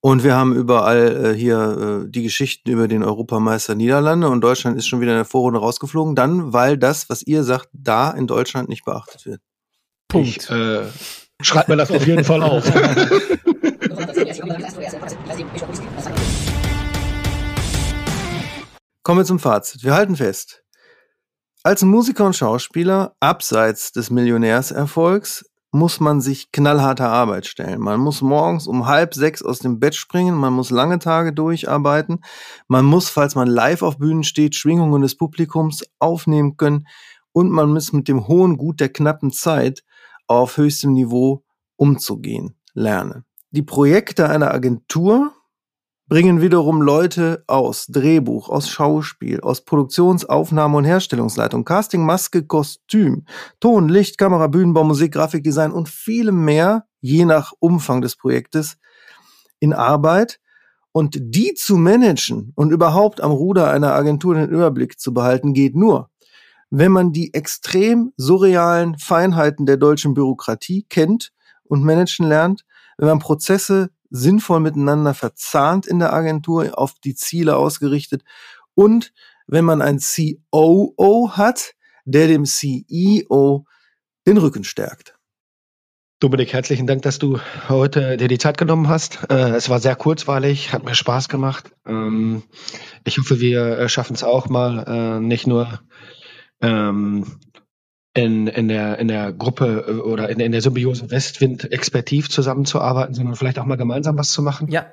und 0.00 0.24
wir 0.24 0.34
haben 0.34 0.54
überall 0.54 1.24
äh, 1.24 1.38
hier 1.38 2.02
äh, 2.04 2.10
die 2.10 2.24
Geschichten 2.24 2.68
über 2.68 2.86
den 2.86 3.02
Europameister 3.02 3.74
Niederlande 3.74 4.28
und 4.28 4.42
Deutschland 4.42 4.76
ist 4.76 4.86
schon 4.86 5.00
wieder 5.00 5.12
in 5.12 5.18
der 5.18 5.24
Vorrunde 5.24 5.60
rausgeflogen, 5.60 6.14
dann, 6.14 6.52
weil 6.52 6.76
das, 6.76 7.08
was 7.08 7.22
ihr 7.22 7.44
sagt, 7.44 7.68
da 7.72 8.10
in 8.10 8.26
Deutschland 8.26 8.68
nicht 8.68 8.84
beachtet 8.84 9.24
wird. 9.24 9.40
Punkt. 10.08 10.28
Ich, 10.28 10.50
äh, 10.50 10.82
schreib 11.46 11.68
mir 11.68 11.76
das 11.76 11.90
auf 11.90 12.06
jeden 12.06 12.24
Fall 12.24 12.42
auf. 12.42 12.64
Kommen 19.02 19.18
wir 19.18 19.24
zum 19.24 19.38
Fazit. 19.38 19.82
Wir 19.82 19.94
halten 19.94 20.16
fest. 20.16 20.62
Als 21.64 21.82
Musiker 21.82 22.26
und 22.26 22.34
Schauspieler, 22.34 23.14
abseits 23.20 23.92
des 23.92 24.10
Millionärserfolgs, 24.10 25.44
muss 25.72 26.00
man 26.00 26.20
sich 26.20 26.52
knallharter 26.52 27.08
Arbeit 27.08 27.46
stellen. 27.46 27.80
Man 27.80 27.98
muss 27.98 28.20
morgens 28.20 28.66
um 28.66 28.86
halb 28.86 29.14
sechs 29.14 29.42
aus 29.42 29.58
dem 29.58 29.80
Bett 29.80 29.94
springen, 29.94 30.34
man 30.34 30.52
muss 30.52 30.70
lange 30.70 30.98
Tage 30.98 31.32
durcharbeiten, 31.32 32.20
man 32.68 32.84
muss, 32.84 33.08
falls 33.08 33.34
man 33.34 33.48
live 33.48 33.82
auf 33.82 33.96
Bühnen 33.96 34.22
steht, 34.22 34.54
Schwingungen 34.54 35.00
des 35.00 35.16
Publikums 35.16 35.82
aufnehmen 35.98 36.58
können 36.58 36.86
und 37.32 37.50
man 37.50 37.70
muss 37.72 37.92
mit 37.92 38.06
dem 38.06 38.28
hohen 38.28 38.58
Gut 38.58 38.80
der 38.80 38.90
knappen 38.90 39.32
Zeit 39.32 39.82
auf 40.38 40.56
höchstem 40.56 40.92
Niveau 40.92 41.44
umzugehen 41.76 42.54
lernen. 42.74 43.24
Die 43.50 43.62
Projekte 43.62 44.28
einer 44.28 44.52
Agentur 44.52 45.32
bringen 46.08 46.40
wiederum 46.42 46.82
Leute 46.82 47.42
aus 47.46 47.86
Drehbuch, 47.86 48.50
aus 48.50 48.68
Schauspiel, 48.68 49.40
aus 49.40 49.64
Produktionsaufnahme 49.64 50.76
und 50.76 50.84
Herstellungsleitung, 50.84 51.64
Casting, 51.64 52.04
Maske, 52.04 52.44
Kostüm, 52.44 53.24
Ton, 53.60 53.88
Licht, 53.88 54.18
Kamera, 54.18 54.46
Bühnenbau, 54.46 54.84
Musik, 54.84 55.12
Grafikdesign 55.12 55.72
und 55.72 55.88
vielem 55.88 56.44
mehr, 56.44 56.84
je 57.00 57.24
nach 57.24 57.52
Umfang 57.60 58.02
des 58.02 58.16
Projektes, 58.16 58.76
in 59.58 59.72
Arbeit. 59.72 60.38
Und 60.94 61.16
die 61.18 61.54
zu 61.54 61.78
managen 61.78 62.52
und 62.54 62.70
überhaupt 62.70 63.22
am 63.22 63.30
Ruder 63.30 63.70
einer 63.70 63.94
Agentur 63.94 64.34
den 64.34 64.50
Überblick 64.50 65.00
zu 65.00 65.14
behalten, 65.14 65.54
geht 65.54 65.74
nur, 65.74 66.10
wenn 66.74 66.90
man 66.90 67.12
die 67.12 67.34
extrem 67.34 68.14
surrealen 68.16 68.96
Feinheiten 68.96 69.66
der 69.66 69.76
deutschen 69.76 70.14
Bürokratie 70.14 70.86
kennt 70.88 71.30
und 71.64 71.84
managen 71.84 72.26
lernt, 72.26 72.64
wenn 72.96 73.08
man 73.08 73.18
Prozesse 73.18 73.90
sinnvoll 74.08 74.60
miteinander 74.60 75.12
verzahnt 75.12 75.86
in 75.86 75.98
der 75.98 76.14
Agentur, 76.14 76.78
auf 76.78 76.94
die 77.04 77.14
Ziele 77.14 77.56
ausgerichtet 77.56 78.22
und 78.74 79.12
wenn 79.46 79.66
man 79.66 79.82
ein 79.82 79.98
COO 79.98 81.32
hat, 81.32 81.74
der 82.06 82.26
dem 82.26 82.46
CEO 82.46 83.66
den 84.26 84.38
Rücken 84.38 84.64
stärkt. 84.64 85.18
Dominik, 86.20 86.54
herzlichen 86.54 86.86
Dank, 86.86 87.02
dass 87.02 87.18
du 87.18 87.38
heute 87.68 88.16
dir 88.16 88.28
die 88.28 88.38
Zeit 88.38 88.56
genommen 88.56 88.88
hast. 88.88 89.18
Äh, 89.28 89.50
es 89.56 89.68
war 89.68 89.78
sehr 89.78 89.96
kurzweilig, 89.96 90.72
hat 90.72 90.84
mir 90.84 90.94
Spaß 90.94 91.28
gemacht. 91.28 91.72
Ähm, 91.84 92.44
ich 93.04 93.18
hoffe, 93.18 93.40
wir 93.40 93.88
schaffen 93.90 94.14
es 94.14 94.24
auch 94.24 94.48
mal, 94.48 94.84
äh, 94.86 95.20
nicht 95.20 95.46
nur 95.46 95.80
ähm, 96.62 97.26
in, 98.14 98.46
in, 98.46 98.68
der, 98.68 98.98
in 98.98 99.08
der 99.08 99.32
Gruppe 99.32 99.84
äh, 99.88 99.92
oder 99.92 100.28
in, 100.28 100.40
in 100.40 100.52
der 100.52 100.60
Symbiose 100.60 101.10
Westwind 101.10 101.70
expertiv 101.72 102.28
zusammenzuarbeiten, 102.28 103.14
sondern 103.14 103.36
vielleicht 103.36 103.58
auch 103.58 103.64
mal 103.64 103.76
gemeinsam 103.76 104.18
was 104.18 104.32
zu 104.32 104.42
machen. 104.42 104.68
Ja. 104.70 104.86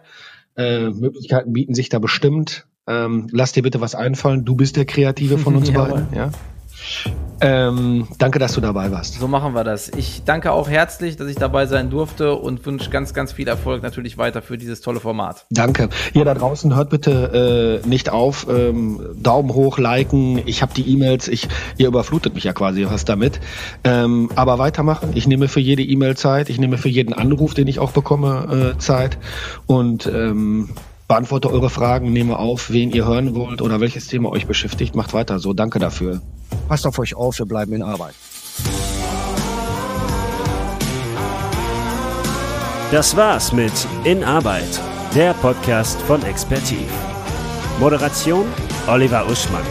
Äh, 0.57 0.89
Möglichkeiten 0.89 1.53
bieten 1.53 1.73
sich 1.73 1.89
da 1.89 1.99
bestimmt. 1.99 2.65
Ähm, 2.87 3.27
lass 3.31 3.51
dir 3.51 3.63
bitte 3.63 3.81
was 3.81 3.95
einfallen. 3.95 4.45
Du 4.45 4.55
bist 4.55 4.75
der 4.75 4.85
Kreative 4.85 5.37
von 5.37 5.55
uns 5.55 5.71
beiden. 5.73 6.07
Ja. 6.13 6.31
Ähm, 7.41 8.07
danke, 8.17 8.39
dass 8.39 8.53
du 8.53 8.61
dabei 8.61 8.91
warst. 8.91 9.19
So 9.19 9.27
machen 9.27 9.53
wir 9.53 9.63
das. 9.63 9.89
Ich 9.89 10.23
danke 10.25 10.51
auch 10.51 10.69
herzlich, 10.69 11.15
dass 11.15 11.27
ich 11.27 11.37
dabei 11.37 11.65
sein 11.65 11.89
durfte 11.89 12.35
und 12.35 12.65
wünsche 12.65 12.89
ganz, 12.89 13.13
ganz 13.13 13.31
viel 13.31 13.47
Erfolg 13.47 13.81
natürlich 13.83 14.17
weiter 14.17 14.41
für 14.41 14.57
dieses 14.57 14.81
tolle 14.81 14.99
Format. 14.99 15.45
Danke. 15.49 15.89
Ihr 16.13 16.25
da 16.25 16.33
draußen 16.33 16.75
hört 16.75 16.89
bitte 16.89 17.81
äh, 17.83 17.87
nicht 17.87 18.09
auf. 18.09 18.47
Ähm, 18.49 18.99
Daumen 19.15 19.53
hoch, 19.53 19.77
liken. 19.77 20.41
Ich 20.45 20.61
habe 20.61 20.73
die 20.73 20.91
E-Mails. 20.91 21.27
Ich, 21.27 21.47
ihr 21.77 21.87
überflutet 21.87 22.35
mich 22.35 22.43
ja 22.43 22.53
quasi 22.53 22.85
fast 22.85 23.07
damit. 23.07 23.39
Ähm, 23.83 24.29
aber 24.35 24.57
weitermachen. 24.59 25.11
Ich 25.15 25.27
nehme 25.27 25.47
für 25.47 25.61
jede 25.61 25.83
E-Mail 25.83 26.17
Zeit. 26.17 26.49
Ich 26.49 26.59
nehme 26.59 26.77
für 26.77 26.89
jeden 26.89 27.13
Anruf, 27.13 27.53
den 27.53 27.67
ich 27.67 27.79
auch 27.79 27.91
bekomme, 27.91 28.73
äh, 28.75 28.77
Zeit. 28.79 29.17
Und 29.65 30.05
ähm, 30.07 30.69
beantworte 31.09 31.51
eure 31.51 31.69
Fragen, 31.69 32.13
nehme 32.13 32.37
auf, 32.37 32.69
wen 32.69 32.91
ihr 32.91 33.05
hören 33.05 33.35
wollt 33.35 33.61
oder 33.61 33.81
welches 33.81 34.07
Thema 34.07 34.29
euch 34.29 34.45
beschäftigt. 34.45 34.95
Macht 34.95 35.13
weiter 35.13 35.39
so. 35.39 35.53
Danke 35.53 35.79
dafür. 35.79 36.21
Passt 36.69 36.87
auf 36.87 36.97
euch 36.99 37.15
auf, 37.15 37.39
wir 37.39 37.45
bleiben 37.45 37.73
in 37.73 37.81
Arbeit. 37.81 38.13
Das 42.91 43.15
war's 43.17 43.51
mit 43.51 43.73
In 44.03 44.23
Arbeit, 44.23 44.79
der 45.13 45.33
Podcast 45.33 45.99
von 46.03 46.23
Expertiv. 46.23 46.87
Moderation 47.79 48.45
Oliver 48.87 49.27
Uschmann. 49.27 49.65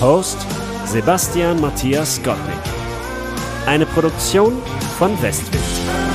Host 0.00 0.38
Sebastian 0.86 1.60
Matthias 1.60 2.20
Gottlieb. 2.22 2.62
Eine 3.66 3.86
Produktion 3.86 4.54
von 4.98 5.20
Westwind. 5.22 6.11